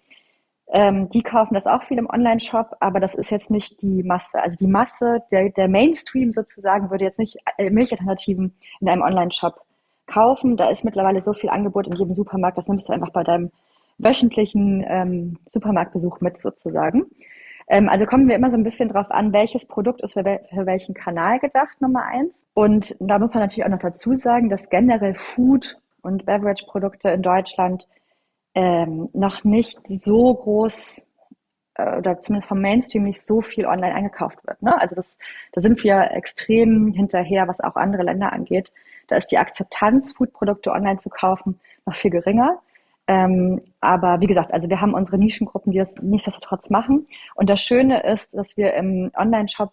Ähm, 0.71 1.09
die 1.09 1.23
kaufen 1.23 1.55
das 1.55 1.65
auch 1.65 1.81
viel 1.83 1.97
im 1.97 2.07
Online-Shop, 2.07 2.75
aber 2.79 2.99
das 2.99 3.15
ist 3.15 3.31
jetzt 3.31 3.49
nicht 3.49 3.81
die 3.81 4.03
Masse. 4.03 4.39
Also 4.39 4.55
die 4.57 4.67
Masse, 4.67 5.23
der, 5.31 5.49
der 5.49 5.67
Mainstream 5.67 6.31
sozusagen, 6.31 6.91
würde 6.91 7.05
jetzt 7.05 7.17
nicht 7.17 7.37
äh, 7.57 7.71
Milchalternativen 7.71 8.55
in 8.79 8.89
einem 8.89 9.01
Online-Shop 9.01 9.59
kaufen. 10.09 10.57
Da 10.57 10.69
ist 10.69 10.83
mittlerweile 10.83 11.23
so 11.23 11.33
viel 11.33 11.49
Angebot 11.49 11.87
in 11.87 11.95
jedem 11.95 12.15
Supermarkt, 12.15 12.57
das 12.57 12.67
nimmst 12.67 12.89
du 12.89 12.93
einfach 12.93 13.11
bei 13.11 13.23
deinem 13.23 13.51
wöchentlichen 13.97 14.83
ähm, 14.87 15.37
Supermarktbesuch 15.45 16.21
mit 16.21 16.41
sozusagen. 16.41 17.05
Ähm, 17.69 17.87
also 17.87 18.05
kommen 18.05 18.27
wir 18.27 18.35
immer 18.35 18.49
so 18.49 18.57
ein 18.57 18.63
bisschen 18.63 18.89
drauf 18.89 19.11
an, 19.11 19.31
welches 19.31 19.65
Produkt 19.65 20.01
ist 20.01 20.13
für, 20.13 20.25
wel 20.25 20.39
für 20.49 20.65
welchen 20.65 20.95
Kanal 20.95 21.39
gedacht, 21.39 21.79
Nummer 21.81 22.03
eins. 22.05 22.47
Und 22.53 22.95
da 22.99 23.19
muss 23.19 23.33
man 23.33 23.43
natürlich 23.43 23.65
auch 23.65 23.69
noch 23.69 23.79
dazu 23.79 24.15
sagen, 24.15 24.49
dass 24.49 24.69
generell 24.69 25.13
Food 25.15 25.77
und 26.01 26.25
Beverage-Produkte 26.25 27.09
in 27.09 27.21
Deutschland 27.21 27.87
ähm, 28.55 29.09
noch 29.13 29.43
nicht 29.43 29.79
so 29.85 30.33
groß 30.33 30.99
äh, 30.99 31.08
oder 31.97 32.21
zumindest 32.21 32.47
vom 32.47 32.61
Mainstream 32.61 33.03
nicht 33.03 33.25
so 33.25 33.41
viel 33.41 33.65
online 33.65 33.93
eingekauft 33.93 34.45
wird. 34.45 34.61
Ne? 34.61 34.79
Also 34.79 34.95
das, 34.95 35.17
da 35.53 35.61
sind 35.61 35.83
wir 35.83 36.11
extrem 36.11 36.93
hinterher, 36.93 37.47
was 37.47 37.59
auch 37.59 37.75
andere 37.75 38.03
Länder 38.03 38.33
angeht. 38.33 38.71
Da 39.07 39.15
ist 39.15 39.31
die 39.31 39.37
Akzeptanz, 39.37 40.13
Foodprodukte 40.13 40.71
online 40.71 40.97
zu 40.97 41.09
kaufen, 41.09 41.59
noch 41.85 41.95
viel 41.95 42.11
geringer. 42.11 42.59
Ähm, 43.07 43.59
aber 43.81 44.21
wie 44.21 44.27
gesagt, 44.27 44.53
also 44.53 44.69
wir 44.69 44.81
haben 44.81 44.93
unsere 44.93 45.17
Nischengruppen, 45.17 45.71
die 45.71 45.79
das 45.79 45.89
nichtsdestotrotz 46.01 46.69
machen. 46.69 47.07
Und 47.35 47.49
das 47.49 47.61
Schöne 47.61 48.03
ist, 48.03 48.33
dass 48.35 48.55
wir 48.55 48.73
im 48.75 49.11
Online-Shop 49.15 49.71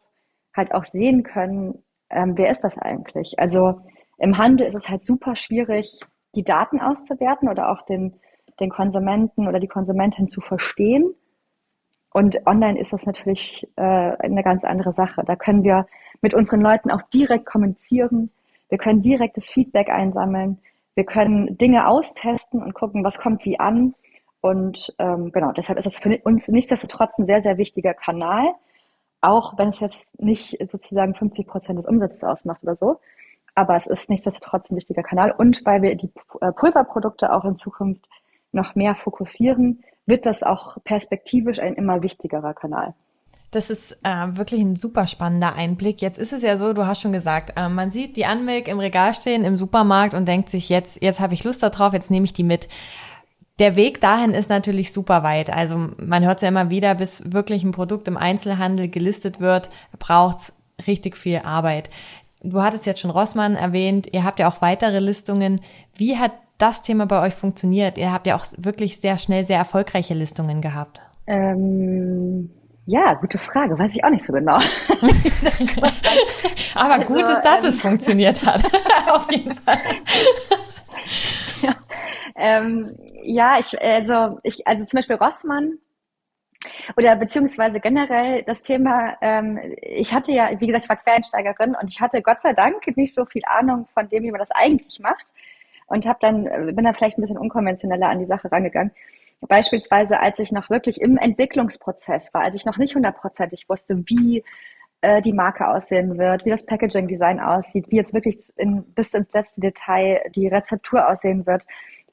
halt 0.55 0.73
auch 0.73 0.85
sehen 0.85 1.23
können, 1.23 1.83
ähm, 2.09 2.33
wer 2.37 2.51
ist 2.51 2.61
das 2.61 2.79
eigentlich? 2.79 3.39
Also 3.39 3.81
im 4.17 4.39
Handel 4.39 4.67
ist 4.67 4.75
es 4.75 4.89
halt 4.89 5.05
super 5.05 5.37
schwierig, 5.37 6.01
die 6.35 6.45
Daten 6.45 6.81
auszuwerten 6.81 7.49
oder 7.49 7.71
auch 7.71 7.83
den 7.83 8.19
den 8.61 8.71
Konsumenten 8.71 9.49
oder 9.49 9.61
die 9.61 9.69
Konsumentin 9.69 10.29
zu 10.29 10.41
verstehen. 10.41 11.15
Und 12.17 12.47
online 12.47 12.81
ist 12.81 12.95
das 12.95 13.05
natürlich 13.05 13.69
äh, 13.77 13.83
eine 13.83 14.43
ganz 14.43 14.65
andere 14.65 14.91
Sache. 14.91 15.23
Da 15.27 15.37
können 15.37 15.65
wir 15.65 15.87
mit 16.23 16.33
unseren 16.33 16.63
Leuten 16.63 16.91
auch 16.91 17.03
direkt 17.13 17.45
kommunizieren. 17.45 18.31
Wir 18.71 18.79
können 18.79 19.03
direktes 19.03 19.51
Feedback 19.51 19.91
einsammeln. 19.91 20.59
Wir 20.95 21.05
können 21.05 21.59
Dinge 21.59 21.87
austesten 21.87 22.63
und 22.63 22.73
gucken, 22.73 23.05
was 23.05 23.19
kommt 23.19 23.45
wie 23.45 23.61
an. 23.61 23.95
Und 24.41 24.95
ähm, 24.99 25.31
genau, 25.31 25.53
deshalb 25.53 25.77
ist 25.77 25.85
das 25.85 25.99
für 25.99 26.19
uns 26.25 26.49
nichtsdestotrotz 26.49 27.19
ein 27.19 27.27
sehr, 27.27 27.43
sehr 27.43 27.59
wichtiger 27.59 27.93
Kanal, 27.93 28.47
auch 29.21 29.59
wenn 29.59 29.69
es 29.69 29.81
jetzt 29.81 30.07
nicht 30.19 30.57
sozusagen 30.71 31.15
50 31.15 31.47
Prozent 31.47 31.79
des 31.79 31.87
Umsatzes 31.87 32.25
ausmacht 32.25 32.63
oder 32.63 32.77
so. 32.77 32.99
Aber 33.55 33.77
es 33.77 33.87
ist 33.87 34.09
nichtsdestotrotz 34.09 34.71
ein 34.71 34.77
wichtiger 34.77 35.03
Kanal. 35.03 35.33
Und 35.33 35.67
weil 35.67 35.83
wir 35.83 35.95
die 35.97 36.11
äh, 36.41 36.51
Pulverprodukte 36.51 37.31
auch 37.31 37.45
in 37.45 37.57
Zukunft 37.57 38.09
noch 38.53 38.75
mehr 38.75 38.95
fokussieren, 38.95 39.85
wird 40.07 40.25
das 40.25 40.43
auch 40.43 40.79
perspektivisch 40.85 41.59
ein 41.59 41.75
immer 41.75 42.03
wichtigerer 42.03 42.55
Kanal. 42.55 42.95
Das 43.51 43.71
ist 43.71 43.99
äh, 44.03 44.37
wirklich 44.37 44.61
ein 44.61 44.77
super 44.77 45.07
spannender 45.07 45.55
Einblick. 45.55 46.03
Jetzt 46.03 46.19
ist 46.19 46.33
es 46.33 46.43
ja 46.43 46.57
so, 46.57 46.73
du 46.73 46.87
hast 46.87 47.01
schon 47.01 47.13
gesagt, 47.13 47.59
äh, 47.59 47.69
man 47.69 47.91
sieht 47.91 48.17
die 48.17 48.27
Anmilk 48.27 48.69
im 48.69 48.81
Regal 48.81 49.15
stehen 49.15 49.45
im 49.45 49.57
Supermarkt 49.57 50.15
und 50.15 50.27
denkt 50.27 50.49
sich, 50.49 50.69
jetzt, 50.69 51.03
jetzt 51.03 51.21
habe 51.21 51.35
ich 51.35 51.45
Lust 51.45 51.63
darauf, 51.63 51.93
jetzt 51.93 52.11
nehme 52.11 52.25
ich 52.25 52.33
die 52.33 52.43
mit. 52.43 52.69
Der 53.59 53.75
Weg 53.75 54.01
dahin 54.01 54.33
ist 54.33 54.51
natürlich 54.51 54.93
super 54.93 55.23
weit. 55.23 55.49
Also 55.51 55.89
man 55.97 56.25
hört 56.25 56.37
es 56.37 56.43
ja 56.43 56.49
immer 56.49 56.71
wieder, 56.71 56.95
bis 56.95 57.33
wirklich 57.33 57.65
ein 57.65 57.73
Produkt 57.73 58.09
im 58.09 58.19
Einzelhandel 58.19 58.89
gelistet 58.89 59.41
wird, 59.41 59.71
braucht 59.99 60.39
es 60.39 60.53
richtig 60.87 61.17
viel 61.17 61.39
Arbeit. 61.39 61.89
Du 62.43 62.61
hattest 62.61 62.85
jetzt 62.85 63.01
schon 63.01 63.11
Rossmann 63.11 63.57
erwähnt, 63.57 64.09
ihr 64.13 64.25
habt 64.25 64.39
ja 64.39 64.49
auch 64.49 64.61
weitere 64.61 64.99
Listungen. 64.99 65.61
Wie 65.95 66.19
hat 66.19 66.33
das 66.59 66.83
Thema 66.83 67.07
bei 67.07 67.21
euch 67.23 67.35
funktioniert? 67.35 67.99
Ihr 67.99 68.13
habt 68.13 68.27
ja 68.27 68.37
auch 68.37 68.45
wirklich 68.57 69.01
sehr 69.01 69.19
schnell 69.19 69.45
sehr 69.45 69.59
erfolgreiche 69.59 70.15
Listungen 70.15 70.61
gehabt. 70.61 71.01
Ähm, 71.27 72.51
ja, 72.87 73.15
gute 73.15 73.39
Frage. 73.39 73.79
Weiß 73.79 73.95
ich 73.97 74.05
auch 74.05 74.11
nicht 74.11 74.25
so 74.25 74.33
genau. 74.33 74.55
Aber 76.75 76.95
also, 76.95 77.07
gut 77.07 77.29
ist, 77.29 77.43
dass 77.43 77.63
ähm, 77.63 77.69
es 77.69 77.81
funktioniert 77.81 78.47
hat. 78.47 78.63
Auf 79.11 79.31
jeden 79.31 79.55
Fall. 79.55 79.79
ja, 81.63 81.75
ähm, 82.37 82.97
ja, 83.25 83.59
ich, 83.59 83.81
also, 83.81 84.39
ich, 84.45 84.67
also 84.67 84.87
zum 84.87 84.99
Beispiel 84.99 85.17
Rossmann 85.17 85.79
oder 86.97 87.17
beziehungsweise 87.17 87.81
generell 87.81 88.45
das 88.45 88.63
Thema, 88.63 89.17
ähm, 89.21 89.61
ich 89.83 90.15
hatte 90.15 90.33
ja, 90.33 90.51
wie 90.59 90.67
gesagt, 90.67 90.85
ich 90.85 90.89
war 90.89 90.97
Quereinsteigerin 90.97 91.75
und 91.81 91.91
ich 91.91 92.01
hatte 92.01 92.23
Gott 92.23 92.41
sei 92.41 92.53
Dank 92.53 92.87
nicht 92.97 93.15
so 93.15 93.25
viel 93.25 93.43
Ahnung 93.47 93.89
von 93.95 94.09
dem, 94.09 94.23
wie 94.23 94.31
man 94.31 94.39
das 94.39 94.53
eigentlich 94.53 95.01
macht 95.01 95.27
und 95.87 96.07
habe 96.07 96.19
dann 96.21 96.47
äh, 96.47 96.73
bin 96.73 96.85
dann 96.85 96.95
vielleicht 96.95 97.19
ein 97.19 97.23
bisschen 97.23 97.39
unkonventioneller 97.39 98.09
an 98.09 98.19
die 98.19 98.27
Sache 98.27 98.51
rangegangen. 98.51 98.93
Beispielsweise, 99.49 100.21
als 100.21 100.39
ich 100.39 100.51
noch 100.51 100.71
wirklich 100.71 101.01
im 101.01 101.19
Entwicklungsprozess 101.19 102.33
war, 102.33 102.43
als 102.43 102.57
ich 102.57 102.65
noch 102.65 102.79
nicht 102.79 102.95
hundertprozentig 102.95 103.69
wusste, 103.69 104.03
wie 104.07 104.43
äh, 105.03 105.21
die 105.21 105.35
Marke 105.35 105.69
aussehen 105.69 106.17
wird, 106.17 106.45
wie 106.47 106.51
das 106.51 106.65
Packaging-Design 106.65 107.41
aussieht, 107.41 107.87
wie 107.91 107.97
jetzt 107.97 108.15
wirklich 108.15 108.39
in, 108.57 108.83
bis 108.95 109.13
ins 109.13 109.31
letzte 109.35 109.61
Detail 109.61 110.23
die 110.35 110.49
Rezeptur 110.49 111.07
aussehen 111.07 111.47
wird, 111.47 111.65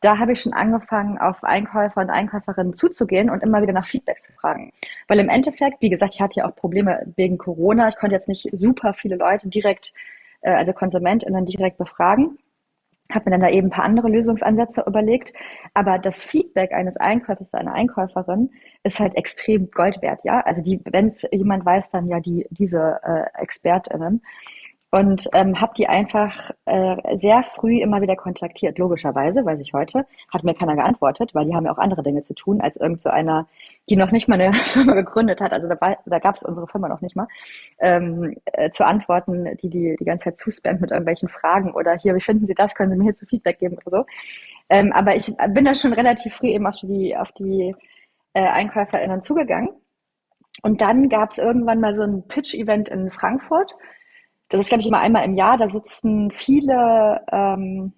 da 0.02 0.18
habe 0.18 0.34
ich 0.34 0.42
schon 0.42 0.52
angefangen, 0.52 1.18
auf 1.18 1.42
Einkäufer 1.46 2.02
und 2.02 2.10
Einkäuferinnen 2.10 2.76
zuzugehen 2.76 3.30
und 3.30 3.42
immer 3.42 3.62
wieder 3.62 3.72
nach 3.72 3.88
Feedback 3.88 4.22
zu 4.22 4.34
fragen. 4.34 4.74
Weil 5.08 5.20
im 5.20 5.30
Endeffekt, 5.30 5.82
wie 5.82 5.90
gesagt, 5.90 6.14
ich 6.14 6.22
hatte 6.22 6.42
ja 6.42 6.46
auch 6.46 6.56
Probleme 6.58 7.04
wegen 7.16 7.38
Corona. 7.38 7.88
Ich 7.88 7.96
konnte 7.96 8.16
jetzt 8.16 8.28
nicht 8.28 8.50
super 8.52 8.94
viele 8.94 9.16
Leute 9.16 9.48
direkt, 9.48 9.94
äh, 10.42 10.52
also 10.52 10.74
KonsumentInnen 10.74 11.46
direkt 11.46 11.78
befragen 11.78 12.38
habe 13.14 13.26
mir 13.26 13.32
dann 13.32 13.42
da 13.42 13.50
eben 13.50 13.68
ein 13.68 13.72
paar 13.72 13.86
andere 13.86 14.10
Lösungsansätze 14.10 14.84
überlegt. 14.88 15.34
Aber 15.74 16.00
das 16.00 16.22
Feedback 16.22 16.72
eines 16.74 16.98
Einkäufers 16.98 17.54
oder 17.54 17.62
einer 17.62 17.74
Einkäuferin 17.74 18.52
ist 18.84 19.00
halt 19.00 19.16
extrem 19.16 19.72
Gold 19.72 20.02
wert, 20.02 20.22
ja. 20.24 20.42
Also 20.42 20.62
die, 20.62 20.80
wenn 20.86 21.08
es 21.08 21.22
jemand 21.32 21.66
weiß, 21.66 21.90
dann 21.90 22.08
ja 22.08 22.20
die 22.20 22.46
diese 22.50 23.00
äh, 23.04 23.42
ExpertInnen 23.42 24.22
und 24.94 25.28
ähm, 25.34 25.60
habe 25.60 25.74
die 25.76 25.90
einfach 25.90 26.52
äh, 26.66 27.18
sehr 27.20 27.42
früh 27.42 27.82
immer 27.82 28.04
wieder 28.04 28.16
kontaktiert. 28.16 28.78
Logischerweise, 28.78 29.44
weiß 29.44 29.60
ich 29.60 29.74
heute, 29.74 30.06
hat 30.32 30.44
mir 30.44 30.54
keiner 30.54 30.76
geantwortet, 30.76 31.34
weil 31.34 31.46
die 31.46 31.56
haben 31.56 31.66
ja 31.66 31.72
auch 31.72 31.80
andere 31.80 32.04
Dinge 32.04 32.22
zu 32.22 32.36
tun, 32.36 32.62
als 32.62 32.76
irgend 32.76 33.02
so 33.02 33.10
einer, 33.10 33.48
die 33.90 33.96
noch 33.96 34.12
nicht 34.12 34.28
mal 34.28 34.40
eine 34.40 34.54
Firma 34.54 34.94
gegründet 34.94 35.42
hat. 35.42 35.52
Also 35.52 35.68
da, 35.68 35.98
da 36.06 36.20
gab 36.20 36.36
es 36.36 36.44
unsere 36.44 36.68
Firma 36.68 36.90
noch 36.90 37.02
nicht 37.02 37.16
mal, 37.16 37.28
ähm, 37.80 38.36
äh, 38.46 38.70
zu 38.70 38.86
antworten, 38.86 39.58
die 39.64 39.70
die 39.72 39.96
die 40.00 40.06
ganze 40.06 40.26
Zeit 40.26 40.38
zuspammt 40.38 40.82
mit 40.82 40.92
irgendwelchen 40.92 41.28
Fragen 41.28 41.74
oder 41.74 41.98
hier, 41.98 42.14
wie 42.14 42.22
finden 42.22 42.46
Sie 42.46 42.54
das? 42.54 42.76
Können 42.76 42.92
Sie 42.92 42.98
mir 42.98 43.06
hier 43.06 43.16
zu 43.16 43.26
Feedback 43.26 43.58
geben 43.58 43.80
oder 43.84 43.98
so. 43.98 44.06
Ähm, 44.70 44.94
aber 44.94 45.16
ich 45.16 45.34
bin 45.56 45.66
da 45.66 45.74
schon 45.74 45.94
relativ 45.94 46.36
früh 46.36 46.50
eben 46.50 46.68
auf 46.68 46.76
die 46.76 47.18
auf 47.18 47.32
die 47.32 47.76
äh, 48.34 48.46
EinkäuferInnen 48.46 49.24
zugegangen. 49.24 49.70
Und 50.62 50.82
dann 50.82 51.10
gab 51.10 51.32
es 51.32 51.40
irgendwann 51.40 51.80
mal 51.80 51.96
so 51.96 52.04
ein 52.04 52.28
Pitch-Event 52.28 52.90
in 52.90 53.10
Frankfurt 53.10 53.76
das 54.50 54.62
ist, 54.62 54.70
glaube 54.70 54.82
ich, 54.82 54.88
immer 54.88 55.00
einmal 55.00 55.26
im 55.26 55.36
Jahr. 55.36 55.58
Da 55.58 55.70
sitzen 55.70 56.32
viele 56.32 57.22
ähm, 57.32 57.94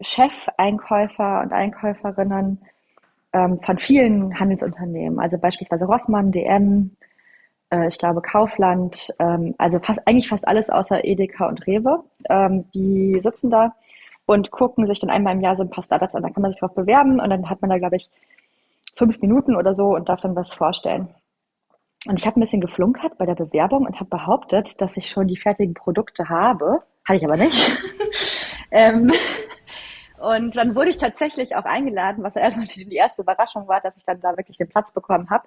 Chefeinkäufer 0.00 1.42
und 1.42 1.52
Einkäuferinnen 1.52 2.60
ähm, 3.32 3.58
von 3.58 3.78
vielen 3.78 4.38
Handelsunternehmen, 4.38 5.20
also 5.20 5.38
beispielsweise 5.38 5.84
Rossmann, 5.84 6.32
DM, 6.32 6.96
äh, 7.70 7.88
ich 7.88 7.98
glaube 7.98 8.22
Kaufland, 8.22 9.08
ähm, 9.18 9.54
also 9.58 9.78
fast 9.80 10.00
eigentlich 10.06 10.28
fast 10.28 10.46
alles 10.48 10.70
außer 10.70 11.04
Edeka 11.04 11.46
und 11.46 11.66
Rewe. 11.66 12.04
Ähm, 12.28 12.64
die 12.74 13.20
sitzen 13.20 13.50
da 13.50 13.74
und 14.26 14.50
gucken 14.50 14.86
sich 14.86 15.00
dann 15.00 15.10
einmal 15.10 15.34
im 15.34 15.40
Jahr 15.40 15.56
so 15.56 15.62
ein 15.62 15.70
paar 15.70 15.84
Startups 15.84 16.14
an. 16.14 16.22
Da 16.22 16.30
kann 16.30 16.42
man 16.42 16.52
sich 16.52 16.60
drauf 16.60 16.74
bewerben 16.74 17.20
und 17.20 17.30
dann 17.30 17.48
hat 17.48 17.60
man 17.62 17.70
da, 17.70 17.78
glaube 17.78 17.96
ich, 17.96 18.08
fünf 18.96 19.20
Minuten 19.20 19.56
oder 19.56 19.74
so 19.74 19.94
und 19.94 20.08
darf 20.08 20.20
dann 20.20 20.36
was 20.36 20.52
vorstellen. 20.54 21.08
Und 22.06 22.18
ich 22.18 22.26
habe 22.26 22.38
ein 22.38 22.40
bisschen 22.40 22.60
geflunkert 22.60 23.18
bei 23.18 23.26
der 23.26 23.34
Bewerbung 23.34 23.86
und 23.86 23.96
habe 23.96 24.08
behauptet, 24.08 24.80
dass 24.80 24.96
ich 24.96 25.10
schon 25.10 25.28
die 25.28 25.36
fertigen 25.36 25.74
Produkte 25.74 26.28
habe. 26.28 26.82
Hatte 27.04 27.16
ich 27.16 27.24
aber 27.24 27.36
nicht. 27.36 27.72
ähm, 28.70 29.12
und 30.18 30.56
dann 30.56 30.74
wurde 30.74 30.90
ich 30.90 30.98
tatsächlich 30.98 31.56
auch 31.56 31.64
eingeladen, 31.64 32.22
was 32.24 32.36
erstmal 32.36 32.66
die 32.66 32.94
erste 32.94 33.22
Überraschung 33.22 33.68
war, 33.68 33.80
dass 33.80 33.96
ich 33.96 34.04
dann 34.04 34.20
da 34.20 34.36
wirklich 34.36 34.58
den 34.58 34.68
Platz 34.68 34.92
bekommen 34.92 35.28
habe. 35.30 35.46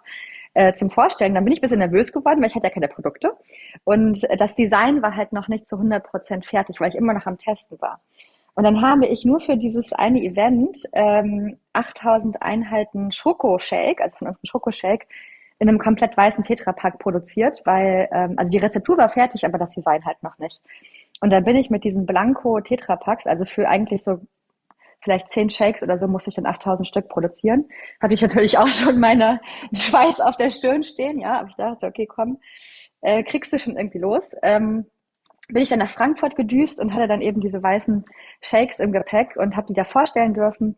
äh, 0.54 0.74
zum 0.74 0.90
Vorstellen. 0.90 1.34
Dann 1.34 1.44
bin 1.44 1.54
ich 1.54 1.60
ein 1.60 1.62
bisschen 1.62 1.80
nervös 1.80 2.12
geworden, 2.12 2.40
weil 2.42 2.48
ich 2.48 2.56
hatte 2.56 2.68
ja 2.68 2.74
keine 2.74 2.88
Produkte. 2.88 3.36
Und 3.84 4.24
äh, 4.30 4.38
das 4.38 4.56
Design 4.56 5.02
war 5.02 5.16
halt 5.16 5.34
noch 5.34 5.48
nicht 5.48 5.68
zu 5.68 5.76
100 5.76 6.04
Prozent 6.06 6.46
fertig, 6.46 6.80
weil 6.80 6.90
ich 6.90 6.96
immer 6.96 7.14
noch 7.14 7.26
am 7.26 7.38
Testen 7.38 7.80
war. 7.82 8.02
Und 8.56 8.64
dann 8.64 8.82
habe 8.82 9.08
ich 9.08 9.26
nur 9.26 9.40
für 9.40 9.58
dieses 9.58 9.94
eine 9.94 10.22
Event 10.22 10.78
ähm, 10.94 11.58
8000 11.74 12.42
Einheiten 12.44 13.12
Schokoshake, 13.12 14.00
also 14.02 14.16
von 14.18 14.28
unserem 14.28 14.46
Schokoshake, 14.46 15.08
in 15.60 15.70
einem 15.70 15.80
komplett 15.80 16.16
weißen 16.18 16.44
Tetrapack 16.44 17.00
produziert, 17.00 17.62
weil, 17.66 18.10
ähm, 18.12 18.34
also 18.38 18.50
die 18.50 18.58
Rezeptur 18.58 18.98
war 18.98 19.10
fertig, 19.10 19.46
aber 19.46 19.58
das 19.58 19.74
Design 19.74 20.04
halt 20.06 20.22
noch 20.24 20.38
nicht. 20.38 20.62
Und 21.22 21.32
dann 21.32 21.44
bin 21.44 21.56
ich 21.56 21.70
mit 21.70 21.84
diesen 21.84 22.06
Blanco 22.06 22.60
Tetrapacks, 22.60 23.28
also 23.28 23.46
für 23.46 23.68
eigentlich 23.68 24.04
so 24.04 24.20
vielleicht 25.04 25.32
zehn 25.32 25.50
Shakes 25.50 25.84
oder 25.84 25.98
so 25.98 26.08
musste 26.08 26.30
ich 26.30 26.36
dann 26.36 26.46
8000 26.46 26.88
Stück 26.88 27.10
produzieren. 27.10 27.66
Hatte 28.02 28.14
ich 28.14 28.22
natürlich 28.22 28.58
auch 28.58 28.68
schon 28.68 29.00
meine 29.00 29.40
Schweiß 29.74 30.22
auf 30.22 30.38
der 30.38 30.52
Stirn 30.52 30.84
stehen, 30.84 31.20
ja, 31.20 31.40
aber 31.40 31.50
ich 31.50 31.56
dachte, 31.56 31.86
okay, 31.86 32.06
komm, 32.06 32.40
äh, 33.02 33.24
kriegst 33.24 33.54
du 33.54 33.60
schon 33.60 33.78
irgendwie 33.78 34.00
los. 34.00 34.30
Ähm, 34.42 34.86
bin 35.50 35.62
ich 35.62 35.70
dann 35.70 35.80
nach 35.80 35.92
Frankfurt 35.92 36.36
gedüst 36.36 36.80
und 36.80 36.94
hatte 36.94 37.08
dann 37.08 37.22
eben 37.22 37.42
diese 37.42 37.62
weißen 37.62 38.06
Shakes 38.42 38.80
im 38.80 38.92
Gepäck 38.92 39.36
und 39.36 39.58
habe 39.58 39.68
die 39.68 39.74
da 39.74 39.84
vorstellen 39.84 40.34
dürfen. 40.34 40.78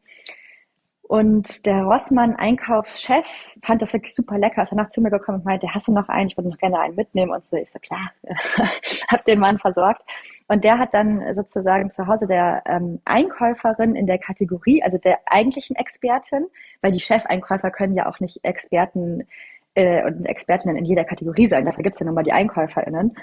Und 1.07 1.67
der 1.67 1.83
Rossmann 1.83 2.35
Einkaufschef 2.35 3.25
fand 3.61 3.81
das 3.81 3.93
wirklich 3.93 4.15
super 4.15 4.39
lecker. 4.39 4.63
Ist 4.63 4.71
danach 4.71 4.89
zu 4.89 5.01
mir 5.01 5.11
gekommen 5.11 5.39
und 5.39 5.45
meinte, 5.45 5.71
hast 5.71 5.87
du 5.87 5.91
noch 5.91 6.09
einen? 6.09 6.29
Ich 6.29 6.37
würde 6.37 6.49
noch 6.49 6.57
gerne 6.57 6.79
einen 6.79 6.95
mitnehmen. 6.95 7.31
Und 7.31 7.43
so, 7.51 7.57
ich 7.57 7.71
so, 7.71 7.77
klar, 7.77 8.11
hab 9.07 9.23
den 9.25 9.39
Mann 9.39 9.59
versorgt. 9.59 10.01
Und 10.47 10.63
der 10.63 10.79
hat 10.79 10.95
dann 10.95 11.31
sozusagen 11.33 11.91
zu 11.91 12.07
Hause 12.07 12.25
der 12.25 12.63
ähm, 12.65 12.99
Einkäuferin 13.05 13.95
in 13.95 14.07
der 14.07 14.17
Kategorie, 14.17 14.81
also 14.81 14.97
der 14.97 15.19
eigentlichen 15.27 15.75
Expertin, 15.75 16.47
weil 16.81 16.91
die 16.91 16.99
Chefeinkäufer 16.99 17.69
können 17.69 17.95
ja 17.95 18.07
auch 18.07 18.19
nicht 18.19 18.43
Experten 18.43 19.27
äh, 19.75 20.05
und 20.05 20.25
Expertinnen 20.25 20.77
in 20.77 20.85
jeder 20.85 21.03
Kategorie 21.03 21.47
sein, 21.47 21.65
dafür 21.65 21.83
gibt's 21.83 21.99
ja 21.99 22.05
nochmal 22.05 22.23
die 22.23 22.31
EinkäuferInnen, 22.31 23.15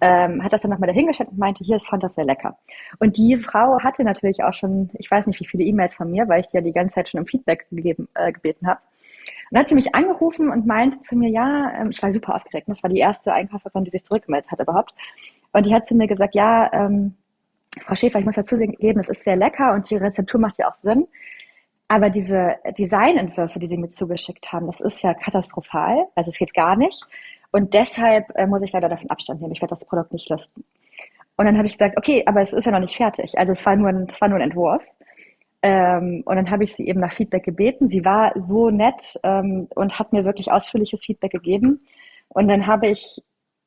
ähm, 0.00 0.42
hat 0.42 0.52
das 0.52 0.62
dann 0.62 0.70
nochmal 0.70 0.88
dahingestellt 0.88 1.30
und 1.30 1.38
meinte, 1.38 1.64
hier, 1.64 1.76
ich 1.76 1.86
fand 1.86 2.02
das 2.02 2.14
sehr 2.14 2.24
lecker. 2.24 2.58
Und 2.98 3.16
die 3.16 3.36
Frau 3.36 3.78
hatte 3.80 4.02
natürlich 4.04 4.42
auch 4.42 4.54
schon, 4.54 4.90
ich 4.98 5.10
weiß 5.10 5.26
nicht, 5.26 5.40
wie 5.40 5.46
viele 5.46 5.64
E-Mails 5.64 5.94
von 5.94 6.10
mir, 6.10 6.28
weil 6.28 6.40
ich 6.40 6.48
die 6.48 6.56
ja 6.56 6.62
die 6.62 6.72
ganze 6.72 6.96
Zeit 6.96 7.08
schon 7.08 7.20
um 7.20 7.26
Feedback 7.26 7.66
gegeben, 7.70 8.08
äh, 8.14 8.32
gebeten 8.32 8.66
habe. 8.66 8.80
Und 8.80 9.56
dann 9.56 9.60
hat 9.60 9.68
sie 9.68 9.74
mich 9.74 9.94
angerufen 9.94 10.50
und 10.50 10.66
meinte 10.66 11.00
zu 11.00 11.16
mir, 11.16 11.28
ja, 11.28 11.72
ähm, 11.78 11.90
ich 11.90 12.02
war 12.02 12.12
super 12.12 12.34
aufgeregt. 12.34 12.68
Das 12.68 12.82
war 12.82 12.90
die 12.90 12.98
erste 12.98 13.32
Einkäuferin, 13.32 13.84
die 13.84 13.90
sich 13.90 14.04
zurückgemeldet 14.04 14.50
hat 14.50 14.60
überhaupt. 14.60 14.94
Und 15.52 15.66
die 15.66 15.74
hat 15.74 15.86
zu 15.86 15.94
mir 15.94 16.06
gesagt, 16.06 16.34
ja, 16.34 16.72
ähm, 16.72 17.16
Frau 17.84 17.94
Schäfer, 17.94 18.18
ich 18.18 18.24
muss 18.24 18.34
dazu 18.34 18.56
geben, 18.56 19.00
es 19.00 19.08
ist 19.08 19.24
sehr 19.24 19.36
lecker 19.36 19.72
und 19.74 19.88
die 19.90 19.96
Rezeptur 19.96 20.40
macht 20.40 20.58
ja 20.58 20.68
auch 20.68 20.74
Sinn. 20.74 21.06
Aber 21.90 22.08
diese 22.08 22.54
Designentwürfe, 22.78 23.58
die 23.58 23.66
sie 23.66 23.76
mir 23.76 23.90
zugeschickt 23.90 24.52
haben, 24.52 24.68
das 24.68 24.80
ist 24.80 25.02
ja 25.02 25.12
katastrophal. 25.12 26.06
Also 26.14 26.30
es 26.30 26.38
geht 26.38 26.54
gar 26.54 26.76
nicht. 26.76 27.04
Und 27.50 27.74
deshalb 27.74 28.26
äh, 28.36 28.46
muss 28.46 28.62
ich 28.62 28.70
leider 28.70 28.88
davon 28.88 29.10
Abstand 29.10 29.40
nehmen. 29.40 29.54
Ich 29.54 29.60
werde 29.60 29.74
das 29.74 29.84
Produkt 29.84 30.12
nicht 30.12 30.30
listen. 30.30 30.62
Und 31.36 31.46
dann 31.46 31.56
habe 31.56 31.66
ich 31.66 31.72
gesagt, 31.72 31.98
okay, 31.98 32.22
aber 32.26 32.42
es 32.42 32.52
ist 32.52 32.64
ja 32.64 32.70
noch 32.70 32.78
nicht 32.78 32.96
fertig. 32.96 33.36
Also 33.36 33.54
es 33.54 33.66
war 33.66 33.74
nur 33.74 33.88
ein, 33.88 34.06
es 34.08 34.20
war 34.20 34.28
nur 34.28 34.38
ein 34.38 34.44
Entwurf. 34.44 34.84
Ähm, 35.62 36.22
und 36.26 36.36
dann 36.36 36.48
habe 36.48 36.62
ich 36.62 36.76
sie 36.76 36.86
eben 36.86 37.00
nach 37.00 37.12
Feedback 37.12 37.42
gebeten. 37.42 37.90
Sie 37.90 38.04
war 38.04 38.34
so 38.40 38.70
nett 38.70 39.18
ähm, 39.24 39.66
und 39.74 39.98
hat 39.98 40.12
mir 40.12 40.24
wirklich 40.24 40.52
ausführliches 40.52 41.04
Feedback 41.04 41.32
gegeben. 41.32 41.80
Und 42.28 42.46
dann 42.46 42.68
habe 42.68 42.86
ich 42.86 43.20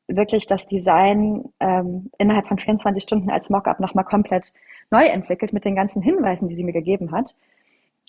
wirklich 0.08 0.48
das 0.48 0.66
Design 0.66 1.44
ähm, 1.60 2.10
innerhalb 2.20 2.48
von 2.48 2.58
24 2.58 3.04
Stunden 3.04 3.30
als 3.30 3.50
Mockup 3.50 3.82
nochmal 3.82 4.06
komplett 4.06 4.54
neu 4.92 5.04
entwickelt 5.04 5.52
mit 5.52 5.66
den 5.66 5.76
ganzen 5.76 6.02
Hinweisen, 6.02 6.48
die 6.48 6.56
sie 6.56 6.64
mir 6.64 6.72
gegeben 6.72 7.12
hat. 7.12 7.36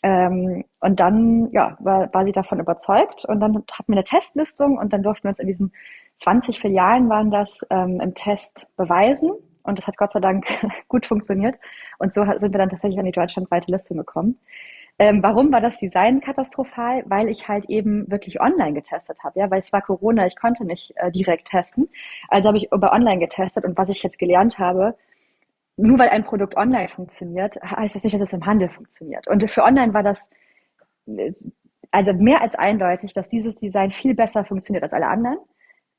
Ähm, 0.04 0.64
und 0.80 1.00
dann 1.00 1.50
ja, 1.52 1.78
war, 1.80 2.12
war 2.12 2.26
sie 2.26 2.32
davon 2.32 2.60
überzeugt 2.60 3.24
und 3.24 3.40
dann 3.40 3.56
hatten 3.72 3.90
wir 3.90 3.96
eine 3.96 4.04
Testlistung 4.04 4.76
und 4.76 4.92
dann 4.92 5.02
durften 5.02 5.24
wir 5.24 5.30
uns 5.30 5.38
in 5.38 5.46
diesen 5.46 5.72
20 6.18 6.60
Filialen 6.60 7.08
waren 7.08 7.30
das 7.30 7.66
ähm, 7.70 8.02
im 8.02 8.14
Test 8.14 8.66
beweisen 8.76 9.30
und 9.62 9.78
das 9.78 9.86
hat 9.86 9.96
Gott 9.96 10.12
sei 10.12 10.20
Dank 10.20 10.44
gut 10.88 11.06
funktioniert 11.06 11.54
und 11.98 12.12
so 12.12 12.22
sind 12.36 12.52
wir 12.52 12.58
dann 12.58 12.68
tatsächlich 12.68 12.98
an 12.98 13.06
die 13.06 13.12
deutschlandweite 13.12 13.72
Listung 13.72 13.96
gekommen. 13.96 14.38
Ähm, 14.98 15.22
warum 15.22 15.50
war 15.50 15.62
das 15.62 15.78
Design 15.78 16.20
katastrophal? 16.20 17.02
Weil 17.06 17.30
ich 17.30 17.48
halt 17.48 17.64
eben 17.70 18.08
wirklich 18.10 18.42
online 18.42 18.74
getestet 18.74 19.24
habe, 19.24 19.40
ja, 19.40 19.50
weil 19.50 19.60
es 19.60 19.72
war 19.72 19.80
Corona, 19.80 20.26
ich 20.26 20.36
konnte 20.36 20.66
nicht 20.66 20.92
äh, 20.96 21.10
direkt 21.12 21.48
testen. 21.48 21.88
Also 22.28 22.48
habe 22.48 22.58
ich 22.58 22.70
über 22.70 22.92
online 22.92 23.20
getestet 23.20 23.64
und 23.64 23.78
was 23.78 23.88
ich 23.88 24.02
jetzt 24.02 24.18
gelernt 24.18 24.58
habe, 24.58 24.96
nur 25.76 25.98
weil 25.98 26.08
ein 26.10 26.24
Produkt 26.24 26.56
online 26.56 26.88
funktioniert, 26.88 27.56
heißt 27.62 27.96
das 27.96 28.04
nicht, 28.04 28.14
dass 28.14 28.22
es 28.22 28.32
im 28.32 28.46
Handel 28.46 28.68
funktioniert. 28.68 29.26
Und 29.28 29.48
für 29.50 29.62
online 29.62 29.92
war 29.92 30.02
das 30.02 30.28
also 31.90 32.12
mehr 32.12 32.42
als 32.42 32.54
eindeutig, 32.54 33.12
dass 33.12 33.28
dieses 33.28 33.56
Design 33.56 33.90
viel 33.90 34.14
besser 34.14 34.44
funktioniert 34.44 34.82
als 34.82 34.92
alle 34.92 35.06
anderen, 35.06 35.38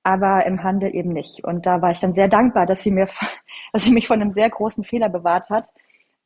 aber 0.04 0.46
im 0.46 0.64
Handel 0.64 0.94
eben 0.94 1.10
nicht. 1.10 1.44
Und 1.44 1.66
da 1.66 1.82
war 1.82 1.92
ich 1.92 2.00
dann 2.00 2.14
sehr 2.14 2.28
dankbar, 2.28 2.66
dass 2.66 2.84
sie 2.84 2.92
mir, 2.92 3.06
dass 3.74 3.84
sie 3.84 3.92
mich 3.92 4.08
von 4.08 4.22
einem 4.22 4.34
sehr 4.34 4.50
großen 4.50 4.84
Fehler 4.84 5.10
bewahrt 5.10 5.50
hat, 5.50 5.70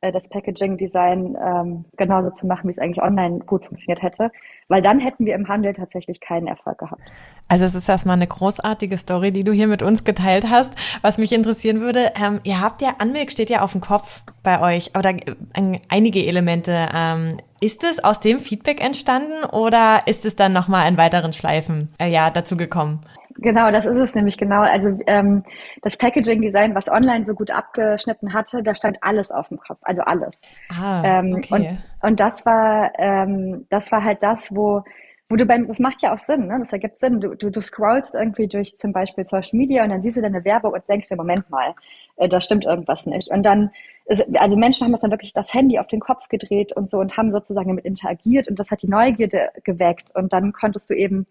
das 0.00 0.28
Packaging-Design 0.28 1.36
ähm, 1.44 1.84
genauso 1.96 2.30
zu 2.30 2.46
machen, 2.46 2.66
wie 2.66 2.70
es 2.70 2.78
eigentlich 2.78 3.02
online 3.02 3.40
gut 3.40 3.66
funktioniert 3.66 4.02
hätte, 4.02 4.30
weil 4.68 4.80
dann 4.80 4.98
hätten 4.98 5.26
wir 5.26 5.34
im 5.34 5.46
Handel 5.48 5.74
tatsächlich 5.74 6.20
keinen 6.20 6.46
Erfolg 6.46 6.78
gehabt. 6.78 7.02
Also 7.48 7.66
es 7.66 7.74
ist 7.74 7.88
erstmal 7.88 8.16
eine 8.16 8.26
großartige 8.26 8.96
Story, 8.96 9.30
die 9.30 9.44
du 9.44 9.52
hier 9.52 9.66
mit 9.66 9.82
uns 9.82 10.04
geteilt 10.04 10.46
hast. 10.48 10.74
Was 11.02 11.18
mich 11.18 11.32
interessieren 11.32 11.80
würde, 11.80 12.12
ähm, 12.14 12.40
ihr 12.44 12.60
habt 12.60 12.80
ja, 12.80 12.94
Anmilk 12.98 13.30
steht 13.30 13.50
ja 13.50 13.60
auf 13.62 13.72
dem 13.72 13.82
Kopf 13.82 14.22
bei 14.42 14.60
euch, 14.62 14.94
aber 14.94 15.02
da 15.02 15.10
äh, 15.10 15.78
einige 15.88 16.24
Elemente. 16.24 16.88
Ähm, 16.94 17.36
ist 17.62 17.84
es 17.84 18.02
aus 18.02 18.20
dem 18.20 18.40
Feedback 18.40 18.82
entstanden 18.82 19.44
oder 19.52 20.06
ist 20.06 20.24
es 20.24 20.34
dann 20.34 20.54
nochmal 20.54 20.88
in 20.88 20.96
weiteren 20.96 21.34
Schleifen 21.34 21.92
äh, 21.98 22.10
ja, 22.10 22.30
dazu 22.30 22.56
gekommen? 22.56 23.00
Genau, 23.36 23.70
das 23.70 23.86
ist 23.86 23.98
es 23.98 24.14
nämlich 24.14 24.36
genau. 24.36 24.60
Also 24.62 24.98
ähm, 25.06 25.44
das 25.82 25.96
Packaging-Design, 25.96 26.74
was 26.74 26.90
online 26.90 27.24
so 27.24 27.34
gut 27.34 27.50
abgeschnitten 27.50 28.32
hatte, 28.32 28.62
da 28.62 28.74
stand 28.74 28.98
alles 29.02 29.30
auf 29.30 29.48
dem 29.48 29.58
Kopf, 29.58 29.78
also 29.82 30.02
alles. 30.02 30.42
Ah, 30.68 31.02
ähm, 31.04 31.36
okay. 31.36 31.54
und, 32.00 32.08
und 32.10 32.20
das 32.20 32.44
war 32.44 32.92
ähm, 32.98 33.66
das 33.70 33.92
war 33.92 34.04
halt 34.04 34.22
das, 34.22 34.54
wo 34.54 34.82
wo 35.30 35.36
du 35.36 35.46
beim, 35.46 35.68
das 35.68 35.78
macht 35.78 36.02
ja 36.02 36.12
auch 36.12 36.18
Sinn, 36.18 36.48
ne? 36.48 36.56
Das 36.58 36.72
ergibt 36.72 36.98
Sinn. 36.98 37.20
Du, 37.20 37.36
du, 37.36 37.50
du 37.50 37.60
scrollst 37.62 38.14
irgendwie 38.14 38.48
durch 38.48 38.76
zum 38.78 38.92
Beispiel 38.92 39.24
Social 39.24 39.50
Media 39.52 39.84
und 39.84 39.90
dann 39.90 40.02
siehst 40.02 40.16
du 40.16 40.22
deine 40.22 40.44
Werbung 40.44 40.72
und 40.72 40.82
denkst 40.88 41.08
dir, 41.08 41.14
Moment 41.14 41.48
mal, 41.50 41.72
äh, 42.16 42.28
da 42.28 42.40
stimmt 42.40 42.64
irgendwas 42.64 43.06
nicht. 43.06 43.30
Und 43.30 43.44
dann, 43.44 43.70
ist, 44.06 44.24
also 44.36 44.56
Menschen 44.56 44.84
haben 44.84 44.92
jetzt 44.92 45.02
dann 45.02 45.12
wirklich 45.12 45.32
das 45.32 45.54
Handy 45.54 45.78
auf 45.78 45.86
den 45.86 46.00
Kopf 46.00 46.28
gedreht 46.28 46.72
und 46.72 46.90
so 46.90 46.98
und 46.98 47.16
haben 47.16 47.30
sozusagen 47.30 47.68
damit 47.68 47.84
interagiert 47.84 48.48
und 48.48 48.58
das 48.58 48.72
hat 48.72 48.82
die 48.82 48.88
Neugierde 48.88 49.50
geweckt. 49.62 50.10
Und 50.16 50.32
dann 50.32 50.52
konntest 50.52 50.90
du 50.90 50.94
eben 50.94 51.28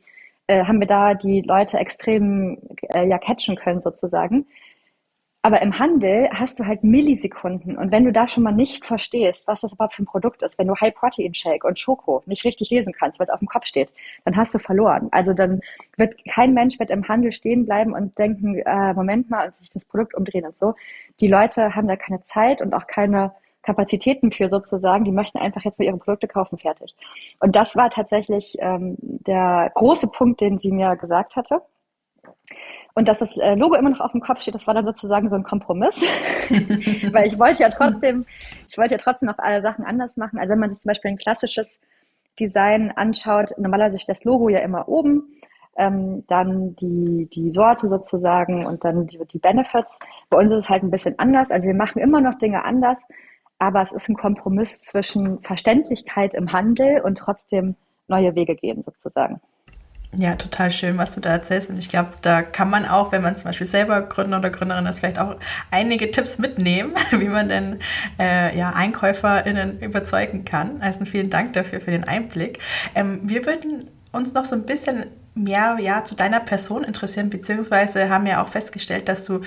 äh, 0.49 0.65
haben 0.65 0.79
wir 0.79 0.87
da 0.87 1.13
die 1.13 1.41
Leute 1.41 1.77
extrem 1.77 2.57
äh, 2.93 3.07
ja 3.07 3.17
catchen 3.19 3.55
können 3.55 3.81
sozusagen. 3.81 4.47
Aber 5.41 5.61
im 5.61 5.79
Handel 5.79 6.27
hast 6.33 6.59
du 6.59 6.65
halt 6.65 6.83
Millisekunden. 6.83 7.77
Und 7.77 7.91
wenn 7.91 8.03
du 8.03 8.11
da 8.11 8.27
schon 8.27 8.43
mal 8.43 8.51
nicht 8.51 8.85
verstehst, 8.85 9.47
was 9.47 9.61
das 9.61 9.71
überhaupt 9.71 9.93
für 9.93 10.03
ein 10.03 10.05
Produkt 10.05 10.41
ist, 10.41 10.59
wenn 10.59 10.67
du 10.67 10.75
High 10.75 10.93
Protein 10.93 11.33
Shake 11.33 11.63
und 11.63 11.79
Schoko 11.79 12.23
nicht 12.25 12.43
richtig 12.43 12.69
lesen 12.71 12.91
kannst, 12.91 13.19
weil 13.19 13.27
es 13.27 13.33
auf 13.33 13.39
dem 13.39 13.47
Kopf 13.47 13.65
steht, 13.65 13.89
dann 14.25 14.35
hast 14.35 14.53
du 14.53 14.59
verloren. 14.59 15.07
Also 15.11 15.33
dann 15.33 15.61
wird 15.97 16.15
kein 16.25 16.53
Mensch 16.53 16.77
wird 16.77 16.89
im 16.89 17.07
Handel 17.07 17.31
stehen 17.31 17.65
bleiben 17.65 17.93
und 17.93 18.17
denken, 18.17 18.57
äh, 18.57 18.93
Moment 18.93 19.29
mal, 19.29 19.47
und 19.47 19.55
sich 19.55 19.69
das 19.69 19.85
Produkt 19.85 20.13
umdrehen 20.13 20.45
und 20.45 20.57
so. 20.57 20.73
Die 21.21 21.27
Leute 21.27 21.73
haben 21.73 21.87
da 21.87 21.95
keine 21.95 22.23
Zeit 22.25 22.61
und 22.61 22.73
auch 22.73 22.87
keine 22.87 23.31
Kapazitäten 23.61 24.31
für 24.31 24.49
sozusagen, 24.49 25.03
die 25.03 25.11
möchten 25.11 25.37
einfach 25.37 25.63
jetzt 25.63 25.79
nur 25.79 25.87
ihre 25.87 25.97
Produkte 25.97 26.27
kaufen, 26.27 26.57
fertig. 26.57 26.95
Und 27.39 27.55
das 27.55 27.75
war 27.75 27.89
tatsächlich 27.89 28.55
ähm, 28.59 28.95
der 28.99 29.71
große 29.75 30.07
Punkt, 30.07 30.41
den 30.41 30.59
sie 30.59 30.71
mir 30.71 30.95
gesagt 30.95 31.35
hatte. 31.35 31.61
Und 32.95 33.07
dass 33.07 33.19
das 33.19 33.37
äh, 33.37 33.55
Logo 33.55 33.75
immer 33.75 33.89
noch 33.89 33.99
auf 33.99 34.11
dem 34.11 34.21
Kopf 34.21 34.41
steht, 34.41 34.55
das 34.55 34.67
war 34.67 34.73
dann 34.73 34.85
sozusagen 34.85 35.29
so 35.29 35.35
ein 35.35 35.43
Kompromiss. 35.43 36.01
Weil 37.13 37.27
ich 37.27 37.37
wollte 37.37 37.63
ja 37.63 37.69
trotzdem, 37.69 38.25
ich 38.67 38.77
wollte 38.77 38.95
ja 38.95 38.97
trotzdem 38.97 39.27
noch 39.27 39.37
alle 39.37 39.61
Sachen 39.61 39.85
anders 39.85 40.17
machen. 40.17 40.39
Also 40.39 40.53
wenn 40.53 40.59
man 40.59 40.69
sich 40.69 40.81
zum 40.81 40.89
Beispiel 40.89 41.11
ein 41.11 41.17
klassisches 41.17 41.79
Design 42.39 42.91
anschaut, 42.95 43.53
normalerweise 43.57 43.97
ist 43.97 44.09
das 44.09 44.23
Logo 44.23 44.49
ja 44.49 44.59
immer 44.59 44.87
oben, 44.87 45.33
ähm, 45.77 46.25
dann 46.27 46.75
die, 46.75 47.29
die 47.31 47.51
Sorte 47.51 47.89
sozusagen 47.89 48.65
und 48.65 48.83
dann 48.83 49.07
die, 49.07 49.19
die 49.31 49.39
Benefits. 49.39 49.99
Bei 50.29 50.37
uns 50.37 50.51
ist 50.51 50.65
es 50.65 50.69
halt 50.69 50.83
ein 50.83 50.91
bisschen 50.91 51.17
anders. 51.19 51.51
Also 51.51 51.67
wir 51.67 51.75
machen 51.75 52.01
immer 52.01 52.21
noch 52.21 52.35
Dinge 52.35 52.65
anders, 52.65 53.01
aber 53.59 53.81
es 53.81 53.91
ist 53.91 54.09
ein 54.09 54.15
Kompromiss 54.15 54.81
zwischen 54.81 55.41
Verständlichkeit 55.41 56.33
im 56.33 56.51
Handel 56.51 57.01
und 57.01 57.17
trotzdem 57.17 57.75
neue 58.07 58.33
Wege 58.35 58.55
gehen 58.55 58.81
sozusagen. 58.81 59.39
Ja, 60.15 60.35
total 60.35 60.71
schön, 60.71 60.97
was 60.97 61.13
du 61.13 61.21
da 61.21 61.29
erzählst. 61.29 61.69
Und 61.69 61.77
ich 61.77 61.87
glaube, 61.87 62.09
da 62.23 62.41
kann 62.41 62.71
man 62.71 62.85
auch, 62.87 63.11
wenn 63.11 63.21
man 63.21 63.35
zum 63.35 63.45
Beispiel 63.45 63.67
selber 63.67 64.01
Gründer 64.01 64.39
oder 64.39 64.49
Gründerin 64.49 64.87
ist, 64.87 64.99
vielleicht 64.99 65.19
auch 65.19 65.35
einige 65.69 66.09
Tipps 66.09 66.39
mitnehmen, 66.39 66.93
wie 67.11 67.27
man 67.27 67.47
denn 67.47 67.79
äh, 68.17 68.57
ja, 68.57 68.73
EinkäuferInnen 68.73 69.81
überzeugen 69.81 70.45
kann. 70.45 70.81
Also 70.81 71.05
vielen 71.05 71.29
Dank 71.29 71.53
dafür, 71.53 71.79
für 71.79 71.91
den 71.91 72.05
Einblick. 72.05 72.57
Ähm, 72.95 73.19
wir 73.23 73.45
würden 73.45 73.91
uns 74.11 74.33
noch 74.33 74.45
so 74.45 74.55
ein 74.55 74.65
bisschen 74.65 75.05
mehr 75.35 75.77
ja, 75.79 76.03
zu 76.03 76.15
deiner 76.15 76.39
Person 76.39 76.83
interessieren, 76.83 77.29
beziehungsweise 77.29 78.09
haben 78.09 78.25
ja 78.25 78.43
auch 78.43 78.47
festgestellt, 78.47 79.07
dass 79.07 79.25
du 79.25 79.41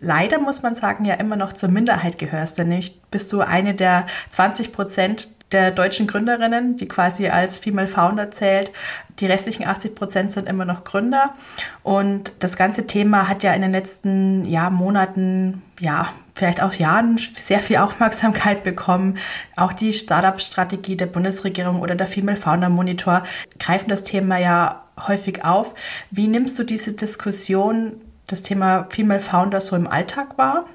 leider, 0.00 0.38
muss 0.38 0.62
man 0.62 0.74
sagen, 0.74 1.04
ja 1.04 1.14
immer 1.14 1.36
noch 1.36 1.52
zur 1.52 1.68
Minderheit 1.68 2.18
gehörst. 2.18 2.58
Denn 2.58 2.68
nicht 2.68 3.10
bist 3.10 3.32
du 3.32 3.40
eine 3.40 3.74
der 3.74 4.06
20 4.30 4.72
Prozent 4.72 5.28
der 5.52 5.70
deutschen 5.70 6.06
Gründerinnen, 6.06 6.76
die 6.76 6.88
quasi 6.88 7.28
als 7.28 7.58
Female 7.58 7.86
Founder 7.86 8.30
zählt. 8.30 8.72
Die 9.20 9.26
restlichen 9.26 9.66
80 9.66 9.94
Prozent 9.94 10.32
sind 10.32 10.48
immer 10.48 10.64
noch 10.64 10.84
Gründer. 10.84 11.34
Und 11.82 12.32
das 12.40 12.56
ganze 12.56 12.86
Thema 12.86 13.28
hat 13.28 13.42
ja 13.42 13.54
in 13.54 13.62
den 13.62 13.72
letzten 13.72 14.44
ja, 14.44 14.68
Monaten, 14.70 15.62
ja, 15.80 16.08
vielleicht 16.34 16.60
auch 16.60 16.72
Jahren 16.72 17.20
sehr 17.34 17.60
viel 17.60 17.76
Aufmerksamkeit 17.78 18.64
bekommen. 18.64 19.18
Auch 19.54 19.72
die 19.72 19.92
Startup-Strategie 19.92 20.96
der 20.96 21.06
Bundesregierung 21.06 21.80
oder 21.80 21.94
der 21.94 22.08
Female 22.08 22.36
Founder 22.36 22.68
Monitor 22.68 23.22
greifen 23.60 23.88
das 23.88 24.02
Thema 24.02 24.38
ja 24.38 24.82
häufig 25.06 25.44
auf. 25.44 25.74
Wie 26.10 26.26
nimmst 26.26 26.58
du 26.58 26.64
diese 26.64 26.92
Diskussion, 26.92 28.00
das 28.26 28.42
Thema 28.42 28.86
Female 28.90 29.20
Founder 29.20 29.60
so 29.60 29.76
im 29.76 29.86
Alltag 29.86 30.38
wahr? 30.38 30.66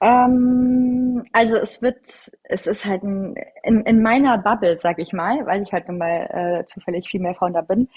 Ähm, 0.00 1.24
also 1.32 1.56
es 1.56 1.80
wird, 1.80 1.98
es 2.04 2.66
ist 2.66 2.84
halt 2.84 3.02
ein, 3.02 3.34
in, 3.62 3.80
in 3.82 4.02
meiner 4.02 4.38
Bubble, 4.38 4.78
sag 4.78 4.98
ich 4.98 5.12
mal, 5.12 5.46
weil 5.46 5.62
ich 5.62 5.72
halt 5.72 5.88
nun 5.88 5.98
mal 5.98 6.60
äh, 6.62 6.66
zufällig 6.66 7.08
Female 7.08 7.34
Founder 7.34 7.62
bin, 7.62 7.88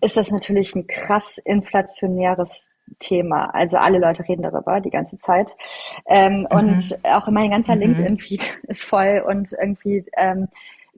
ist 0.00 0.16
das 0.16 0.30
natürlich 0.30 0.74
ein 0.74 0.86
krass 0.86 1.38
inflationäres 1.38 2.68
Thema. 2.98 3.46
Also 3.54 3.76
alle 3.76 3.98
Leute 3.98 4.26
reden 4.28 4.42
darüber 4.42 4.80
die 4.80 4.90
ganze 4.90 5.18
Zeit. 5.18 5.56
Ähm, 6.06 6.40
mhm. 6.40 6.46
Und 6.50 6.98
auch 7.04 7.28
mein 7.28 7.50
ganzer 7.50 7.74
mhm. 7.74 7.82
LinkedIn-Feed 7.82 8.58
ist 8.68 8.84
voll 8.84 9.24
und 9.26 9.52
irgendwie 9.58 10.04
ähm, 10.16 10.48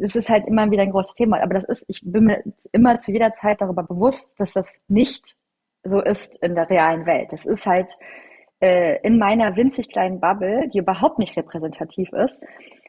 es 0.03 0.17
ist 0.17 0.31
halt 0.31 0.47
immer 0.47 0.71
wieder 0.71 0.83
ein 0.83 0.93
großes 0.93 1.15
Thema. 1.15 1.43
Aber 1.43 1.55
das 1.55 1.65
ist, 1.65 1.85
ich 1.89 2.01
bin 2.03 2.25
mir 2.25 2.43
immer 2.73 2.99
zu 3.01 3.13
jeder 3.13 3.33
Zeit 3.35 3.61
darüber 3.61 3.83
bewusst, 3.83 4.33
dass 4.39 4.53
das 4.53 4.75
nicht 4.89 5.37
so 5.85 6.01
ist 6.01 6.37
in 6.43 6.55
der 6.55 6.69
realen 6.69 7.07
Welt. 7.07 7.33
Das 7.33 7.47
ist 7.47 7.67
halt 7.67 7.97
äh, 8.61 8.99
in 9.03 9.19
meiner 9.19 9.57
winzig 9.57 9.89
kleinen 9.89 10.21
Bubble, 10.21 10.69
die 10.69 10.79
überhaupt 10.79 11.19
nicht 11.19 11.37
repräsentativ 11.37 12.13
ist, 12.13 12.41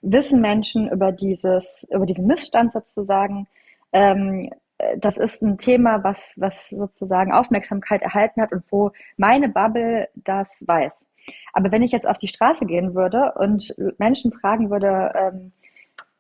wissen 0.02 0.42
Menschen 0.42 0.90
über 0.90 1.12
dieses, 1.12 1.88
über 1.92 2.06
diesen 2.06 2.28
Missstand 2.28 2.74
sozusagen. 2.74 3.48
Ähm, 3.94 4.50
das 4.98 5.18
ist 5.18 5.42
ein 5.42 5.58
Thema, 5.58 6.04
was, 6.04 6.34
was 6.38 6.70
sozusagen 6.70 7.32
Aufmerksamkeit 7.32 8.02
erhalten 8.02 8.42
hat 8.42 8.52
und 8.52 8.64
wo 8.72 8.92
meine 9.18 9.48
Bubble 9.48 10.10
das 10.16 10.64
weiß. 10.68 11.06
Aber 11.54 11.72
wenn 11.72 11.84
ich 11.84 11.92
jetzt 11.92 12.08
auf 12.08 12.18
die 12.18 12.28
Straße 12.28 12.66
gehen 12.66 12.96
würde 12.96 13.34
und 13.36 13.76
Menschen 14.00 14.32
fragen 14.32 14.70
würde, 14.72 15.14
ähm, 15.16 15.52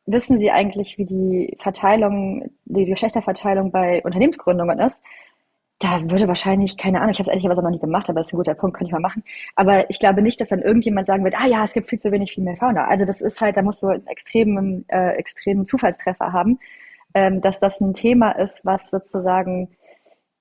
wissen 0.06 0.38
Sie 0.38 0.52
eigentlich, 0.52 0.98
wie 0.98 1.06
die 1.06 1.58
Verteilung, 1.62 2.52
die 2.66 2.86
Geschlechterverteilung 2.86 3.72
bei 3.72 4.02
Unternehmensgründungen 4.04 4.80
ist? 4.80 5.02
Da 5.82 6.00
würde 6.12 6.28
wahrscheinlich, 6.28 6.78
keine 6.78 7.00
Ahnung, 7.00 7.10
ich 7.10 7.18
habe 7.18 7.28
es 7.28 7.34
ehrlicherweise 7.34 7.64
noch 7.64 7.72
nie 7.72 7.80
gemacht, 7.80 8.08
aber 8.08 8.20
das 8.20 8.28
ist 8.28 8.34
ein 8.34 8.38
guter 8.38 8.54
Punkt, 8.54 8.78
kann 8.78 8.86
ich 8.86 8.94
mal 8.94 9.00
machen. 9.00 9.24
Aber 9.56 9.90
ich 9.90 9.98
glaube 10.00 10.22
nicht, 10.22 10.40
dass 10.40 10.50
dann 10.50 10.62
irgendjemand 10.62 11.08
sagen 11.08 11.24
wird, 11.24 11.34
ah 11.36 11.48
ja, 11.48 11.64
es 11.64 11.74
gibt 11.74 11.90
viel 11.90 12.00
zu 12.00 12.12
wenig 12.12 12.34
Female 12.36 12.56
Founder. 12.58 12.88
Also 12.88 13.06
das 13.06 13.20
ist 13.20 13.42
halt, 13.42 13.58
da 13.58 13.64
musst 13.64 13.82
du 13.82 13.88
einen 13.88 14.06
extremen, 14.06 14.86
äh, 14.90 15.14
extremen 15.16 15.66
Zufallstreffer 15.66 16.32
haben, 16.32 16.60
ähm, 17.16 17.42
dass 17.42 17.60
das 17.60 17.82
ein 17.82 17.96
Thema 17.96 18.32
ist, 18.34 18.64
was 18.64 18.92
sozusagen 18.92 19.70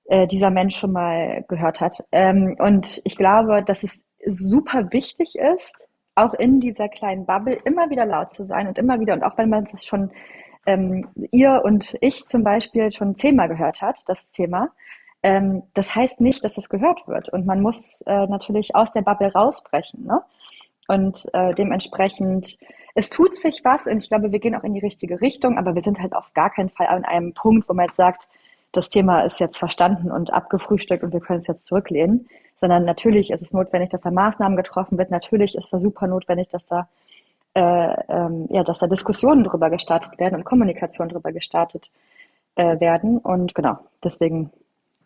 äh, 0.05 0.27
dieser 0.27 0.51
Mensch 0.51 0.77
schon 0.77 0.91
mal 0.91 1.43
gehört 1.47 1.81
hat. 1.81 2.03
Ähm, 2.11 2.55
und 2.59 3.01
ich 3.03 3.17
glaube, 3.17 3.63
dass 3.63 3.81
es 3.83 4.03
super 4.27 4.91
wichtig 4.91 5.39
ist, 5.39 5.89
auch 6.13 6.35
in 6.35 6.59
dieser 6.59 6.87
kleinen 6.87 7.25
Bubble 7.25 7.57
immer 7.65 7.89
wieder 7.89 8.05
laut 8.05 8.31
zu 8.31 8.45
sein 8.45 8.67
und 8.67 8.77
immer 8.77 8.99
wieder, 8.99 9.13
und 9.13 9.23
auch 9.23 9.37
wenn 9.39 9.49
man 9.49 9.65
das 9.71 9.85
schon, 9.85 10.11
ähm, 10.67 11.07
ihr 11.31 11.61
und 11.63 11.95
ich 12.01 12.27
zum 12.27 12.43
Beispiel 12.43 12.91
schon 12.91 13.15
zehnmal 13.15 13.47
gehört 13.47 13.81
hat, 13.81 14.03
das 14.05 14.29
Thema, 14.29 14.69
ähm, 15.23 15.63
das 15.73 15.95
heißt 15.95 16.21
nicht, 16.21 16.43
dass 16.43 16.57
es 16.57 16.69
gehört 16.69 17.07
wird. 17.07 17.29
Und 17.29 17.45
man 17.45 17.61
muss 17.61 18.01
äh, 18.05 18.27
natürlich 18.27 18.75
aus 18.75 18.91
der 18.91 19.01
Bubble 19.01 19.31
rausbrechen. 19.31 20.05
Ne? 20.05 20.21
Und 20.87 21.27
äh, 21.33 21.53
dementsprechend, 21.53 22.57
es 22.95 23.09
tut 23.09 23.37
sich 23.37 23.61
was 23.63 23.87
und 23.87 23.99
ich 23.99 24.09
glaube, 24.09 24.31
wir 24.31 24.39
gehen 24.39 24.55
auch 24.55 24.63
in 24.63 24.73
die 24.73 24.79
richtige 24.79 25.21
Richtung, 25.21 25.57
aber 25.57 25.75
wir 25.75 25.83
sind 25.83 25.99
halt 25.99 26.13
auf 26.13 26.33
gar 26.33 26.49
keinen 26.49 26.69
Fall 26.69 26.87
an 26.87 27.05
einem 27.05 27.33
Punkt, 27.33 27.69
wo 27.69 27.73
man 27.73 27.85
jetzt 27.85 27.97
sagt, 27.97 28.27
das 28.73 28.89
Thema 28.89 29.21
ist 29.21 29.39
jetzt 29.39 29.57
verstanden 29.57 30.11
und 30.11 30.31
abgefrühstückt 30.33 31.03
und 31.03 31.13
wir 31.13 31.19
können 31.19 31.39
es 31.39 31.47
jetzt 31.47 31.65
zurücklehnen, 31.65 32.27
sondern 32.55 32.85
natürlich 32.85 33.31
ist 33.31 33.41
es 33.41 33.53
notwendig, 33.53 33.89
dass 33.89 34.01
da 34.01 34.11
Maßnahmen 34.11 34.57
getroffen 34.57 34.97
wird. 34.97 35.11
Natürlich 35.11 35.55
ist 35.55 35.71
da 35.71 35.79
super 35.79 36.07
notwendig, 36.07 36.49
dass 36.49 36.65
da 36.65 36.87
äh, 37.53 37.61
ähm, 38.07 38.47
ja, 38.49 38.63
dass 38.63 38.79
da 38.79 38.87
Diskussionen 38.87 39.43
drüber 39.43 39.69
gestartet 39.69 40.17
werden 40.19 40.35
und 40.35 40.45
Kommunikation 40.45 41.09
drüber 41.09 41.33
gestartet 41.33 41.91
äh, 42.55 42.79
werden. 42.79 43.17
Und 43.17 43.53
genau, 43.55 43.79
deswegen 44.03 44.51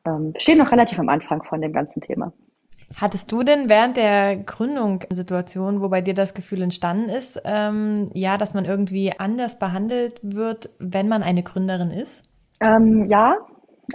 ähm, 0.06 0.34
stehen 0.38 0.58
noch 0.58 0.72
relativ 0.72 1.00
am 1.00 1.10
Anfang 1.10 1.44
von 1.44 1.62
dem 1.62 1.74
ganzen 1.74 2.02
Thema. 2.02 2.32
Hattest 3.00 3.32
du 3.32 3.44
denn 3.44 3.68
während 3.68 3.98
der 3.98 4.38
Gründung 4.38 5.04
Situation, 5.10 5.82
wo 5.82 5.90
bei 5.90 6.02
dir 6.02 6.14
das 6.14 6.34
Gefühl 6.34 6.62
entstanden 6.62 7.10
ist, 7.10 7.42
ähm, 7.44 8.10
ja, 8.14 8.38
dass 8.38 8.54
man 8.54 8.66
irgendwie 8.66 9.12
anders 9.18 9.60
behandelt 9.60 10.20
wird, 10.24 10.70
wenn 10.80 11.08
man 11.08 11.24
eine 11.24 11.44
Gründerin 11.44 11.92
ist? 11.92 12.24
Ähm, 12.62 13.08
ja, 13.10 13.36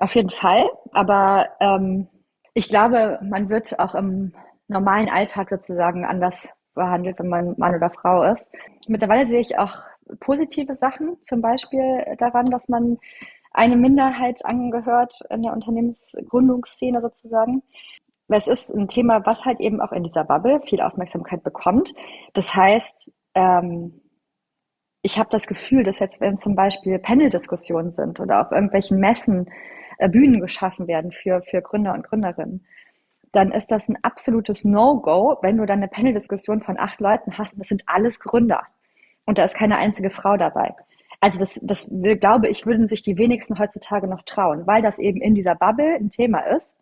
auf 0.01 0.15
jeden 0.15 0.31
Fall. 0.31 0.69
Aber 0.93 1.49
ähm, 1.61 2.09
ich 2.55 2.69
glaube, 2.69 3.19
man 3.23 3.49
wird 3.49 3.79
auch 3.79 3.95
im 3.95 4.33
normalen 4.69 5.09
Alltag 5.09 5.51
sozusagen 5.51 6.05
anders 6.05 6.49
behandelt, 6.75 7.19
wenn 7.19 7.29
man 7.29 7.55
Mann 7.59 7.75
oder 7.75 7.91
Frau 7.91 8.25
ist. 8.25 8.47
Mittlerweile 8.89 9.27
sehe 9.27 9.41
ich 9.41 9.59
auch 9.59 9.77
positive 10.19 10.75
Sachen, 10.75 11.17
zum 11.25 11.41
Beispiel 11.41 12.05
daran, 12.19 12.51
dass 12.51 12.69
man 12.69 12.99
eine 13.51 13.77
Minderheit 13.77 14.45
angehört 14.45 15.21
in 15.31 15.43
der 15.43 15.53
Unternehmensgründungsszene 15.53 17.01
sozusagen. 17.01 17.63
Es 18.29 18.47
ist 18.47 18.71
ein 18.71 18.87
Thema, 18.87 19.27
was 19.27 19.45
halt 19.45 19.59
eben 19.61 19.81
auch 19.81 19.93
in 19.93 20.05
dieser 20.05 20.25
Bubble 20.25 20.61
viel 20.61 20.81
Aufmerksamkeit 20.81 21.43
bekommt. 21.43 21.93
Das 22.33 22.55
heißt, 22.55 23.11
ähm, 23.35 24.01
ich 25.03 25.19
habe 25.19 25.31
das 25.31 25.47
Gefühl, 25.47 25.83
dass 25.83 25.99
jetzt, 25.99 26.21
wenn 26.21 26.39
zum 26.39 26.55
Beispiel 26.55 26.99
Panel-Diskussionen 26.99 27.93
sind 27.93 28.21
oder 28.21 28.43
auf 28.43 28.53
irgendwelchen 28.53 29.01
Messen 29.01 29.51
äh, 29.99 30.09
Bühnen 30.09 30.41
geschaffen 30.41 30.87
werden 30.87 31.11
für, 31.11 31.43
für 31.43 31.61
Gründer 31.61 31.95
und 31.95 32.07
Gründerinnen, 32.07 32.67
dann 33.33 33.53
ist 33.53 33.71
das 33.71 33.89
ein 33.89 33.99
absolutes 34.03 34.65
No-Go, 34.65 35.39
wenn 35.43 35.57
du 35.57 35.67
dann 35.67 35.79
eine 35.79 35.89
Panel-Diskussion 35.89 36.63
von 36.63 36.79
acht 36.79 37.01
Leuten 37.01 37.39
hast 37.39 37.55
und 37.55 37.61
das 37.61 37.69
sind 37.69 37.83
alles 37.87 38.21
Gründer. 38.21 38.63
Und 39.25 39.39
da 39.39 39.45
ist 39.45 39.55
keine 39.55 39.77
einzige 39.77 40.11
Frau 40.11 40.37
dabei. 40.37 40.75
Also 41.21 41.39
das, 41.39 41.61
das 41.63 41.89
glaube 41.91 42.49
ich, 42.49 42.65
würden 42.67 42.89
sich 42.89 43.03
die 43.03 43.19
wenigsten 43.19 43.59
heutzutage 43.59 44.07
noch 44.07 44.23
trauen, 44.23 44.67
weil 44.67 44.83
das 44.83 44.99
eben 44.99 45.21
in 45.21 45.35
dieser 45.35 45.55
Bubble 45.55 45.97
ein 45.97 46.11
Thema 46.11 46.41
ist. 46.41 46.75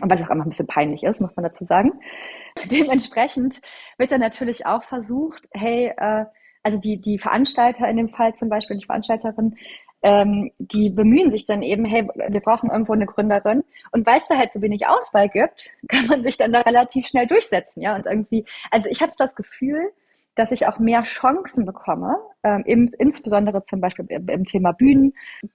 Und 0.00 0.10
weil 0.10 0.18
es 0.18 0.24
auch 0.24 0.30
immer 0.30 0.44
ein 0.44 0.50
bisschen 0.50 0.66
peinlich 0.66 1.02
ist, 1.02 1.20
muss 1.20 1.34
man 1.36 1.44
dazu 1.44 1.64
sagen. 1.64 1.92
Dementsprechend 2.70 3.60
wird 3.98 4.12
dann 4.12 4.20
natürlich 4.20 4.66
auch 4.66 4.84
versucht, 4.84 5.42
hey, 5.52 5.92
äh, 5.96 6.26
also 6.62 6.78
die, 6.78 7.00
die 7.00 7.18
Veranstalter 7.18 7.88
in 7.88 7.96
dem 7.96 8.08
Fall 8.08 8.34
zum 8.34 8.48
Beispiel, 8.48 8.76
die 8.76 8.86
Veranstalterin, 8.86 9.56
ähm, 10.02 10.52
die 10.58 10.90
bemühen 10.90 11.30
sich 11.30 11.46
dann 11.46 11.62
eben, 11.62 11.84
hey, 11.84 12.08
wir 12.28 12.40
brauchen 12.40 12.70
irgendwo 12.70 12.92
eine 12.92 13.06
Gründerin. 13.06 13.64
Und 13.92 14.06
weil 14.06 14.18
es 14.18 14.28
da 14.28 14.36
halt 14.36 14.50
so 14.50 14.60
wenig 14.62 14.86
Auswahl 14.86 15.28
gibt, 15.28 15.72
kann 15.88 16.06
man 16.06 16.22
sich 16.22 16.36
dann 16.36 16.52
da 16.52 16.60
relativ 16.60 17.06
schnell 17.06 17.26
durchsetzen, 17.26 17.82
ja. 17.82 17.96
Und 17.96 18.06
irgendwie, 18.06 18.44
also 18.70 18.88
ich 18.90 19.02
habe 19.02 19.12
das 19.16 19.34
Gefühl, 19.34 19.92
dass 20.36 20.52
ich 20.52 20.68
auch 20.68 20.78
mehr 20.78 21.02
Chancen 21.02 21.64
bekomme, 21.64 22.16
ähm, 22.44 22.62
im, 22.66 22.94
insbesondere 22.98 23.64
zum 23.64 23.80
Beispiel 23.80 24.04
im, 24.08 24.28
im, 24.28 24.44
Thema 24.44 24.72
Bühnen, 24.72 25.14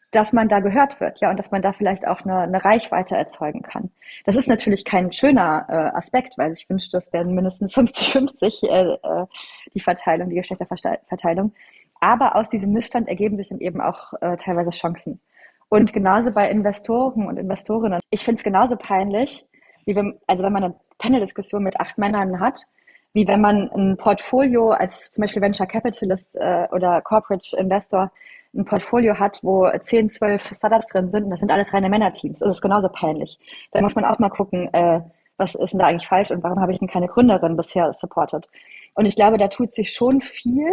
dass 0.09 0.34
man 0.34 0.49
da 0.49 0.59
gehört 0.59 0.99
wird, 0.99 1.21
ja, 1.21 1.29
und 1.29 1.38
dass 1.38 1.51
man 1.51 1.61
da 1.61 1.71
vielleicht 1.71 2.05
auch 2.05 2.21
eine, 2.21 2.39
eine 2.39 2.65
Reichweite 2.65 3.15
erzeugen 3.15 3.61
kann. 3.61 3.91
Das 4.25 4.36
ist 4.36 4.49
natürlich 4.49 4.84
kein 4.84 5.13
schöner 5.13 5.65
äh, 5.69 5.97
Aspekt, 5.97 6.38
weil 6.38 6.51
ich 6.51 6.69
wünschte, 6.69 6.97
es 6.97 7.13
werden 7.13 7.34
mindestens 7.36 7.73
50-50 7.77 8.67
äh, 8.67 8.93
äh, 8.93 9.25
die 9.73 9.79
Verteilung, 9.79 10.29
die 10.29 10.36
Geschlechterverteilung. 10.36 11.53
Aber 11.99 12.36
aus 12.36 12.49
diesem 12.49 12.73
Missstand 12.73 13.07
ergeben 13.07 13.38
sich 13.38 13.49
dann 13.49 13.59
eben 13.59 13.79
auch 13.79 14.13
äh, 14.21 14.36
teilweise 14.38 14.71
Chancen. 14.71 15.21
Und 15.69 15.93
genauso 15.93 16.32
bei 16.32 16.49
Investoren 16.49 17.27
und 17.27 17.38
Investorinnen. 17.38 17.99
Ich 18.09 18.25
finde 18.25 18.39
es 18.39 18.43
genauso 18.43 18.75
peinlich, 18.75 19.45
wie 19.86 19.95
wenn, 19.95 20.19
also 20.27 20.43
wenn 20.43 20.51
man 20.51 20.63
eine 20.63 20.75
Panel-Diskussion 20.97 21.63
mit 21.63 21.79
acht 21.79 21.97
Männern 21.97 22.39
hat, 22.39 22.65
wie 23.14 23.28
wenn 23.28 23.41
man 23.41 23.70
ein 23.72 23.97
Portfolio 23.97 24.72
als 24.72 25.12
zum 25.12 25.22
Beispiel 25.24 25.41
Venture 25.41 25.68
Capitalist 25.68 26.36
äh, 26.36 26.68
oder 26.72 27.01
Corporate 27.01 27.55
Investor 27.57 28.12
ein 28.53 28.66
Portfolio 28.66 29.18
hat, 29.18 29.39
wo 29.43 29.70
10, 29.70 30.09
12 30.09 30.51
Startups 30.55 30.88
drin 30.88 31.12
sind, 31.12 31.26
und 31.26 31.30
das 31.30 31.39
sind 31.39 31.51
alles 31.51 31.74
reine 31.74 31.89
Männerteams. 31.89 32.39
Das 32.39 32.55
ist 32.55 32.62
genauso 32.62 32.89
peinlich. 32.89 33.39
Da 33.72 33.82
muss 33.82 33.95
man 33.95 34.05
auch 34.05 34.20
mal 34.20 34.30
gucken, 34.30 34.74
äh, 34.74 35.01
was 35.38 35.55
ist 35.55 35.72
denn 35.72 35.80
da 35.80 35.88
eigentlich 35.88 36.07
falsch 36.07 36.32
und 36.32 36.43
warum 36.43 36.59
habe 36.59 36.72
ich 36.72 36.80
denn 36.80 36.88
keine 36.88 37.07
Gründerin 37.07 37.57
bisher 37.57 37.93
supported? 37.93 38.47
Und 38.93 39.05
ich 39.05 39.16
glaube, 39.16 39.38
da 39.38 39.47
tut 39.47 39.74
sich 39.74 39.93
schon 39.93 40.22
viel, 40.22 40.70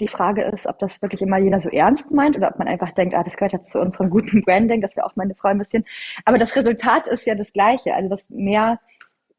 die 0.00 0.08
Frage 0.08 0.42
ist, 0.42 0.66
ob 0.66 0.78
das 0.78 1.02
wirklich 1.02 1.22
immer 1.22 1.38
jeder 1.38 1.60
so 1.60 1.68
ernst 1.68 2.10
meint 2.10 2.36
oder 2.36 2.48
ob 2.48 2.58
man 2.58 2.68
einfach 2.68 2.92
denkt, 2.92 3.14
ah, 3.14 3.22
das 3.22 3.36
gehört 3.36 3.52
jetzt 3.52 3.70
zu 3.70 3.78
unserem 3.78 4.10
guten 4.10 4.42
Branding, 4.42 4.80
dass 4.80 4.96
wir 4.96 5.04
auch 5.06 5.16
meine 5.16 5.34
Frau 5.34 5.50
investieren. 5.50 5.84
Aber 6.24 6.38
das 6.38 6.56
Resultat 6.56 7.06
ist 7.06 7.26
ja 7.26 7.34
das 7.34 7.52
gleiche, 7.52 7.94
also 7.94 8.08
dass 8.08 8.28
mehr 8.30 8.80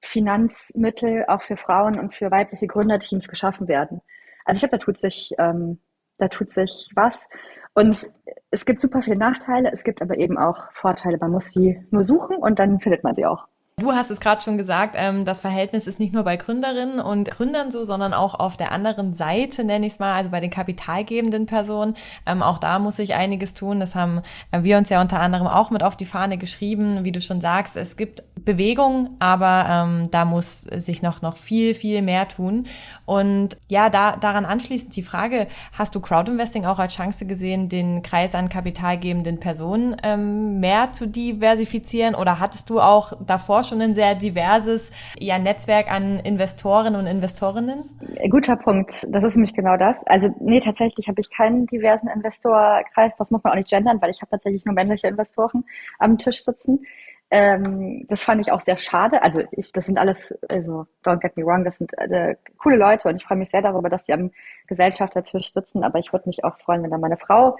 Finanzmittel 0.01 1.25
auch 1.27 1.41
für 1.41 1.57
Frauen 1.57 1.99
und 1.99 2.15
für 2.15 2.31
weibliche 2.31 2.67
Gründerteams 2.67 3.27
geschaffen 3.27 3.67
werden. 3.67 4.01
Also 4.45 4.57
ich 4.57 4.61
glaube, 4.69 4.77
da 4.77 4.85
tut 4.85 4.99
sich, 4.99 5.31
ähm, 5.37 5.79
da 6.17 6.27
tut 6.27 6.53
sich 6.53 6.89
was. 6.95 7.27
Und 7.73 8.07
es 8.49 8.65
gibt 8.65 8.81
super 8.81 9.01
viele 9.01 9.15
Nachteile, 9.15 9.71
es 9.71 9.83
gibt 9.83 10.01
aber 10.01 10.17
eben 10.17 10.37
auch 10.37 10.71
Vorteile. 10.73 11.17
Man 11.17 11.31
muss 11.31 11.51
sie 11.51 11.81
nur 11.91 12.03
suchen 12.03 12.35
und 12.37 12.59
dann 12.59 12.79
findet 12.79 13.03
man 13.03 13.15
sie 13.15 13.25
auch. 13.25 13.47
Du 13.81 13.93
hast 13.93 14.11
es 14.11 14.19
gerade 14.19 14.43
schon 14.43 14.59
gesagt, 14.59 14.95
ähm, 14.95 15.25
das 15.25 15.39
Verhältnis 15.39 15.87
ist 15.87 15.99
nicht 15.99 16.13
nur 16.13 16.21
bei 16.21 16.37
Gründerinnen 16.37 16.99
und 16.99 17.31
Gründern 17.31 17.71
so, 17.71 17.83
sondern 17.83 18.13
auch 18.13 18.35
auf 18.35 18.55
der 18.55 18.71
anderen 18.71 19.15
Seite, 19.15 19.63
nenne 19.63 19.87
ich 19.87 19.93
es 19.93 19.99
mal, 19.99 20.13
also 20.13 20.29
bei 20.29 20.39
den 20.39 20.51
kapitalgebenden 20.51 21.47
Personen. 21.47 21.95
Ähm, 22.27 22.43
auch 22.43 22.59
da 22.59 22.77
muss 22.77 22.97
sich 22.97 23.15
einiges 23.15 23.55
tun. 23.55 23.79
Das 23.79 23.95
haben 23.95 24.21
äh, 24.51 24.61
wir 24.61 24.77
uns 24.77 24.89
ja 24.89 25.01
unter 25.01 25.19
anderem 25.19 25.47
auch 25.47 25.71
mit 25.71 25.81
auf 25.81 25.97
die 25.97 26.05
Fahne 26.05 26.37
geschrieben. 26.37 27.03
Wie 27.03 27.11
du 27.11 27.21
schon 27.21 27.41
sagst, 27.41 27.75
es 27.75 27.97
gibt 27.97 28.21
Bewegung, 28.45 29.15
aber 29.17 29.65
ähm, 29.67 30.11
da 30.11 30.25
muss 30.25 30.61
sich 30.61 31.01
noch, 31.01 31.23
noch 31.23 31.37
viel, 31.37 31.73
viel 31.73 32.03
mehr 32.03 32.27
tun. 32.27 32.67
Und 33.05 33.57
ja, 33.67 33.89
da, 33.89 34.15
daran 34.15 34.45
anschließend 34.45 34.95
die 34.95 35.03
Frage, 35.03 35.47
hast 35.73 35.95
du 35.95 36.01
Crowdinvesting 36.01 36.65
auch 36.65 36.77
als 36.77 36.93
Chance 36.93 37.25
gesehen, 37.25 37.67
den 37.67 38.03
Kreis 38.03 38.35
an 38.35 38.47
kapitalgebenden 38.47 39.39
Personen 39.39 39.97
ähm, 40.03 40.59
mehr 40.59 40.91
zu 40.91 41.07
diversifizieren 41.07 42.13
oder 42.13 42.39
hattest 42.39 42.69
du 42.69 42.79
auch 42.79 43.13
davor 43.25 43.63
schon 43.63 43.70
ein 43.75 43.93
sehr 43.93 44.15
diverses 44.15 44.91
ja, 45.19 45.39
Netzwerk 45.39 45.91
an 45.91 46.19
Investoren 46.19 46.95
und 46.95 47.07
Investorinnen? 47.07 47.89
Guter 48.29 48.55
Punkt. 48.55 49.05
Das 49.09 49.23
ist 49.23 49.35
nämlich 49.35 49.53
genau 49.53 49.77
das. 49.77 50.05
Also 50.07 50.29
nee, 50.39 50.59
tatsächlich 50.59 51.07
habe 51.07 51.21
ich 51.21 51.29
keinen 51.29 51.67
diversen 51.67 52.07
Investorkreis. 52.07 53.15
Das 53.17 53.31
muss 53.31 53.43
man 53.43 53.53
auch 53.53 53.57
nicht 53.57 53.69
gendern, 53.69 54.01
weil 54.01 54.09
ich 54.09 54.21
habe 54.21 54.31
tatsächlich 54.31 54.65
nur 54.65 54.75
männliche 54.75 55.07
Investoren 55.07 55.65
am 55.99 56.17
Tisch 56.17 56.43
sitzen. 56.43 56.85
Ähm, 57.33 58.05
das 58.09 58.23
fand 58.23 58.41
ich 58.41 58.51
auch 58.51 58.59
sehr 58.59 58.77
schade. 58.77 59.23
Also 59.23 59.41
ich, 59.51 59.71
das 59.71 59.85
sind 59.85 59.97
alles, 59.97 60.37
also 60.49 60.85
don't 61.03 61.19
get 61.19 61.37
me 61.37 61.45
wrong, 61.45 61.63
das 61.63 61.77
sind 61.77 61.97
äh, 61.97 62.35
coole 62.57 62.75
Leute 62.75 63.07
und 63.07 63.15
ich 63.15 63.23
freue 63.23 63.37
mich 63.37 63.49
sehr 63.49 63.61
darüber, 63.61 63.89
dass 63.89 64.03
die 64.03 64.13
am 64.13 64.31
Gesellschaftertisch 64.67 65.53
sitzen. 65.53 65.83
Aber 65.83 65.99
ich 65.99 66.11
würde 66.11 66.27
mich 66.27 66.43
auch 66.43 66.57
freuen, 66.59 66.83
wenn 66.83 66.91
da 66.91 66.97
meine 66.97 67.17
Frau 67.17 67.57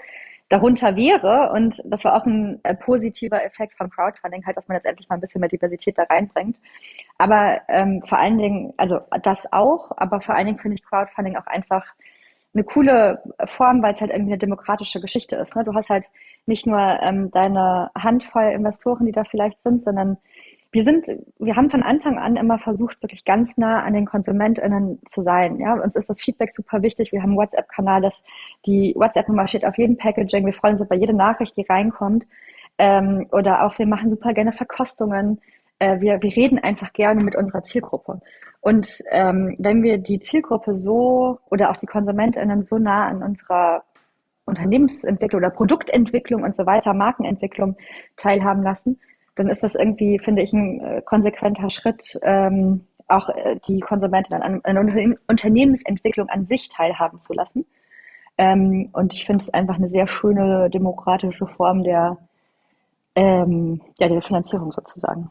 darunter 0.52 0.96
wäre. 0.96 1.50
Und 1.52 1.82
das 1.86 2.04
war 2.04 2.14
auch 2.14 2.26
ein 2.26 2.60
äh, 2.62 2.74
positiver 2.74 3.42
Effekt 3.42 3.74
von 3.74 3.88
Crowdfunding, 3.88 4.44
halt, 4.44 4.56
dass 4.56 4.68
man 4.68 4.76
jetzt 4.76 4.86
endlich 4.86 5.08
mal 5.08 5.16
ein 5.16 5.20
bisschen 5.20 5.40
mehr 5.40 5.48
Diversität 5.48 5.96
da 5.96 6.02
reinbringt. 6.04 6.58
Aber 7.18 7.60
ähm, 7.68 8.02
vor 8.04 8.18
allen 8.18 8.38
Dingen, 8.38 8.74
also 8.76 9.00
das 9.22 9.50
auch, 9.52 9.92
aber 9.96 10.20
vor 10.20 10.34
allen 10.34 10.46
Dingen 10.46 10.58
finde 10.58 10.76
ich 10.76 10.84
Crowdfunding 10.84 11.36
auch 11.36 11.46
einfach 11.46 11.94
eine 12.54 12.64
coole 12.64 13.22
Form, 13.46 13.82
weil 13.82 13.94
es 13.94 14.00
halt 14.02 14.10
irgendwie 14.10 14.32
eine 14.32 14.38
demokratische 14.38 15.00
Geschichte 15.00 15.36
ist. 15.36 15.56
Ne? 15.56 15.64
Du 15.64 15.72
hast 15.74 15.88
halt 15.88 16.10
nicht 16.44 16.66
nur 16.66 16.78
ähm, 17.00 17.30
deine 17.30 17.90
Handvoll 17.96 18.52
Investoren, 18.52 19.06
die 19.06 19.12
da 19.12 19.24
vielleicht 19.24 19.62
sind, 19.62 19.82
sondern 19.82 20.18
wir 20.72 20.84
sind, 20.84 21.06
wir 21.38 21.54
haben 21.54 21.68
von 21.68 21.82
Anfang 21.82 22.18
an 22.18 22.36
immer 22.36 22.58
versucht, 22.58 23.02
wirklich 23.02 23.26
ganz 23.26 23.58
nah 23.58 23.82
an 23.82 23.92
den 23.92 24.06
KonsumentInnen 24.06 25.00
zu 25.06 25.22
sein. 25.22 25.60
Ja, 25.60 25.74
uns 25.74 25.94
ist 25.94 26.08
das 26.08 26.22
Feedback 26.22 26.54
super 26.54 26.80
wichtig. 26.80 27.12
Wir 27.12 27.22
haben 27.22 27.36
WhatsApp-Kanal, 27.36 28.00
das, 28.00 28.22
die 28.64 28.94
WhatsApp-Nummer 28.96 29.46
steht 29.48 29.66
auf 29.66 29.76
jedem 29.76 29.98
Packaging. 29.98 30.46
Wir 30.46 30.54
freuen 30.54 30.74
uns 30.78 30.86
über 30.86 30.94
jede 30.94 31.12
Nachricht, 31.12 31.56
die 31.58 31.66
reinkommt. 31.68 32.26
Ähm, 32.78 33.26
oder 33.32 33.64
auch, 33.64 33.78
wir 33.78 33.86
machen 33.86 34.08
super 34.08 34.32
gerne 34.32 34.52
Verkostungen. 34.52 35.42
Äh, 35.78 36.00
wir, 36.00 36.22
wir 36.22 36.34
reden 36.34 36.58
einfach 36.58 36.94
gerne 36.94 37.22
mit 37.22 37.36
unserer 37.36 37.64
Zielgruppe. 37.64 38.22
Und 38.62 39.02
ähm, 39.10 39.54
wenn 39.58 39.82
wir 39.82 39.98
die 39.98 40.20
Zielgruppe 40.20 40.76
so 40.76 41.38
oder 41.50 41.70
auch 41.70 41.76
die 41.76 41.86
KonsumentInnen 41.86 42.64
so 42.64 42.78
nah 42.78 43.08
an 43.08 43.22
unserer 43.22 43.84
Unternehmensentwicklung 44.46 45.40
oder 45.40 45.50
Produktentwicklung 45.50 46.44
und 46.44 46.56
so 46.56 46.64
weiter, 46.64 46.94
Markenentwicklung 46.94 47.76
teilhaben 48.16 48.62
lassen, 48.62 48.98
dann 49.34 49.48
ist 49.48 49.62
das 49.62 49.74
irgendwie, 49.74 50.18
finde 50.18 50.42
ich, 50.42 50.52
ein 50.52 50.80
äh, 50.80 51.02
konsequenter 51.02 51.70
Schritt, 51.70 52.18
ähm, 52.22 52.86
auch 53.08 53.28
äh, 53.30 53.58
die 53.66 53.80
Konsumentinnen 53.80 54.42
an, 54.42 54.60
an 54.64 54.78
Unterne 54.78 55.18
Unternehmensentwicklung 55.26 56.28
an 56.28 56.46
sich 56.46 56.68
teilhaben 56.68 57.18
zu 57.18 57.32
lassen. 57.32 57.66
Ähm, 58.38 58.88
und 58.92 59.12
ich 59.14 59.26
finde 59.26 59.42
es 59.42 59.52
einfach 59.52 59.76
eine 59.76 59.88
sehr 59.88 60.06
schöne 60.08 60.70
demokratische 60.70 61.46
Form 61.46 61.84
der, 61.84 62.18
ähm, 63.14 63.80
ja, 63.98 64.08
der 64.08 64.22
Finanzierung 64.22 64.72
sozusagen. 64.72 65.30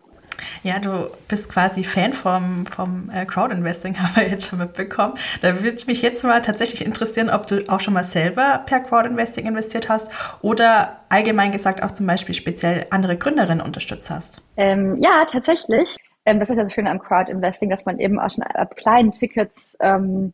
Ja, 0.63 0.79
du 0.79 1.09
bist 1.27 1.51
quasi 1.51 1.83
Fan 1.83 2.13
vom, 2.13 2.65
vom 2.65 3.09
äh, 3.13 3.25
Crowdinvesting, 3.25 3.97
haben 3.99 4.15
wir 4.15 4.29
jetzt 4.29 4.49
schon 4.49 4.59
mitbekommen. 4.59 5.15
Da 5.41 5.63
würde 5.63 5.77
mich 5.87 6.01
jetzt 6.01 6.23
mal 6.23 6.41
tatsächlich 6.41 6.85
interessieren, 6.85 7.29
ob 7.29 7.47
du 7.47 7.63
auch 7.67 7.79
schon 7.79 7.93
mal 7.93 8.03
selber 8.03 8.61
per 8.65 8.79
Crowdinvesting 8.79 9.45
investiert 9.45 9.89
hast 9.89 10.11
oder 10.41 10.99
allgemein 11.09 11.51
gesagt 11.51 11.83
auch 11.83 11.91
zum 11.91 12.07
Beispiel 12.07 12.35
speziell 12.35 12.85
andere 12.91 13.17
Gründerinnen 13.17 13.61
unterstützt 13.61 14.09
hast. 14.09 14.41
Ähm, 14.57 14.97
ja, 15.01 15.25
tatsächlich. 15.29 15.95
Ähm, 16.25 16.39
das 16.39 16.49
ist 16.49 16.57
ja 16.57 16.63
das 16.63 16.73
Schöne 16.73 16.91
am 16.91 16.99
Crowdinvesting, 16.99 17.69
dass 17.69 17.85
man 17.85 17.99
eben 17.99 18.19
auch 18.19 18.29
schon 18.29 18.43
ab 18.43 18.75
kleinen 18.75 19.11
Tickets 19.11 19.75
ähm, 19.79 20.33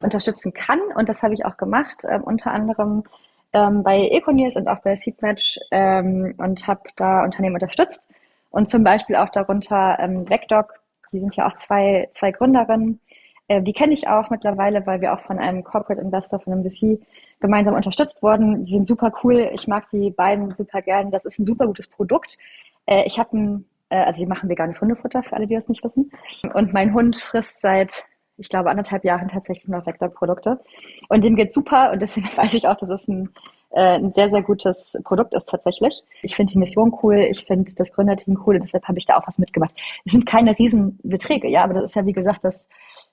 unterstützen 0.00 0.52
kann. 0.52 0.80
Und 0.94 1.08
das 1.08 1.22
habe 1.22 1.32
ich 1.32 1.46
auch 1.46 1.56
gemacht, 1.56 2.02
ähm, 2.08 2.22
unter 2.24 2.50
anderem 2.50 3.04
ähm, 3.54 3.82
bei 3.82 4.08
Econiers 4.08 4.56
und 4.56 4.68
auch 4.68 4.80
bei 4.80 4.96
Seedmatch 4.96 5.58
ähm, 5.70 6.34
und 6.36 6.66
habe 6.66 6.82
da 6.96 7.22
Unternehmen 7.22 7.54
unterstützt 7.54 8.02
und 8.52 8.68
zum 8.70 8.84
Beispiel 8.84 9.16
auch 9.16 9.30
darunter 9.30 9.98
ähm, 9.98 10.26
VecDoc, 10.28 10.74
die 11.12 11.18
sind 11.20 11.34
ja 11.36 11.48
auch 11.48 11.56
zwei, 11.56 12.08
zwei 12.12 12.30
Gründerinnen. 12.30 13.00
Äh, 13.48 13.62
die 13.62 13.72
kenne 13.72 13.94
ich 13.94 14.06
auch 14.06 14.30
mittlerweile, 14.30 14.86
weil 14.86 15.00
wir 15.00 15.12
auch 15.12 15.20
von 15.20 15.38
einem 15.38 15.64
Corporate 15.64 16.00
Investor, 16.00 16.38
von 16.38 16.52
einem 16.52 16.70
VC 16.70 17.00
gemeinsam 17.40 17.74
unterstützt 17.74 18.22
wurden. 18.22 18.66
Die 18.66 18.72
sind 18.72 18.86
super 18.86 19.12
cool. 19.24 19.50
Ich 19.52 19.66
mag 19.66 19.88
die 19.90 20.10
beiden 20.10 20.54
super 20.54 20.82
gern. 20.82 21.10
Das 21.10 21.24
ist 21.24 21.38
ein 21.38 21.46
super 21.46 21.66
gutes 21.66 21.88
Produkt. 21.88 22.38
Äh, 22.86 23.04
ich 23.06 23.18
habe 23.18 23.36
ein, 23.36 23.64
äh, 23.88 23.96
also 23.96 24.20
die 24.20 24.26
machen 24.26 24.48
veganes 24.48 24.80
Hundefutter, 24.80 25.22
für 25.22 25.34
alle, 25.34 25.46
die 25.46 25.54
das 25.54 25.68
nicht 25.68 25.82
wissen. 25.82 26.12
Und 26.54 26.72
mein 26.72 26.92
Hund 26.94 27.16
frisst 27.16 27.60
seit 27.62 28.06
ich 28.38 28.48
glaube, 28.48 28.70
anderthalb 28.70 29.04
Jahren 29.04 29.28
tatsächlich 29.28 29.68
noch 29.68 29.86
Vector-Produkte. 29.86 30.60
Und 31.08 31.22
dem 31.22 31.36
geht 31.36 31.52
super 31.52 31.92
und 31.92 32.00
deswegen 32.00 32.26
weiß 32.36 32.54
ich 32.54 32.66
auch, 32.66 32.76
dass 32.76 32.90
es 32.90 33.08
ein 33.08 33.30
äh, 33.72 33.96
ein 33.96 34.12
sehr, 34.12 34.30
sehr 34.30 34.42
gutes 34.42 34.98
Produkt 35.02 35.34
ist 35.34 35.48
tatsächlich. 35.48 36.02
Ich 36.22 36.36
finde 36.36 36.52
die 36.52 36.58
Mission 36.58 36.96
cool, 37.02 37.26
ich 37.30 37.44
finde 37.46 37.72
das 37.74 37.92
Gründerteam 37.92 38.38
cool 38.46 38.56
und 38.56 38.64
deshalb 38.64 38.86
habe 38.86 38.98
ich 38.98 39.06
da 39.06 39.16
auch 39.16 39.26
was 39.26 39.38
mitgemacht. 39.38 39.72
Es 40.04 40.12
sind 40.12 40.26
keine 40.26 40.58
Riesenbeträge, 40.58 41.48
ja, 41.48 41.64
aber 41.64 41.74
das 41.74 41.84
ist 41.84 41.94
ja 41.96 42.06
wie 42.06 42.12
gesagt 42.12 42.44
das, 42.44 42.68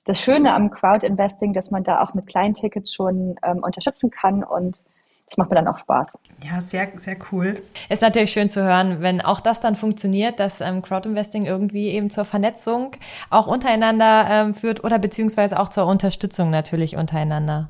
das 0.06 0.20
Schöne 0.20 0.54
am 0.54 0.70
Crowd-Investing, 0.70 1.54
dass 1.54 1.72
man 1.72 1.84
da 1.84 2.02
auch 2.02 2.14
mit 2.14 2.28
kleinen 2.28 2.56
Tickets 2.56 2.94
schon 2.94 3.36
ähm, 3.44 3.60
unterstützen 3.64 4.10
kann 4.10 4.44
und 4.44 4.80
das 5.30 5.38
macht 5.38 5.50
mir 5.50 5.56
dann 5.56 5.68
auch 5.68 5.78
Spaß. 5.78 6.08
Ja, 6.44 6.62
sehr, 6.62 6.90
sehr 6.96 7.18
cool. 7.32 7.62
Ist 7.90 8.02
natürlich 8.02 8.32
schön 8.32 8.50
zu 8.50 8.64
hören, 8.64 9.02
wenn 9.02 9.22
auch 9.22 9.42
das 9.42 9.62
dann 9.62 9.76
funktioniert, 9.76 10.40
dass 10.40 10.62
ähm, 10.62 10.82
Crowdinvesting 10.82 11.46
irgendwie 11.46 11.90
eben 11.90 12.10
zur 12.10 12.26
Vernetzung 12.26 12.92
auch 13.30 13.48
untereinander 13.48 14.26
ähm, 14.30 14.54
führt 14.56 14.84
oder 14.84 14.98
beziehungsweise 14.98 15.60
auch 15.60 15.70
zur 15.70 15.86
Unterstützung 15.86 16.50
natürlich 16.50 16.96
untereinander. 16.96 17.70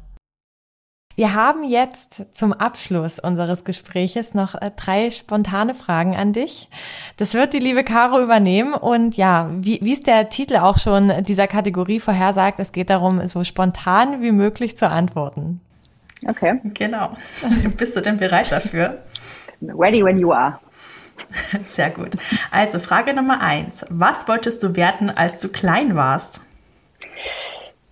Wir 1.15 1.33
haben 1.33 1.65
jetzt 1.65 2.33
zum 2.33 2.53
Abschluss 2.53 3.19
unseres 3.19 3.65
Gespräches 3.65 4.33
noch 4.35 4.55
äh, 4.55 4.71
drei 4.73 5.11
spontane 5.11 5.73
Fragen 5.73 6.15
an 6.15 6.31
dich. 6.31 6.69
Das 7.17 7.33
wird 7.33 7.51
die 7.51 7.59
liebe 7.59 7.83
Caro 7.83 8.21
übernehmen 8.21 8.73
und 8.73 9.17
ja, 9.17 9.49
wie, 9.51 9.79
wie 9.81 9.91
es 9.91 10.01
der 10.01 10.29
Titel 10.29 10.55
auch 10.57 10.77
schon 10.77 11.25
dieser 11.25 11.47
Kategorie 11.47 11.99
vorhersagt, 11.99 12.59
es 12.59 12.71
geht 12.71 12.89
darum, 12.89 13.27
so 13.27 13.43
spontan 13.43 14.21
wie 14.21 14.31
möglich 14.31 14.77
zu 14.77 14.89
antworten. 14.89 15.59
Okay. 16.27 16.59
Genau. 16.73 17.15
Bist 17.77 17.95
du 17.95 18.01
denn 18.01 18.17
bereit 18.17 18.51
dafür? 18.51 19.03
Ready 19.61 20.03
when 20.03 20.17
you 20.17 20.31
are. 20.31 20.59
Sehr 21.65 21.89
gut. 21.89 22.15
Also 22.51 22.79
Frage 22.79 23.13
Nummer 23.13 23.41
eins. 23.41 23.85
Was 23.89 24.27
wolltest 24.27 24.63
du 24.63 24.75
werden, 24.75 25.09
als 25.09 25.39
du 25.39 25.49
klein 25.49 25.95
warst? 25.95 26.41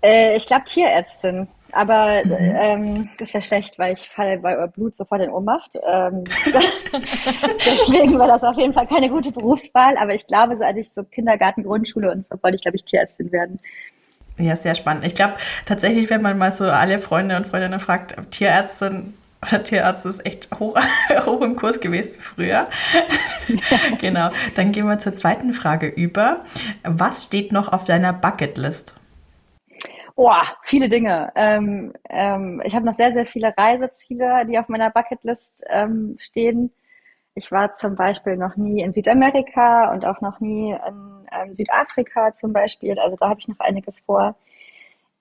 Äh, 0.02 0.36
ich 0.36 0.48
glaube 0.48 0.66
Tierärztin. 0.66 1.48
Aber 1.74 2.22
mhm. 2.24 2.56
ähm, 2.56 3.10
das 3.20 3.34
wäre 3.34 3.44
schlecht, 3.44 3.78
weil 3.78 3.94
ich 3.94 4.10
falle 4.10 4.38
bei 4.40 4.68
Blut 4.68 4.96
sofort 4.96 5.22
in 5.22 5.30
Ohnmacht. 5.30 5.76
Ähm, 5.86 6.24
deswegen 6.94 8.18
war 8.18 8.28
das 8.28 8.44
auf 8.44 8.58
jeden 8.58 8.74
Fall 8.74 8.88
keine 8.88 9.10
gute 9.10 9.32
Berufswahl. 9.32 9.98
Aber 9.98 10.14
ich 10.16 10.26
glaube, 10.28 10.58
so 10.58 10.64
als 10.64 10.78
ich 10.78 10.90
so 10.90 11.04
Kindergarten, 11.04 11.64
Grundschule 11.64 12.12
und 12.12 12.26
so 12.26 12.38
wollte 12.42 12.56
ich, 12.56 12.62
glaube 12.62 12.78
ich, 12.78 12.86
Tierärztin 12.86 13.32
werden. 13.32 13.60
Ja, 14.38 14.56
sehr 14.56 14.76
spannend. 14.76 15.06
Ich 15.06 15.16
glaube 15.16 15.34
tatsächlich, 15.66 16.10
wenn 16.10 16.22
man 16.22 16.38
mal 16.38 16.52
so 16.52 16.66
alle 16.66 17.00
Freunde 17.00 17.38
und 17.38 17.48
Freundinnen 17.48 17.80
fragt, 17.80 18.16
Tierärztin 18.32 19.14
oder 19.42 19.64
Tierarzt 19.64 20.06
ist 20.06 20.26
echt 20.26 20.50
hoch, 20.60 20.78
hoch 21.26 21.42
im 21.42 21.56
Kurs 21.56 21.80
gewesen 21.80 22.22
früher. 22.22 22.68
genau. 24.00 24.30
Dann 24.56 24.72
gehen 24.72 24.88
wir 24.88 24.98
zur 24.98 25.14
zweiten 25.14 25.54
Frage 25.54 25.88
über. 25.88 26.42
Was 26.84 27.26
steht 27.26 27.52
noch 27.52 27.72
auf 27.72 27.86
deiner 27.86 28.14
Bucketlist? 28.14 28.96
Oh, 30.16 30.32
viele 30.64 30.90
Dinge. 30.90 31.32
Ähm, 31.36 31.94
ähm, 32.10 32.62
ich 32.66 32.76
habe 32.76 32.86
noch 32.86 32.96
sehr, 32.96 33.14
sehr 33.14 33.26
viele 33.26 33.54
Reiseziele, 33.56 34.46
die 34.48 34.58
auf 34.58 34.68
meiner 34.68 34.90
Bucketlist 34.90 35.64
ähm, 35.70 36.16
stehen. 36.20 36.72
Ich 37.36 37.52
war 37.52 37.76
zum 37.76 37.96
Beispiel 37.96 38.36
noch 38.36 38.56
nie 38.56 38.82
in 38.82 38.94
Südamerika 38.94 39.92
und 39.92 40.06
auch 40.06 40.22
noch 40.22 40.40
nie 40.40 40.72
in 40.72 41.17
ähm, 41.32 41.56
Südafrika 41.56 42.36
zum 42.36 42.54
Beispiel. 42.54 42.98
Also 43.00 43.16
da 43.18 43.30
habe 43.30 43.40
ich 43.40 43.48
noch 43.48 43.60
einiges 43.60 44.00
vor. 44.02 44.36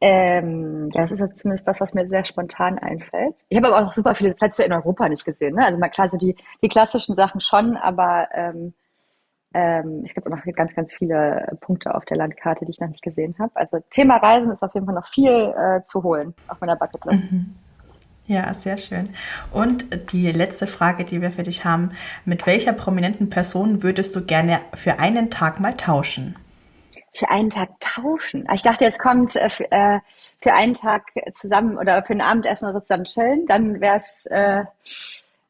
Ähm, 0.01 0.91
ja, 0.93 1.03
das 1.03 1.13
ist 1.13 1.21
jetzt 1.21 1.39
zumindest 1.39 1.67
das, 1.67 1.81
was 1.81 1.95
mir 1.95 2.07
sehr 2.07 2.25
spontan 2.25 2.79
einfällt. 2.79 3.35
Ich 3.49 3.57
habe 3.57 3.69
aber 3.69 3.79
auch 3.79 3.85
noch 3.87 3.93
super 3.93 4.15
viele 4.15 4.35
Plätze 4.35 4.65
in 4.65 4.73
Europa 4.73 5.09
nicht 5.09 5.25
gesehen. 5.25 5.55
Ne? 5.55 5.65
Also 5.65 5.79
mal 5.79 5.89
klar, 5.89 6.11
so 6.11 6.19
die, 6.19 6.37
die 6.63 6.69
klassischen 6.69 7.17
Sachen 7.17 7.41
schon, 7.41 7.77
aber 7.77 8.29
ähm, 8.35 8.75
ähm, 9.55 10.03
es 10.05 10.13
gibt 10.13 10.27
auch 10.27 10.37
noch 10.37 10.45
ganz, 10.55 10.75
ganz 10.75 10.93
viele 10.93 11.57
Punkte 11.63 11.95
auf 11.95 12.05
der 12.05 12.19
Landkarte, 12.19 12.67
die 12.67 12.73
ich 12.73 12.81
noch 12.81 12.89
nicht 12.89 13.03
gesehen 13.03 13.37
habe. 13.39 13.53
Also 13.55 13.79
Thema 13.89 14.19
Reisen 14.19 14.51
ist 14.51 14.63
auf 14.63 14.75
jeden 14.75 14.85
Fall 14.85 14.95
noch 14.95 15.09
viel 15.09 15.31
äh, 15.31 15.81
zu 15.87 16.03
holen 16.03 16.35
auf 16.49 16.61
meiner 16.61 16.77
Bucketlist. 16.77 17.33
Mhm. 17.33 17.55
Ja, 18.29 18.53
sehr 18.55 18.77
schön. 18.77 19.15
Und 19.53 20.13
die 20.13 20.33
letzte 20.33 20.67
Frage, 20.67 21.05
die 21.05 21.21
wir 21.21 21.31
für 21.31 21.45
dich 21.45 21.65
haben. 21.65 21.93
Mit 22.25 22.45
welcher 22.47 22.73
prominenten 22.73 23.31
Person 23.31 23.85
würdest 23.85 24.17
du 24.17 24.25
gerne 24.25 24.61
für 24.75 24.99
einen 24.99 25.31
Tag 25.31 25.61
mal 25.61 25.77
tauschen? 25.77 26.37
Für 27.15 27.31
einen 27.31 27.51
Tag 27.51 27.69
tauschen? 27.79 28.47
Ich 28.53 28.63
dachte, 28.63 28.85
jetzt 28.85 28.99
kommt 28.99 29.37
äh, 29.37 29.49
für, 29.49 29.71
äh, 29.71 30.01
für 30.43 30.53
einen 30.53 30.75
Tag 30.75 31.05
zusammen 31.31 31.79
oder 31.79 32.03
für 32.03 32.15
ein 32.15 32.21
Abendessen 32.21 32.69
oder 32.69 32.83
zusammen 32.83 33.05
chillen. 33.05 33.47
Dann 33.47 33.81
wäre 33.81 33.97
es, 33.97 34.27
äh, 34.27 34.65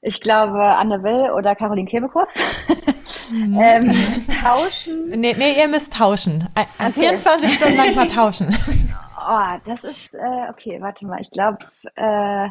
ich 0.03 0.21
glaube, 0.21 0.63
Anne 0.63 1.03
Will 1.03 1.31
oder 1.31 1.57
Caroline 1.57 1.89
Kebekus. 1.89 2.35
Mhm. 3.33 3.59
ähm, 3.61 3.93
tauschen? 4.43 5.09
Nee, 5.19 5.35
nee, 5.37 5.59
ihr 5.59 5.69
müsst 5.69 5.95
tauschen. 5.95 6.47
Okay. 6.79 6.93
24 6.93 7.55
Stunden 7.55 7.77
lang 7.79 7.95
mal 7.95 8.07
tauschen. 8.07 8.55
Oh, 9.29 9.59
das 9.65 9.83
ist, 9.83 10.15
äh, 10.15 10.51
okay, 10.51 10.81
warte 10.81 11.05
mal. 11.05 11.21
Ich 11.21 11.33
glaube, 11.33 11.59
äh, 11.97 12.49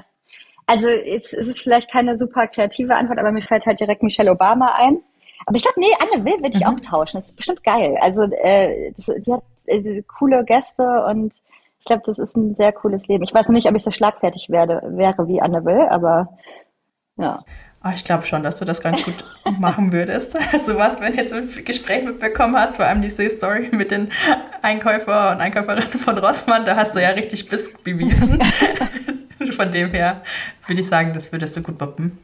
also 0.67 0.89
jetzt 0.89 1.33
ist 1.33 1.47
es 1.47 1.59
vielleicht 1.59 1.91
keine 1.91 2.17
super 2.17 2.47
kreative 2.47 2.95
Antwort, 2.95 3.19
aber 3.19 3.31
mir 3.31 3.41
fällt 3.41 3.65
halt 3.65 3.79
direkt 3.79 4.03
Michelle 4.03 4.31
Obama 4.31 4.73
ein. 4.75 4.99
Aber 5.45 5.55
ich 5.55 5.63
glaube, 5.63 5.79
nee, 5.79 5.93
Anne 5.99 6.25
Will 6.25 6.41
würde 6.41 6.57
ich 6.57 6.65
mhm. 6.65 6.75
auch 6.75 6.79
tauschen. 6.79 7.17
Das 7.17 7.27
ist 7.27 7.35
bestimmt 7.35 7.63
geil. 7.63 7.97
Also 8.01 8.23
äh, 8.23 8.91
das, 8.93 9.05
die 9.05 9.31
hat 9.31 9.43
äh, 9.67 10.01
coole 10.03 10.43
Gäste 10.43 11.05
und 11.05 11.33
ich 11.79 11.85
glaube, 11.85 12.03
das 12.07 12.17
ist 12.17 12.35
ein 12.35 12.55
sehr 12.55 12.71
cooles 12.71 13.07
Leben. 13.07 13.23
Ich 13.23 13.33
weiß 13.33 13.47
noch 13.47 13.53
nicht, 13.53 13.67
ob 13.67 13.75
ich 13.75 13.83
so 13.83 13.91
schlagfertig 13.91 14.49
werde, 14.49 14.81
wäre 14.87 15.27
wie 15.27 15.39
Anne 15.39 15.63
Will, 15.65 15.85
aber 15.87 16.29
ja. 17.17 17.39
Oh, 17.83 17.91
ich 17.93 18.03
glaube 18.03 18.25
schon, 18.25 18.41
dass 18.41 18.57
du 18.57 18.65
das 18.65 18.81
ganz 18.81 19.05
gut 19.05 19.23
machen 19.59 19.93
würdest. 19.93 20.35
Also 20.51 20.77
was, 20.77 20.99
wenn 20.99 21.13
du 21.13 21.19
jetzt 21.19 21.33
ein 21.33 21.47
Gespräch 21.63 22.03
mitbekommen 22.03 22.57
hast, 22.57 22.77
vor 22.77 22.85
allem 22.85 23.03
diese 23.03 23.29
Story 23.29 23.69
mit 23.71 23.91
den 23.91 24.09
Einkäufer 24.63 25.31
und 25.31 25.41
Einkäuferinnen 25.41 25.87
von 25.87 26.17
Rossmann, 26.17 26.65
da 26.65 26.75
hast 26.75 26.95
du 26.95 27.01
ja 27.01 27.09
richtig 27.09 27.47
Biss 27.47 27.71
bewiesen. 27.83 28.41
Von 29.53 29.71
dem 29.71 29.91
her 29.91 30.21
würde 30.67 30.81
ich 30.81 30.87
sagen, 30.87 31.13
das 31.13 31.31
würdest 31.31 31.55
du 31.57 31.61
gut 31.61 31.77
boppen. 31.77 32.17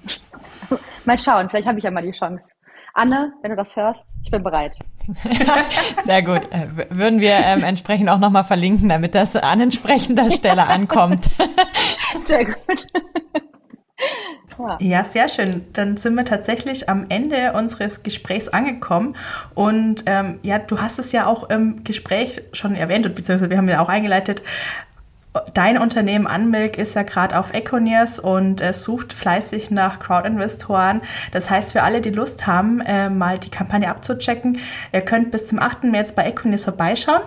Mal 1.06 1.18
schauen, 1.18 1.50
vielleicht 1.50 1.68
habe 1.68 1.78
ich 1.80 1.84
ja 1.84 1.92
mal 1.92 2.04
die 2.04 2.12
Chance. 2.12 2.52
Anne, 2.94 3.34
wenn 3.42 3.52
du 3.52 3.56
das 3.56 3.76
hörst, 3.76 4.06
ich 4.24 4.32
bin 4.32 4.44
bereit. 4.44 4.78
Sehr 6.04 6.22
gut. 6.22 6.42
Äh, 6.52 6.68
würden 6.90 7.22
wir 7.22 7.34
ähm, 7.46 7.64
entsprechend 7.64 8.10
auch 8.10 8.20
nochmal 8.20 8.44
verlinken, 8.44 8.90
damit 8.90 9.16
das 9.16 9.36
an 9.36 9.62
entsprechender 9.62 10.30
Stelle 10.30 10.68
ankommt. 10.68 11.30
Sehr 12.20 12.46
gut. 12.46 12.88
Ja, 14.80 15.04
sehr 15.04 15.30
schön. 15.30 15.66
Dann 15.74 15.98
sind 15.98 16.16
wir 16.16 16.26
tatsächlich 16.26 16.90
am 16.90 17.06
Ende 17.10 17.54
unseres 17.54 18.04
Gesprächs 18.04 18.48
angekommen. 18.48 19.16
Und 19.56 20.04
ähm, 20.06 20.40
ja, 20.44 20.60
du 20.60 20.80
hast 20.80 21.00
es 21.00 21.12
ja 21.12 21.26
auch 21.26 21.50
im 21.50 21.84
Gespräch 21.84 22.42
schon 22.54 22.76
erwähnt, 22.76 23.04
beziehungsweise 23.16 23.50
wir 23.50 23.58
haben 23.58 23.68
ja 23.68 23.82
auch 23.82 23.90
eingeleitet, 23.90 24.44
Dein 25.54 25.78
Unternehmen 25.78 26.26
Unmilk 26.26 26.78
ist 26.78 26.94
ja 26.96 27.04
gerade 27.04 27.40
auf 27.40 27.54
Econiers 27.54 28.20
und 28.20 28.60
äh, 28.60 28.74
sucht 28.74 29.14
fleißig 29.14 29.72
nach 29.72 30.00
Crowdinvestoren. 30.00 31.02
Das 31.32 31.50
heißt, 31.50 31.72
für 31.72 31.84
alle, 31.84 32.02
die 32.02 32.10
Lust 32.10 32.48
haben, 32.48 32.82
äh, 32.82 33.10
mal 33.10 33.40
die 33.40 33.50
Kampagne 33.50 33.90
abzuchecken, 33.90 34.60
ihr 34.92 35.02
könnt 35.02 35.32
bis 35.32 35.48
zum 35.48 35.60
8. 35.60 35.86
März 35.86 36.12
bei 36.12 36.26
Econiers 36.26 36.66
vorbeischauen. 36.66 37.22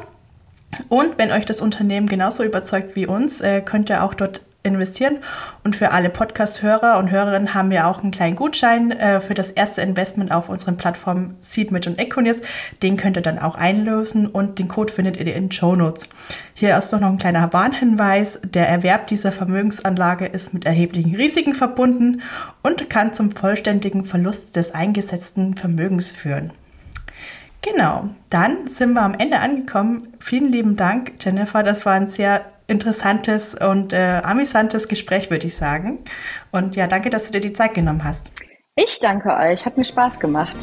Und 0.91 1.17
wenn 1.17 1.33
euch 1.33 1.47
das 1.47 1.63
Unternehmen 1.63 2.07
genauso 2.07 2.43
überzeugt 2.45 2.95
wie 2.95 3.07
uns, 3.07 3.41
äh, 3.41 3.63
könnt 3.63 3.89
ihr 3.89 4.03
auch 4.03 4.13
dort 4.13 4.43
investieren. 4.65 5.19
Und 5.62 5.77
für 5.77 5.93
alle 5.93 6.11
Podcast-Hörer 6.11 6.99
und 6.99 7.11
Hörerinnen 7.11 7.55
haben 7.55 7.71
wir 7.71 7.87
auch 7.87 8.03
einen 8.03 8.11
kleinen 8.11 8.35
Gutschein 8.35 8.91
äh, 8.91 9.21
für 9.21 9.35
das 9.35 9.51
erste 9.51 9.83
Investment 9.83 10.33
auf 10.33 10.49
unseren 10.49 10.77
Plattformen 10.77 11.37
Seedmit 11.41 11.87
und 11.87 11.99
Econius. 11.99 12.41
Den 12.83 12.97
könnt 12.97 13.17
ihr 13.17 13.23
dann 13.23 13.39
auch 13.39 13.55
einlösen 13.55 14.27
und 14.27 14.59
den 14.59 14.69
Code 14.69 14.93
findet 14.93 15.17
ihr 15.17 15.27
in 15.27 15.45
den 15.45 15.53
Show 15.53 15.77
Notes. 15.77 16.09
Hier 16.55 16.77
ist 16.77 16.93
noch 16.93 17.03
ein 17.03 17.19
kleiner 17.19 17.53
Warnhinweis. 17.53 18.41
Der 18.43 18.69
Erwerb 18.69 19.07
dieser 19.07 19.33
Vermögensanlage 19.33 20.27
ist 20.27 20.55
mit 20.55 20.65
erheblichen 20.65 21.15
Risiken 21.15 21.55
verbunden 21.55 22.23
und 22.62 22.89
kann 22.89 23.12
zum 23.12 23.31
vollständigen 23.31 24.05
Verlust 24.05 24.57
des 24.57 24.75
eingesetzten 24.75 25.57
Vermögens 25.57 26.11
führen. 26.11 26.53
Genau, 27.61 28.11
dann 28.29 28.69
sind 28.69 28.93
wir 28.93 29.03
am 29.03 29.15
Ende 29.15 29.39
angekommen. 29.39 30.09
Vielen 30.21 30.53
lieben 30.53 30.77
Dank, 30.77 31.12
Jennifer. 31.21 31.62
Das 31.62 31.87
war 31.87 31.95
ein 31.95 32.09
sehr 32.09 32.43
interessantes 32.67 33.55
und 33.55 33.93
äh, 33.93 34.21
amüsantes 34.23 34.89
Gespräch, 34.89 35.31
würde 35.31 35.47
ich 35.47 35.57
sagen. 35.57 36.05
Und 36.51 36.77
ja, 36.77 36.87
danke, 36.87 37.11
dass 37.11 37.27
du 37.27 37.33
dir 37.33 37.41
die 37.41 37.53
Zeit 37.53 37.75
genommen 37.75 38.05
hast. 38.05 38.33
Ich 38.77 38.99
danke 39.01 39.31
euch. 39.37 39.65
Hat 39.65 39.77
mir 39.77 39.85
Spaß 39.85 40.19
gemacht. 40.19 40.57